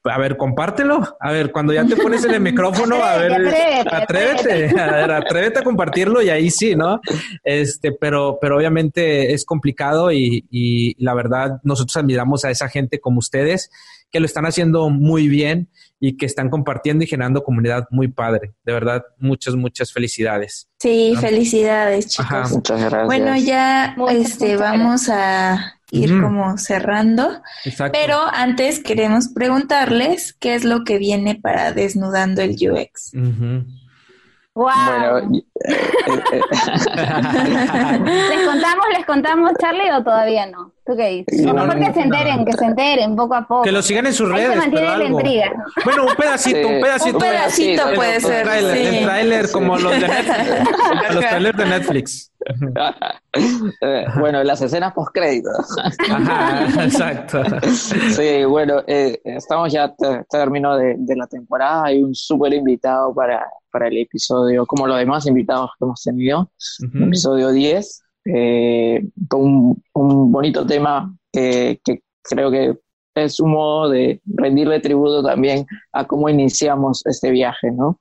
A 0.06 0.18
ver, 0.18 0.36
compártelo. 0.36 1.16
A 1.18 1.32
ver, 1.32 1.50
cuando 1.50 1.72
ya 1.72 1.86
te 1.86 1.96
pones 1.96 2.22
en 2.26 2.34
el 2.34 2.42
micrófono, 2.42 3.02
a 3.02 3.16
ver, 3.16 3.32
atrévete, 3.90 4.78
a 4.78 4.92
ver, 4.96 5.10
atrévete 5.10 5.60
a 5.60 5.64
compartirlo 5.64 6.20
y 6.20 6.28
ahí 6.28 6.50
sí, 6.50 6.76
¿no? 6.76 7.00
Este, 7.42 7.90
pero, 7.90 8.36
pero 8.38 8.58
obviamente 8.58 9.32
es 9.32 9.46
complicado 9.46 10.12
y, 10.12 10.44
y 10.50 11.02
la 11.02 11.14
verdad 11.14 11.58
nosotros 11.62 11.96
admiramos 11.96 12.44
a 12.44 12.50
esa 12.50 12.68
gente 12.68 13.00
como 13.00 13.20
ustedes 13.20 13.70
que 14.10 14.20
lo 14.20 14.26
están 14.26 14.44
haciendo 14.44 14.90
muy 14.90 15.26
bien 15.26 15.70
y 16.06 16.18
que 16.18 16.26
están 16.26 16.50
compartiendo 16.50 17.02
y 17.02 17.06
generando 17.06 17.42
comunidad 17.42 17.86
muy 17.90 18.08
padre. 18.08 18.52
De 18.62 18.74
verdad, 18.74 19.02
muchas, 19.18 19.54
muchas 19.54 19.90
felicidades. 19.90 20.68
Sí, 20.78 21.14
felicidades, 21.18 22.08
chicos. 22.08 22.52
Muchas 22.52 22.78
gracias. 22.78 23.06
Bueno, 23.06 23.34
ya 23.38 23.96
este, 24.10 24.56
vamos 24.58 25.08
a 25.08 25.78
ir 25.90 26.20
como 26.20 26.58
cerrando. 26.58 27.40
Pero 27.90 28.18
antes 28.20 28.80
queremos 28.80 29.28
preguntarles 29.28 30.34
qué 30.34 30.54
es 30.54 30.64
lo 30.64 30.84
que 30.84 30.98
viene 30.98 31.36
para 31.36 31.72
Desnudando 31.72 32.42
el 32.42 32.50
UX. 32.50 33.12
Wow. 34.54 34.70
Bueno, 34.70 35.18
eh, 35.30 35.42
eh, 35.66 36.20
eh. 36.28 36.42
¿Les 38.28 38.46
contamos, 38.46 38.86
les 38.92 39.06
contamos, 39.06 39.52
Charlie, 39.58 39.90
o 39.90 40.04
todavía 40.04 40.46
no? 40.46 40.73
¿Tú 40.86 40.94
qué 40.96 41.24
dices? 41.26 41.46
mejor 41.46 41.78
que 41.78 41.94
se 41.94 42.00
enteren, 42.00 42.44
que 42.44 42.52
se 42.52 42.64
enteren 42.66 43.16
poco 43.16 43.34
a 43.34 43.46
poco. 43.46 43.62
Que 43.62 43.72
lo 43.72 43.80
sigan 43.80 44.04
en 44.04 44.12
sus 44.12 44.28
redes. 44.28 44.60
pero 44.70 44.90
algo. 44.90 45.18
Bueno, 45.84 46.06
un 46.06 46.14
pedacito, 46.14 46.68
un 46.68 46.80
pedacito. 46.80 47.16
Un 47.16 47.22
pedacito 47.22 47.82
puede 47.94 48.20
ser. 48.20 48.46
El 48.46 49.04
trailer, 49.04 49.50
como 49.50 49.78
los 49.78 49.92
de 49.92 50.00
Netflix. 50.00 51.14
los 51.14 51.24
trailers 51.24 51.58
de 51.58 51.66
Netflix. 51.66 52.30
Eh, 53.80 54.04
bueno, 54.20 54.44
las 54.44 54.62
escenas 54.62 54.92
post 54.92 55.10
créditos. 55.12 55.52
Ajá, 56.08 56.84
exacto. 56.84 57.42
Sí, 57.72 58.44
bueno, 58.44 58.82
eh, 58.86 59.20
estamos 59.24 59.72
ya 59.72 59.92
término 60.30 60.76
de, 60.76 60.94
de, 60.98 61.16
la 61.16 61.26
temporada. 61.26 61.86
Hay 61.86 62.00
un 62.00 62.14
súper 62.14 62.54
invitado 62.54 63.12
para, 63.12 63.44
para 63.72 63.88
el 63.88 63.98
episodio, 63.98 64.66
como 64.66 64.86
los 64.86 64.98
demás 64.98 65.26
invitados 65.26 65.70
que 65.76 65.84
hemos 65.84 66.00
tenido. 66.00 66.48
Episodio 66.94 67.50
10 67.50 68.04
eh, 68.24 69.04
un, 69.32 69.82
un, 69.92 70.32
bonito 70.32 70.66
tema 70.66 71.14
que 71.32 71.80
creo 72.22 72.50
que 72.50 72.78
es 73.14 73.40
un 73.40 73.52
modo 73.52 73.90
de 73.90 74.20
rendirle 74.26 74.80
tributo 74.80 75.22
también 75.22 75.66
a 75.92 76.06
cómo 76.06 76.28
iniciamos 76.28 77.04
este 77.06 77.30
viaje, 77.30 77.70
¿no? 77.70 78.00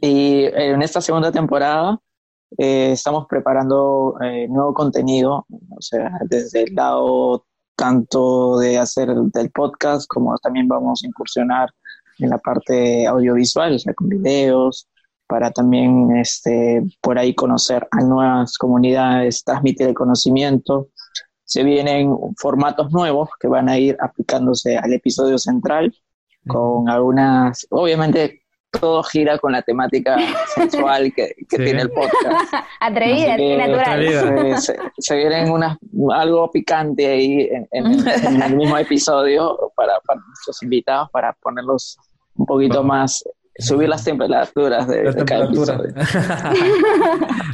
Y 0.00 0.44
en 0.44 0.82
esta 0.82 1.00
segunda 1.00 1.32
temporada 1.32 1.98
eh, 2.56 2.92
estamos 2.92 3.26
preparando 3.28 4.16
eh, 4.22 4.46
nuevo 4.48 4.72
contenido, 4.72 5.46
o 5.48 5.80
sea, 5.82 6.12
desde 6.30 6.62
el 6.62 6.74
lado 6.76 7.44
tanto 7.74 8.58
de 8.58 8.78
hacer 8.78 9.08
del 9.14 9.50
podcast 9.50 10.08
como 10.08 10.36
también 10.38 10.68
vamos 10.68 11.02
a 11.02 11.06
incursionar 11.08 11.70
en 12.18 12.30
la 12.30 12.38
parte 12.38 13.06
audiovisual, 13.06 13.74
o 13.74 13.78
sea, 13.78 13.94
con 13.94 14.08
videos, 14.08 14.88
para 15.28 15.50
también 15.50 16.16
este, 16.16 16.82
por 17.00 17.18
ahí 17.18 17.34
conocer 17.34 17.86
a 17.90 18.00
nuevas 18.00 18.56
comunidades, 18.56 19.44
transmitir 19.44 19.88
el 19.88 19.94
conocimiento. 19.94 20.88
Se 21.44 21.62
vienen 21.62 22.12
formatos 22.36 22.90
nuevos 22.90 23.28
que 23.38 23.46
van 23.46 23.68
a 23.68 23.78
ir 23.78 23.96
aplicándose 24.00 24.76
al 24.76 24.92
episodio 24.92 25.38
central 25.38 25.94
con 26.46 26.88
algunas, 26.88 27.66
obviamente 27.70 28.42
todo 28.70 29.02
gira 29.02 29.38
con 29.38 29.52
la 29.52 29.62
temática 29.62 30.16
sexual 30.54 31.12
que, 31.14 31.34
tiene 31.48 31.82
el 31.82 31.90
podcast. 31.90 32.54
Atrevida, 32.80 33.36
natural. 33.66 34.56
Se, 34.98 35.16
vienen 35.16 35.50
unas, 35.50 35.76
algo 36.12 36.50
picante 36.50 37.06
ahí 37.06 37.48
en, 37.70 37.86
el 38.42 38.56
mismo 38.56 38.76
episodio 38.78 39.72
para, 39.74 40.00
para 40.00 40.20
nuestros 40.26 40.62
invitados, 40.62 41.10
para 41.10 41.32
ponerlos 41.34 41.98
un 42.34 42.46
poquito 42.46 42.82
más 42.82 43.24
subir 43.58 43.88
las 43.88 44.04
temperaturas 44.04 44.86
de, 44.86 45.04
la 45.04 45.12
temperatura. 45.12 45.76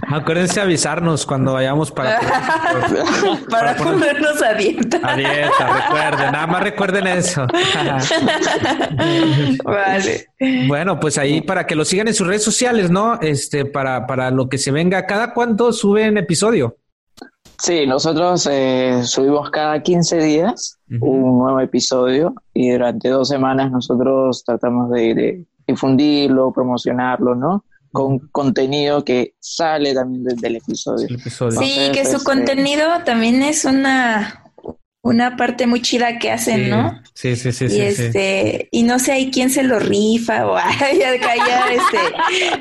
Acuérdense 0.08 0.60
avisarnos 0.60 1.24
cuando 1.24 1.54
vayamos 1.54 1.90
para 1.90 2.20
para, 3.50 3.74
ponernos 3.76 4.42
a 4.42 4.54
dieta. 4.54 5.00
A 5.02 5.16
dieta, 5.16 5.72
recuerden, 5.72 6.32
nada 6.32 6.46
más 6.46 6.62
recuerden 6.62 7.06
eso. 7.06 7.46
vale. 9.64 10.28
Bueno, 10.68 11.00
pues 11.00 11.16
ahí 11.16 11.40
para 11.40 11.66
que 11.66 11.74
lo 11.74 11.84
sigan 11.84 12.08
en 12.08 12.14
sus 12.14 12.26
redes 12.26 12.44
sociales, 12.44 12.90
¿no? 12.90 13.18
Este, 13.20 13.64
para, 13.64 14.06
para 14.06 14.30
lo 14.30 14.48
que 14.48 14.58
se 14.58 14.70
venga. 14.70 15.06
¿Cada 15.06 15.32
cuánto 15.32 15.72
suben 15.72 16.18
episodio? 16.18 16.76
Sí, 17.58 17.86
nosotros 17.86 18.46
eh, 18.50 19.02
subimos 19.04 19.50
cada 19.50 19.82
15 19.82 20.18
días 20.18 20.78
un 21.00 21.38
nuevo 21.38 21.60
episodio 21.60 22.34
y 22.52 22.70
durante 22.70 23.08
dos 23.08 23.28
semanas 23.28 23.70
nosotros 23.70 24.44
tratamos 24.44 24.90
de 24.90 25.44
difundirlo, 25.66 26.52
promocionarlo, 26.52 27.34
¿no? 27.34 27.64
Con 27.92 28.18
contenido 28.30 29.04
que 29.04 29.34
sale 29.38 29.94
también 29.94 30.24
desde 30.24 30.48
el 30.48 30.56
episodio. 30.56 31.06
Sí, 31.08 31.90
que 31.92 32.04
su 32.04 32.16
este, 32.16 32.24
contenido 32.24 32.86
también 33.04 33.42
es 33.42 33.64
una 33.64 34.43
una 35.04 35.36
parte 35.36 35.66
muy 35.66 35.82
chida 35.82 36.18
que 36.18 36.30
hacen, 36.30 36.70
¿no? 36.70 36.98
Sí, 37.12 37.36
sí, 37.36 37.52
sí, 37.52 37.66
y 37.66 37.68
sí. 37.68 37.80
Este, 37.82 38.68
y 38.70 38.84
no 38.84 38.98
sé 38.98 39.12
hay 39.12 39.30
quién 39.30 39.50
se 39.50 39.62
lo 39.62 39.78
rifa 39.78 40.46
o 40.46 40.56
ay, 40.80 41.02
acá 41.02 41.34
ya 41.36 41.66
este, 41.70 41.98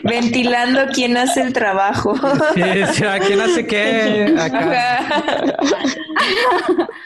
ventilando 0.04 0.82
quién 0.94 1.16
hace 1.16 1.42
el 1.42 1.54
trabajo. 1.54 2.14
Sí, 2.54 2.62
sí, 2.92 3.04
quién 3.26 3.42
hace 3.42 3.66
qué 3.66 4.36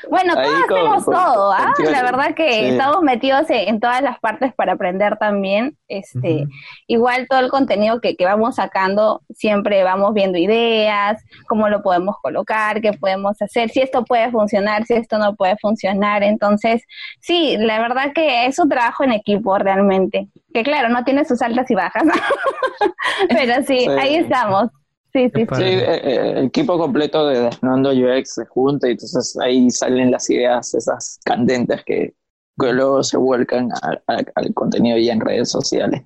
bueno, 0.10 0.34
todos 0.36 0.64
hacemos 0.64 1.06
todo, 1.06 1.52
¿ah? 1.52 1.74
La 1.90 2.04
verdad 2.04 2.34
que 2.36 2.70
estamos 2.70 3.02
metidos 3.04 3.46
en, 3.50 3.80
todas 3.80 4.02
las 4.02 4.20
partes 4.20 4.54
para 4.56 4.74
aprender 4.74 5.18
también. 5.18 5.78
Este, 5.88 6.48
igual 6.88 7.28
todo 7.30 7.40
el 7.40 7.50
contenido 7.50 8.02
que, 8.02 8.16
que 8.16 8.26
vamos 8.26 8.56
sacando, 8.56 9.22
siempre 9.34 9.84
vamos 9.84 10.14
viendo 10.14 10.38
ideas, 10.38 11.24
cómo 11.48 11.70
lo 11.70 11.82
podemos 11.82 12.16
colocar, 12.22 12.82
qué 12.82 12.94
podemos 12.94 13.42
hacer, 13.42 13.70
si 13.70 13.82
esto 13.82 14.04
puede 14.04 14.32
funcionar, 14.32 14.86
si 14.86 14.94
esto 14.94 15.18
no 15.18 15.27
puede 15.36 15.56
funcionar. 15.58 16.24
Entonces, 16.24 16.84
sí, 17.22 17.58
la 17.58 17.80
verdad 17.80 18.14
que 18.14 18.46
es 18.46 18.60
un 18.60 18.70
trabajo 18.70 19.04
en 19.04 19.12
equipo 19.12 19.58
realmente. 19.58 20.30
Que 20.54 20.64
claro, 20.64 20.90
no 20.90 21.04
tiene 21.04 21.26
sus 21.26 21.42
altas 21.42 21.70
y 21.70 21.76
bajas, 21.76 22.04
pero 23.30 23.64
sí, 23.66 23.88
ahí 24.00 24.16
estamos. 24.16 24.70
Sí, 25.14 25.32
sí, 25.34 25.48
sí. 25.56 25.64
Eh, 25.64 26.02
eh, 26.04 26.34
el 26.38 26.46
equipo 26.46 26.78
completo 26.78 27.28
de 27.28 27.42
Desnudando 27.42 27.92
UX 27.92 28.36
se 28.36 28.46
junta 28.46 28.88
y 28.88 28.92
entonces 28.92 29.38
ahí 29.42 29.70
salen 29.72 30.12
las 30.12 30.30
ideas, 30.30 30.74
esas 30.74 31.20
candentes 31.24 31.84
que, 31.86 32.14
luego 32.58 33.04
se 33.04 33.18
vuelcan 33.18 33.70
al 34.08 34.54
contenido 34.54 34.98
ya 34.98 35.14
en 35.14 35.22
redes 35.22 35.50
sociales. 35.50 36.02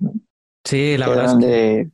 Sí, 0.64 0.96
la 0.96 1.08
verdad. 1.08 1.30
Donde, 1.30 1.90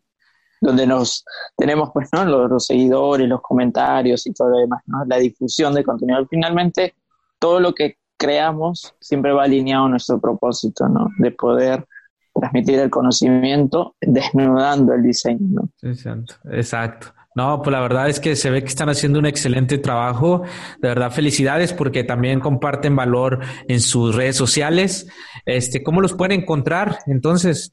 donde 0.60 0.86
nos 0.86 1.24
tenemos 1.56 1.90
pues 1.92 2.08
no 2.12 2.24
los, 2.24 2.50
los, 2.50 2.66
seguidores, 2.66 3.28
los 3.28 3.40
comentarios 3.40 4.26
y 4.26 4.32
todo 4.32 4.50
lo 4.50 4.58
demás, 4.58 4.82
¿no? 4.86 5.04
la 5.06 5.16
difusión 5.18 5.74
de 5.74 5.84
contenido. 5.84 6.26
Finalmente, 6.28 6.94
todo 7.38 7.60
lo 7.60 7.74
que 7.74 7.98
creamos 8.18 8.94
siempre 9.00 9.32
va 9.32 9.44
alineado 9.44 9.86
a 9.86 9.88
nuestro 9.90 10.20
propósito, 10.20 10.88
¿no? 10.88 11.08
De 11.18 11.30
poder 11.30 11.86
transmitir 12.34 12.78
el 12.78 12.90
conocimiento 12.90 13.94
desnudando 14.00 14.94
el 14.94 15.02
diseño, 15.02 15.46
¿no? 15.48 15.68
Exacto. 15.82 16.34
Exacto. 16.50 17.08
No, 17.34 17.62
pues 17.62 17.72
la 17.72 17.80
verdad 17.80 18.08
es 18.08 18.18
que 18.18 18.34
se 18.34 18.50
ve 18.50 18.62
que 18.62 18.68
están 18.68 18.88
haciendo 18.88 19.20
un 19.20 19.26
excelente 19.26 19.78
trabajo. 19.78 20.42
De 20.80 20.88
verdad, 20.88 21.12
felicidades 21.12 21.72
porque 21.72 22.02
también 22.02 22.40
comparten 22.40 22.96
valor 22.96 23.38
en 23.68 23.80
sus 23.80 24.16
redes 24.16 24.34
sociales. 24.34 25.06
Este, 25.46 25.84
¿cómo 25.84 26.00
los 26.00 26.14
pueden 26.14 26.40
encontrar 26.40 26.98
entonces? 27.06 27.72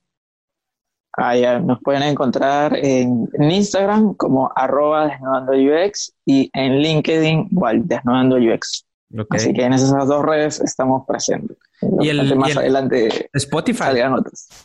Ah, 1.18 1.36
ya, 1.36 1.60
nos 1.60 1.80
pueden 1.82 2.04
encontrar 2.04 2.76
en, 2.76 3.28
Instagram 3.40 4.14
como 4.16 4.52
arroba 4.54 5.08
desnudando 5.08 5.54
UX 5.54 6.14
y 6.26 6.50
en 6.54 6.80
LinkedIn 6.80 7.48
igual 7.52 7.88
desnudando 7.88 8.36
UX. 8.36 8.85
Así 9.30 9.54
que 9.54 9.64
en 9.64 9.74
esas 9.74 10.08
dos 10.08 10.26
redes 10.26 10.60
estamos 10.60 11.04
presentes. 11.08 11.58
Y 12.02 12.10
el, 12.10 12.36
más 12.36 12.58
adelante 12.58 13.30
Spotify. 13.34 13.98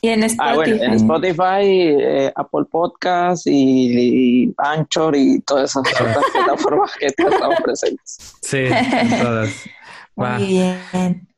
Y 0.01 0.09
en 0.09 0.23
Spotify. 0.25 0.37
Ah, 0.39 0.55
bueno, 0.55 0.83
en 0.83 0.93
Spotify, 0.95 1.63
eh, 1.63 2.33
Apple 2.35 2.65
Podcast 2.71 3.47
y, 3.47 4.53
Anchor 4.57 5.15
y 5.17 5.41
todas 5.41 5.71
esas 5.71 5.83
plataformas 6.33 6.93
que 6.99 7.07
estamos 7.07 7.57
presentes. 7.63 8.19
Sí, 8.43 8.59
en 8.59 9.23
todas. 9.23 9.51
Muy 10.17 10.47
bien. 10.47 11.29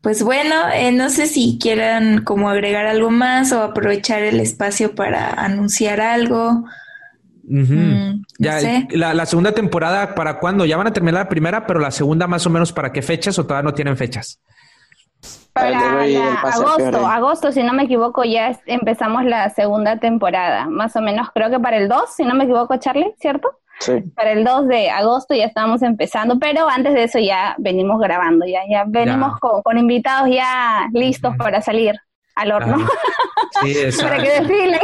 Pues 0.00 0.22
bueno, 0.22 0.54
eh, 0.74 0.92
no 0.92 1.08
sé 1.08 1.26
si 1.26 1.58
quieran 1.58 2.24
como 2.24 2.50
agregar 2.50 2.86
algo 2.86 3.10
más 3.10 3.52
o 3.52 3.62
aprovechar 3.62 4.22
el 4.22 4.38
espacio 4.40 4.94
para 4.94 5.30
anunciar 5.30 6.00
algo. 6.00 6.64
Mm, 7.46 8.22
ya, 8.38 8.58
la, 8.90 9.26
segunda 9.26 9.52
temporada, 9.52 10.14
¿para 10.14 10.38
cuándo? 10.38 10.64
Ya 10.64 10.76
van 10.76 10.86
a 10.86 10.92
terminar 10.92 11.24
la 11.24 11.28
primera, 11.28 11.66
pero 11.66 11.80
la 11.80 11.90
segunda 11.90 12.26
más 12.26 12.46
o 12.46 12.50
menos 12.50 12.72
para 12.72 12.92
qué 12.92 13.02
fechas 13.02 13.38
o 13.38 13.44
todavía 13.44 13.68
no 13.70 13.74
tienen 13.74 13.96
fechas? 13.96 14.40
Para 15.52 16.02
agosto, 16.42 17.06
agosto, 17.06 17.52
si 17.52 17.62
no 17.62 17.72
me 17.72 17.84
equivoco, 17.84 18.24
ya 18.24 18.58
empezamos 18.66 19.24
la 19.24 19.48
segunda 19.50 19.98
temporada, 19.98 20.66
más 20.68 20.96
o 20.96 21.00
menos, 21.00 21.28
creo 21.32 21.48
que 21.48 21.60
para 21.60 21.76
el 21.76 21.88
2, 21.88 22.14
si 22.14 22.24
no 22.24 22.34
me 22.34 22.44
equivoco, 22.44 22.76
Charlie, 22.76 23.14
¿cierto? 23.20 23.48
Sí. 23.78 24.00
Para 24.14 24.32
el 24.32 24.44
2 24.44 24.66
de 24.66 24.90
agosto 24.90 25.34
ya 25.34 25.44
estamos 25.44 25.82
empezando, 25.82 26.38
pero 26.38 26.68
antes 26.68 26.94
de 26.94 27.04
eso 27.04 27.18
ya 27.18 27.54
venimos 27.58 28.00
grabando, 28.00 28.46
ya, 28.46 28.60
ya 28.68 28.84
venimos 28.86 29.38
Con, 29.38 29.78
invitados 29.78 30.28
ya 30.30 30.88
listos 30.92 31.34
para 31.36 31.60
salir 31.60 31.94
al 32.34 32.52
horno. 32.52 32.88
Sí, 33.62 33.74
Para 34.00 34.22
que 34.22 34.28
desfilen. 34.28 34.80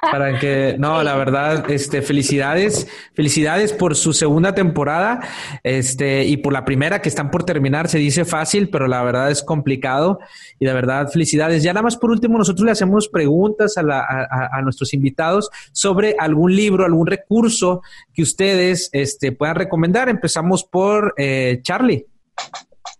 Para 0.00 0.38
que, 0.38 0.76
no, 0.78 1.02
la 1.02 1.16
verdad, 1.16 1.70
este, 1.70 2.02
felicidades, 2.02 2.86
felicidades 3.14 3.72
por 3.72 3.96
su 3.96 4.12
segunda 4.12 4.54
temporada, 4.54 5.20
este, 5.62 6.24
y 6.24 6.36
por 6.36 6.52
la 6.52 6.64
primera 6.64 7.02
que 7.02 7.08
están 7.08 7.30
por 7.30 7.44
terminar, 7.44 7.88
se 7.88 7.98
dice 7.98 8.24
fácil, 8.24 8.70
pero 8.70 8.86
la 8.86 9.02
verdad 9.02 9.30
es 9.30 9.42
complicado, 9.42 10.20
y 10.58 10.66
de 10.66 10.72
verdad, 10.72 11.08
felicidades. 11.10 11.62
Ya 11.62 11.72
nada 11.72 11.82
más 11.82 11.96
por 11.96 12.10
último, 12.10 12.38
nosotros 12.38 12.64
le 12.64 12.72
hacemos 12.72 13.08
preguntas 13.08 13.76
a, 13.76 13.82
la, 13.82 14.00
a, 14.00 14.62
nuestros 14.62 14.94
invitados 14.94 15.50
sobre 15.72 16.14
algún 16.18 16.54
libro, 16.54 16.84
algún 16.84 17.06
recurso 17.06 17.82
que 18.14 18.22
ustedes, 18.22 18.88
este, 18.92 19.32
puedan 19.32 19.56
recomendar. 19.56 20.08
Empezamos 20.08 20.64
por 20.64 21.14
eh, 21.16 21.60
Charlie. 21.62 22.06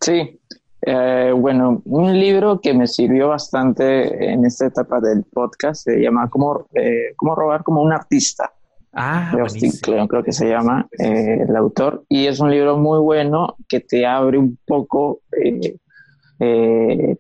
Sí, 0.01 0.41
eh, 0.85 1.33
bueno, 1.37 1.81
un 1.85 2.19
libro 2.19 2.61
que 2.61 2.75
me 2.75 2.89
sirvió 2.89 3.29
bastante 3.29 4.33
en 4.33 4.45
esta 4.45 4.67
etapa 4.67 5.01
del 5.01 5.23
podcast 5.25 5.85
se 5.85 6.01
llama 6.01 6.29
Cómo, 6.29 6.67
eh, 6.75 7.15
Cómo 7.17 7.35
robar 7.37 7.63
como 7.63 7.83
un 7.83 7.93
artista. 7.93 8.53
Ah, 8.93 9.33
creo 9.33 10.23
que 10.23 10.33
se 10.33 10.49
llama 10.49 10.87
eh, 10.99 11.47
el 11.49 11.57
autor. 11.57 12.05
Y 12.09 12.27
es 12.27 12.41
un 12.41 12.51
libro 12.51 12.77
muy 12.77 12.99
bueno 12.99 13.57
que 13.69 13.81
te 13.81 14.05
abre 14.05 14.37
un 14.37 14.59
poco, 14.67 15.21
eh, 15.43 15.77
eh, 16.41 17.17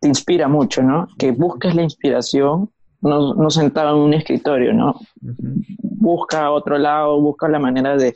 te 0.00 0.08
inspira 0.08 0.46
mucho, 0.46 0.82
¿no? 0.82 1.08
Que 1.18 1.32
busques 1.32 1.74
la 1.74 1.82
inspiración 1.82 2.70
no, 3.00 3.34
no 3.34 3.50
sentado 3.50 3.96
en 3.96 4.02
un 4.02 4.14
escritorio, 4.14 4.72
¿no? 4.72 4.94
Busca 5.80 6.50
otro 6.50 6.78
lado, 6.78 7.20
busca 7.20 7.48
la 7.48 7.58
manera 7.58 7.96
de 7.96 8.14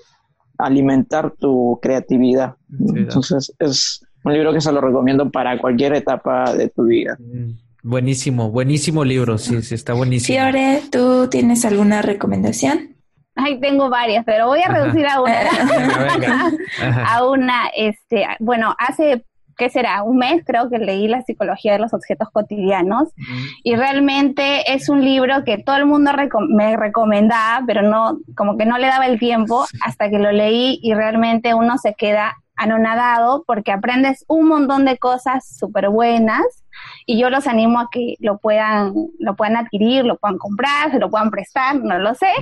alimentar 0.58 1.32
tu 1.32 1.78
creatividad. 1.82 2.54
Entonces 2.94 3.52
es 3.58 4.06
un 4.24 4.32
libro 4.32 4.52
que 4.52 4.60
se 4.60 4.72
lo 4.72 4.80
recomiendo 4.80 5.30
para 5.30 5.58
cualquier 5.58 5.94
etapa 5.94 6.54
de 6.54 6.68
tu 6.68 6.84
vida. 6.84 7.16
Mm, 7.18 7.52
buenísimo, 7.82 8.50
buenísimo 8.50 9.04
libro, 9.04 9.38
sí, 9.38 9.62
sí, 9.62 9.74
está 9.74 9.94
buenísimo. 9.94 10.38
Fiore, 10.38 10.82
¿tú 10.90 11.28
tienes 11.28 11.64
alguna 11.64 12.02
recomendación? 12.02 12.96
Ay, 13.36 13.58
tengo 13.60 13.88
varias, 13.88 14.24
pero 14.24 14.48
voy 14.48 14.60
a 14.60 14.68
reducir 14.68 15.06
a 15.06 15.20
una. 15.20 16.50
a 17.06 17.24
una, 17.24 17.68
este, 17.74 18.26
bueno, 18.40 18.74
hace 18.78 19.24
¿qué 19.60 19.68
será? 19.68 20.02
Un 20.02 20.16
mes 20.16 20.42
creo 20.46 20.70
que 20.70 20.78
leí 20.78 21.06
La 21.06 21.20
psicología 21.20 21.74
de 21.74 21.80
los 21.80 21.92
objetos 21.92 22.30
cotidianos 22.32 23.10
y 23.62 23.76
realmente 23.76 24.72
es 24.72 24.88
un 24.88 25.04
libro 25.04 25.44
que 25.44 25.58
todo 25.58 25.76
el 25.76 25.84
mundo 25.84 26.12
me 26.48 26.76
recomendaba, 26.78 27.62
pero 27.66 27.82
no, 27.82 28.18
como 28.34 28.56
que 28.56 28.64
no 28.64 28.78
le 28.78 28.86
daba 28.86 29.06
el 29.06 29.18
tiempo 29.18 29.66
hasta 29.82 30.08
que 30.08 30.18
lo 30.18 30.32
leí 30.32 30.80
y 30.82 30.94
realmente 30.94 31.52
uno 31.52 31.76
se 31.76 31.92
queda 31.92 32.36
anonadado 32.60 33.42
porque 33.46 33.72
aprendes 33.72 34.24
un 34.28 34.46
montón 34.46 34.84
de 34.84 34.98
cosas 34.98 35.48
súper 35.48 35.88
buenas 35.88 36.44
y 37.06 37.18
yo 37.18 37.30
los 37.30 37.46
animo 37.46 37.80
a 37.80 37.88
que 37.90 38.14
lo 38.20 38.38
puedan, 38.38 38.94
lo 39.18 39.36
puedan 39.36 39.56
adquirir, 39.56 40.04
lo 40.04 40.16
puedan 40.16 40.38
comprar, 40.38 40.90
se 40.90 40.98
lo 40.98 41.10
puedan 41.10 41.30
prestar, 41.30 41.76
no 41.76 41.98
lo 41.98 42.14
sé, 42.14 42.32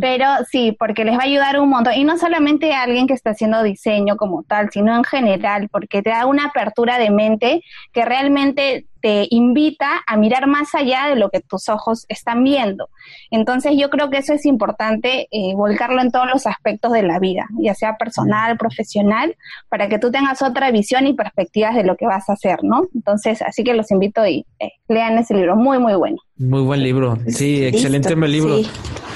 pero 0.00 0.26
sí, 0.50 0.76
porque 0.78 1.04
les 1.04 1.16
va 1.16 1.22
a 1.22 1.24
ayudar 1.24 1.58
un 1.60 1.68
montón. 1.68 1.94
Y 1.94 2.04
no 2.04 2.16
solamente 2.18 2.72
a 2.72 2.82
alguien 2.82 3.06
que 3.06 3.14
está 3.14 3.30
haciendo 3.30 3.62
diseño 3.62 4.16
como 4.16 4.42
tal, 4.42 4.70
sino 4.70 4.94
en 4.94 5.04
general, 5.04 5.68
porque 5.70 6.02
te 6.02 6.10
da 6.10 6.26
una 6.26 6.46
apertura 6.46 6.98
de 6.98 7.10
mente 7.10 7.62
que 7.92 8.04
realmente 8.04 8.86
te 9.04 9.26
invita 9.28 10.02
a 10.06 10.16
mirar 10.16 10.46
más 10.46 10.74
allá 10.74 11.08
de 11.10 11.16
lo 11.16 11.28
que 11.28 11.40
tus 11.40 11.68
ojos 11.68 12.06
están 12.08 12.42
viendo. 12.42 12.88
Entonces 13.30 13.74
yo 13.76 13.90
creo 13.90 14.08
que 14.08 14.16
eso 14.16 14.32
es 14.32 14.46
importante 14.46 15.28
eh, 15.30 15.54
volcarlo 15.54 16.00
en 16.00 16.10
todos 16.10 16.26
los 16.32 16.46
aspectos 16.46 16.90
de 16.92 17.02
la 17.02 17.18
vida, 17.18 17.46
ya 17.58 17.74
sea 17.74 17.98
personal, 17.98 18.56
profesional, 18.56 19.36
para 19.68 19.90
que 19.90 19.98
tú 19.98 20.10
tengas 20.10 20.40
otra 20.40 20.70
visión 20.70 21.06
y 21.06 21.12
perspectivas 21.12 21.74
de 21.74 21.84
lo 21.84 21.96
que 21.96 22.06
vas 22.06 22.30
a 22.30 22.32
hacer, 22.32 22.60
¿no? 22.62 22.86
Entonces, 22.94 23.42
así 23.42 23.62
que 23.62 23.74
los 23.74 23.83
invito 23.90 24.26
y 24.26 24.46
eh, 24.58 24.70
lean 24.88 25.18
ese 25.18 25.34
libro, 25.34 25.56
muy, 25.56 25.78
muy 25.78 25.94
bueno. 25.94 26.16
Muy 26.36 26.62
buen 26.62 26.82
libro, 26.82 27.16
sí, 27.28 27.64
excelente 27.64 28.16
libro. 28.16 28.56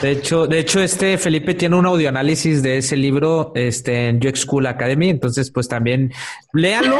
De 0.00 0.12
hecho, 0.12 0.46
de 0.46 0.60
hecho, 0.60 0.80
este 0.80 1.18
Felipe 1.18 1.54
tiene 1.54 1.74
un 1.74 1.84
audioanálisis 1.84 2.62
de 2.62 2.78
ese 2.78 2.96
libro 2.96 3.50
este, 3.56 4.08
en 4.08 4.24
UX 4.24 4.42
School 4.42 4.66
Academy, 4.66 5.08
entonces 5.08 5.50
pues 5.50 5.66
también 5.66 6.12
léanlo, 6.52 6.96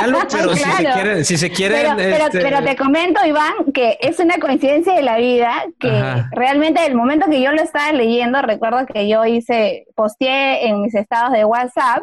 léanlo 0.00 0.18
pero 0.32 0.56
si 0.56 0.64
se 0.64 0.82
quieren, 0.82 1.24
si 1.24 1.36
se 1.36 1.50
quieren. 1.50 1.94
Pero, 1.96 2.24
este 2.24 2.40
pero, 2.40 2.64
te 2.64 2.74
comento, 2.74 3.24
Iván, 3.24 3.52
que 3.72 3.96
es 4.00 4.18
una 4.18 4.38
coincidencia 4.38 4.94
de 4.94 5.02
la 5.02 5.18
vida 5.18 5.52
que 5.78 6.02
realmente 6.32 6.84
el 6.84 6.96
momento 6.96 7.26
que 7.30 7.40
yo 7.40 7.52
lo 7.52 7.62
estaba 7.62 7.92
leyendo, 7.92 8.42
recuerdo 8.42 8.84
que 8.92 9.08
yo 9.08 9.24
hice, 9.24 9.86
posteé 9.94 10.66
en 10.66 10.82
mis 10.82 10.96
estados 10.96 11.32
de 11.32 11.44
WhatsApp 11.44 12.02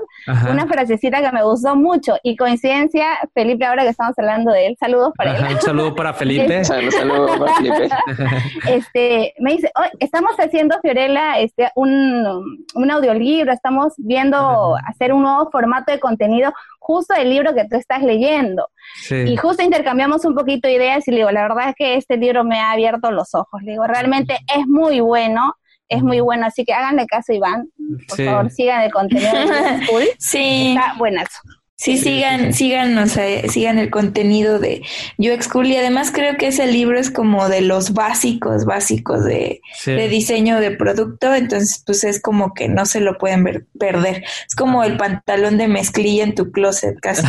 una 0.49 0.65
frasecita 0.67 1.21
que 1.21 1.33
me 1.33 1.43
gustó 1.43 1.75
mucho 1.75 2.15
y 2.23 2.37
coincidencia, 2.37 3.07
Felipe, 3.33 3.65
ahora 3.65 3.83
que 3.83 3.89
estamos 3.89 4.17
hablando 4.17 4.53
de 4.53 4.67
él, 4.67 4.77
saludos 4.79 5.11
para 5.17 5.35
él. 5.35 5.55
Un 5.55 5.61
saludo 5.61 5.93
para 5.93 6.13
Felipe. 6.19 6.63
saludos 6.63 7.37
para 7.37 7.48
Este, 8.67 9.33
me 9.39 9.53
dice, 9.53 9.71
oh, 9.75 9.83
estamos 9.99 10.31
haciendo, 10.37 10.79
Fiorella, 10.81 11.39
este, 11.39 11.71
un, 11.75 12.65
un 12.75 12.91
audiolibro, 12.91 13.51
estamos 13.51 13.93
viendo 13.97 14.75
hacer 14.87 15.13
un 15.13 15.23
nuevo 15.23 15.49
formato 15.51 15.91
de 15.91 15.99
contenido 15.99 16.51
justo 16.79 17.13
del 17.13 17.29
libro 17.29 17.53
que 17.53 17.65
tú 17.65 17.77
estás 17.77 18.01
leyendo. 18.01 18.67
Y 19.09 19.37
justo 19.37 19.63
intercambiamos 19.63 20.25
un 20.25 20.35
poquito 20.35 20.67
de 20.67 20.75
ideas 20.75 21.07
y 21.07 21.11
le 21.11 21.17
digo, 21.17 21.31
la 21.31 21.43
verdad 21.43 21.69
es 21.69 21.75
que 21.75 21.95
este 21.95 22.17
libro 22.17 22.43
me 22.43 22.59
ha 22.59 22.71
abierto 22.71 23.11
los 23.11 23.33
ojos. 23.35 23.61
Le 23.63 23.71
digo, 23.71 23.85
realmente 23.85 24.37
es 24.55 24.67
muy 24.67 24.99
bueno, 24.99 25.55
es 25.87 26.03
muy 26.03 26.19
bueno, 26.19 26.45
así 26.45 26.65
que 26.65 26.73
háganle 26.73 27.05
caso, 27.07 27.33
Iván. 27.33 27.69
Por 28.07 28.23
favor, 28.23 28.51
sigan 28.51 28.81
el 28.81 28.91
contenido. 28.91 29.29
Sí. 30.19 30.75
Está 30.75 30.95
buenazo. 30.97 31.39
Sí, 31.79 31.97
sigan, 31.97 32.51
sigan, 32.51 33.07
sigan 33.07 33.77
el 33.77 33.89
contenido 33.89 34.59
de 34.59 34.81
UX 35.17 35.47
Cool 35.47 35.67
y 35.67 35.77
además 35.77 36.11
creo 36.13 36.35
que 36.35 36.47
ese 36.47 36.67
libro 36.67 36.99
es 36.99 37.09
como 37.09 37.47
de 37.47 37.61
los 37.61 37.93
básicos, 37.93 38.65
básicos 38.65 39.23
de, 39.23 39.61
diseño 39.85 40.59
de 40.59 40.71
producto, 40.71 41.33
entonces 41.33 41.81
pues 41.85 42.03
es 42.03 42.21
como 42.21 42.53
que 42.53 42.67
no 42.67 42.85
se 42.85 42.99
lo 42.99 43.17
pueden 43.17 43.45
ver, 43.45 43.65
perder. 43.79 44.25
Es 44.45 44.55
como 44.57 44.83
el 44.83 44.97
pantalón 44.97 45.57
de 45.57 45.69
mezclilla 45.69 46.25
en 46.25 46.35
tu 46.35 46.51
closet, 46.51 46.99
casi. 47.01 47.25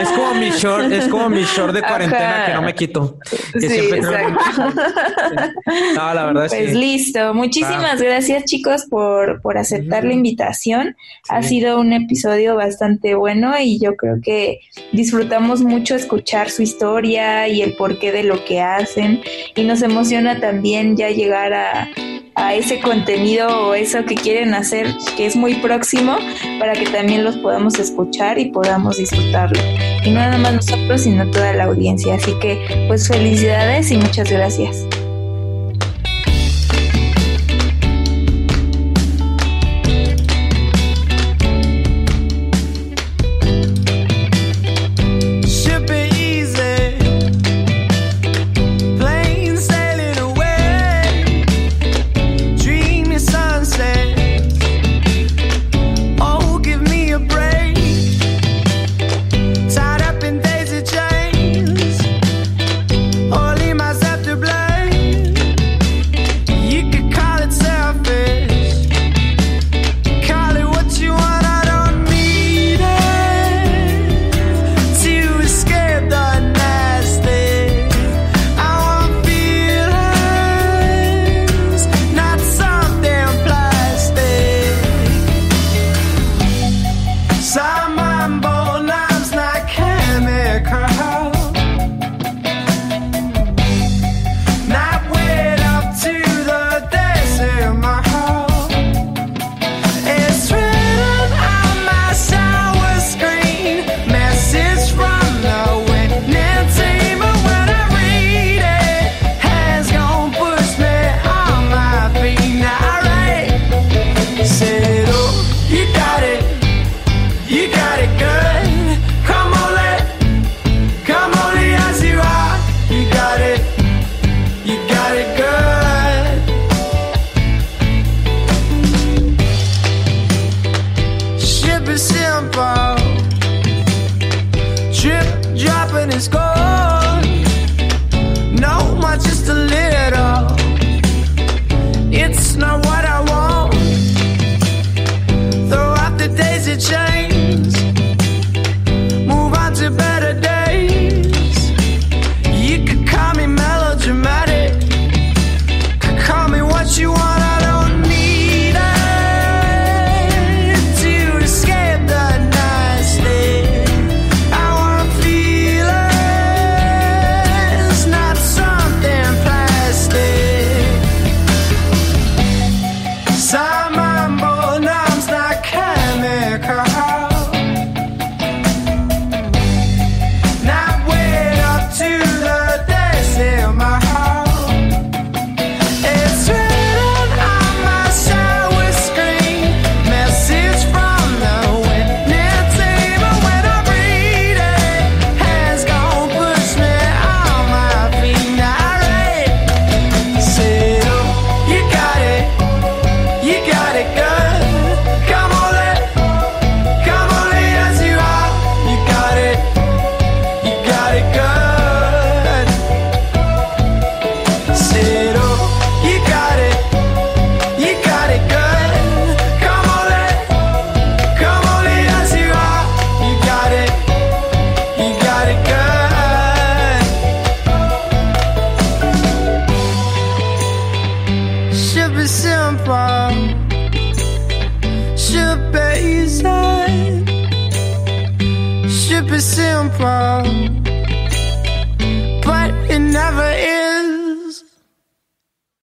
es 0.00 0.08
como 0.08 0.34
mi 0.36 0.48
short, 0.48 0.90
es 0.90 1.08
como 1.08 1.28
mi 1.28 1.42
short 1.42 1.74
de 1.74 1.82
cuarentena 1.82 2.44
que 2.46 2.54
no 2.54 2.62
me 2.62 2.74
quito. 2.74 3.18
sí, 3.60 3.66
exacto. 3.66 4.72
no, 5.94 6.14
la 6.14 6.24
verdad 6.24 6.46
Pues 6.48 6.74
listo. 6.74 7.34
Muchísimas 7.34 8.00
gracias 8.00 8.44
chicos 8.44 8.86
por, 8.88 9.42
por 9.42 9.58
aceptar 9.58 10.04
la 10.04 10.14
invitación. 10.14 10.96
Ha 11.28 11.42
sido 11.42 11.78
un 11.78 11.92
episodio 11.92 12.56
bastante 12.56 12.77
bastante 12.78 13.16
bueno 13.16 13.58
y 13.58 13.80
yo 13.80 13.96
creo 13.96 14.20
que 14.22 14.60
disfrutamos 14.92 15.62
mucho 15.62 15.96
escuchar 15.96 16.48
su 16.48 16.62
historia 16.62 17.48
y 17.48 17.60
el 17.60 17.74
porqué 17.74 18.12
de 18.12 18.22
lo 18.22 18.44
que 18.44 18.60
hacen 18.60 19.20
y 19.56 19.64
nos 19.64 19.82
emociona 19.82 20.38
también 20.38 20.96
ya 20.96 21.10
llegar 21.10 21.52
a, 21.54 21.88
a 22.36 22.54
ese 22.54 22.78
contenido 22.78 23.48
o 23.48 23.74
eso 23.74 24.04
que 24.04 24.14
quieren 24.14 24.54
hacer 24.54 24.86
que 25.16 25.26
es 25.26 25.34
muy 25.34 25.54
próximo 25.54 26.18
para 26.60 26.74
que 26.74 26.86
también 26.86 27.24
los 27.24 27.36
podamos 27.38 27.80
escuchar 27.80 28.38
y 28.38 28.52
podamos 28.52 28.98
disfrutarlo. 28.98 29.60
Y 30.04 30.10
no 30.10 30.20
nada 30.20 30.38
más 30.38 30.54
nosotros, 30.54 31.00
sino 31.00 31.28
toda 31.32 31.52
la 31.54 31.64
audiencia. 31.64 32.14
Así 32.14 32.32
que 32.40 32.86
pues 32.86 33.08
felicidades 33.08 33.90
y 33.90 33.96
muchas 33.96 34.30
gracias. 34.30 34.86